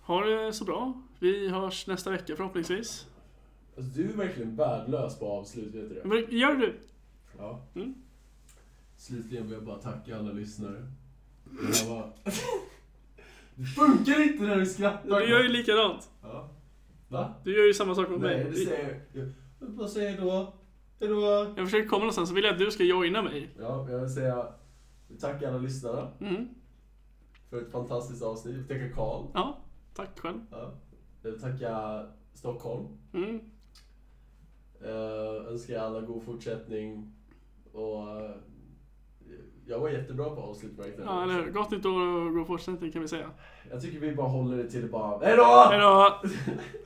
ha 0.01 0.25
det 0.25 0.53
så 0.53 0.65
bra. 0.65 1.01
Vi 1.19 1.49
hörs 1.49 1.87
nästa 1.87 2.11
vecka 2.11 2.35
förhoppningsvis. 2.35 3.07
Alltså, 3.77 3.91
du 3.91 4.09
är 4.09 4.13
verkligen 4.13 4.55
värdelös 4.55 5.19
på 5.19 5.27
avslut, 5.27 5.75
vet 5.75 5.89
du 5.89 5.95
det? 5.95 6.05
Men 6.05 6.39
gör 6.39 6.55
du? 6.55 6.79
Ja. 7.37 7.61
Mm. 7.75 7.95
Slutligen 8.97 9.43
vill 9.43 9.53
jag 9.53 9.63
bara 9.63 9.77
tacka 9.77 10.17
alla 10.17 10.31
lyssnare. 10.31 10.91
Det 11.43 11.89
var... 11.89 12.13
Det 13.55 13.65
funkar 13.65 14.21
inte 14.23 14.43
när 14.43 14.55
du 14.55 14.65
skrattar. 14.65 15.19
Du 15.19 15.29
gör 15.29 15.43
ju 15.43 15.49
likadant. 15.49 16.09
Ja. 16.21 16.49
Va? 17.07 17.33
Du 17.43 17.57
gör 17.57 17.67
ju 17.67 17.73
samma 17.73 17.95
sak 17.95 18.09
mot 18.09 18.21
Nej, 18.21 18.43
mig. 18.43 18.51
det 18.51 18.57
säger 18.57 19.01
jag. 19.13 19.29
Vad 19.59 19.89
säger 19.89 20.09
jag 20.09 20.19
då? 20.19 20.53
Hejdå? 20.99 21.53
Jag 21.57 21.65
försöker 21.65 21.87
komma 21.87 21.99
någonstans 21.99 22.29
så 22.29 22.35
vill 22.35 22.43
jag 22.43 22.53
att 22.53 22.59
du 22.59 22.71
ska 22.71 22.83
joina 22.83 23.21
mig. 23.21 23.49
Ja, 23.59 23.89
jag 23.89 23.99
vill 23.99 24.09
säga 24.09 24.47
tack 25.19 25.43
alla 25.43 25.57
lyssnare 25.57 26.07
Mm. 26.21 26.47
för 27.49 27.61
ett 27.61 27.71
fantastiskt 27.71 28.23
avsnitt. 28.23 28.55
Jag 28.55 28.61
vill 28.63 28.67
tacka 28.81 28.95
Karl. 28.95 29.25
Ja, 29.33 29.57
tack 29.95 30.19
själv. 30.19 30.37
Ja. 30.51 30.71
Jag 31.21 31.31
vill 31.31 31.41
tacka 31.41 32.03
Stockholm. 32.33 32.85
Mm. 33.13 33.39
Uh, 34.85 35.47
önskar 35.51 35.73
er 35.73 35.79
alla 35.79 36.01
god 36.01 36.23
fortsättning. 36.23 37.13
Och 37.73 38.21
eh, 38.21 38.31
jag 39.65 39.79
var 39.79 39.89
jättebra 39.89 40.29
på 40.29 40.41
avslut 40.41 40.77
märkte 40.77 41.01
jag. 41.01 41.11
Ja, 41.11 41.23
eller 41.23 41.33
hur? 41.33 41.51
Gott 41.51 41.71
nytt 41.71 41.85
år 41.85 42.07
och 42.07 42.33
god 42.33 42.47
fortsättning 42.47 42.91
kan 42.91 43.01
vi 43.01 43.07
säga. 43.07 43.29
Jag 43.71 43.81
tycker 43.81 43.99
vi 43.99 44.15
bara 44.15 44.27
håller 44.27 44.57
det 44.57 44.69
till 44.69 44.89
bara... 44.91 45.25
Hejdå! 45.25 45.43
Hejdå! 45.69 46.15